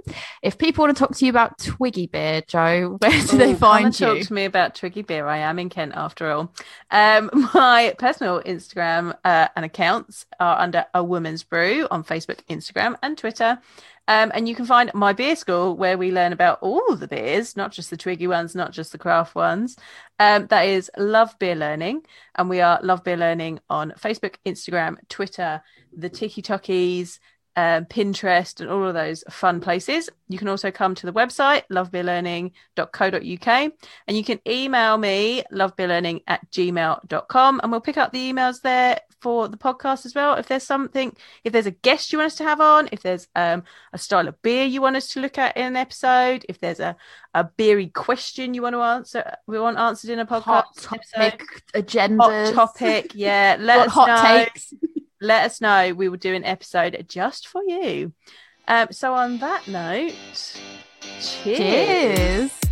If 0.42 0.58
people 0.58 0.84
want 0.84 0.96
to 0.96 1.02
talk 1.02 1.16
to 1.16 1.24
you 1.24 1.30
about 1.30 1.58
Twiggy 1.58 2.06
beer, 2.06 2.42
Joe, 2.46 2.98
where 3.00 3.10
do 3.10 3.36
Ooh, 3.36 3.38
they 3.38 3.54
find 3.54 3.98
you? 3.98 4.06
Talk 4.06 4.26
to 4.26 4.34
me 4.34 4.44
about 4.44 4.74
Twiggy 4.74 5.02
Beer. 5.02 5.26
I 5.26 5.38
am 5.38 5.58
in 5.58 5.68
Kent 5.68 5.92
after 5.94 6.30
all. 6.30 6.52
Um, 6.90 7.30
my 7.54 7.94
personal 7.98 8.42
Instagram 8.42 9.16
uh, 9.24 9.48
and 9.56 9.64
accounts 9.64 10.26
are 10.38 10.58
under 10.58 10.84
A 10.94 11.02
Woman's 11.02 11.42
Brew 11.42 11.86
on 11.90 12.04
Facebook, 12.04 12.40
Instagram, 12.48 12.96
and 13.02 13.16
Twitter. 13.16 13.58
Um, 14.08 14.32
and 14.34 14.48
you 14.48 14.54
can 14.54 14.66
find 14.66 14.90
my 14.94 15.12
beer 15.12 15.36
school 15.36 15.76
where 15.76 15.96
we 15.96 16.10
learn 16.10 16.32
about 16.32 16.58
all 16.60 16.96
the 16.96 17.08
beers, 17.08 17.56
not 17.56 17.72
just 17.72 17.90
the 17.90 17.96
Twiggy 17.96 18.26
ones, 18.26 18.54
not 18.54 18.72
just 18.72 18.92
the 18.92 18.98
craft 18.98 19.34
ones. 19.34 19.76
Um, 20.18 20.46
that 20.48 20.62
is 20.62 20.90
Love 20.96 21.38
Beer 21.38 21.54
Learning. 21.54 22.02
And 22.34 22.50
we 22.50 22.60
are 22.60 22.80
Love 22.82 23.04
Beer 23.04 23.16
Learning 23.16 23.60
on 23.70 23.94
Facebook, 23.98 24.34
Instagram, 24.44 24.96
Twitter, 25.08 25.62
the 25.96 26.08
Tiki 26.08 26.42
Talkies, 26.42 27.20
um, 27.54 27.84
Pinterest, 27.84 28.60
and 28.60 28.70
all 28.70 28.88
of 28.88 28.94
those 28.94 29.22
fun 29.30 29.60
places. 29.60 30.08
You 30.28 30.38
can 30.38 30.48
also 30.48 30.70
come 30.70 30.94
to 30.96 31.06
the 31.06 31.12
website, 31.12 31.62
lovebeerlearning.co.uk, 31.70 33.72
and 34.08 34.16
you 34.16 34.24
can 34.24 34.40
email 34.48 34.96
me, 34.96 35.44
lovebeerlearning 35.52 36.22
at 36.26 36.50
gmail.com, 36.50 37.60
and 37.62 37.70
we'll 37.70 37.80
pick 37.80 37.98
up 37.98 38.12
the 38.12 38.32
emails 38.32 38.62
there 38.62 39.00
for 39.22 39.48
the 39.48 39.56
podcast 39.56 40.04
as 40.04 40.14
well. 40.14 40.34
If 40.34 40.48
there's 40.48 40.64
something, 40.64 41.16
if 41.44 41.52
there's 41.52 41.66
a 41.66 41.70
guest 41.70 42.12
you 42.12 42.18
want 42.18 42.32
us 42.32 42.38
to 42.38 42.44
have 42.44 42.60
on, 42.60 42.88
if 42.92 43.02
there's 43.02 43.28
um, 43.36 43.62
a 43.92 43.98
style 43.98 44.28
of 44.28 44.40
beer 44.42 44.64
you 44.64 44.82
want 44.82 44.96
us 44.96 45.08
to 45.08 45.20
look 45.20 45.38
at 45.38 45.56
in 45.56 45.64
an 45.64 45.76
episode, 45.76 46.44
if 46.48 46.58
there's 46.58 46.80
a, 46.80 46.96
a 47.32 47.44
beery 47.44 47.86
question 47.86 48.52
you 48.52 48.62
want 48.62 48.74
to 48.74 48.82
answer, 48.82 49.36
we 49.46 49.58
want 49.58 49.78
answered 49.78 50.10
in 50.10 50.18
a 50.18 50.26
podcast 50.26 50.42
Hot 50.42 50.76
topic, 50.76 51.44
agendas. 51.74 52.52
Hot 52.52 52.74
topic, 52.74 53.12
yeah. 53.14 53.56
Let 53.60 53.86
us 53.86 53.92
hot 53.92 54.08
know 54.08 54.44
takes. 54.44 54.74
let 55.20 55.46
us 55.46 55.60
know. 55.60 55.94
We 55.94 56.08
will 56.08 56.18
do 56.18 56.34
an 56.34 56.44
episode 56.44 57.06
just 57.08 57.46
for 57.46 57.62
you. 57.62 58.12
Um, 58.68 58.88
so 58.90 59.14
on 59.14 59.38
that 59.38 59.66
note, 59.68 60.14
cheers. 61.20 61.58
Cheers. 61.58 62.71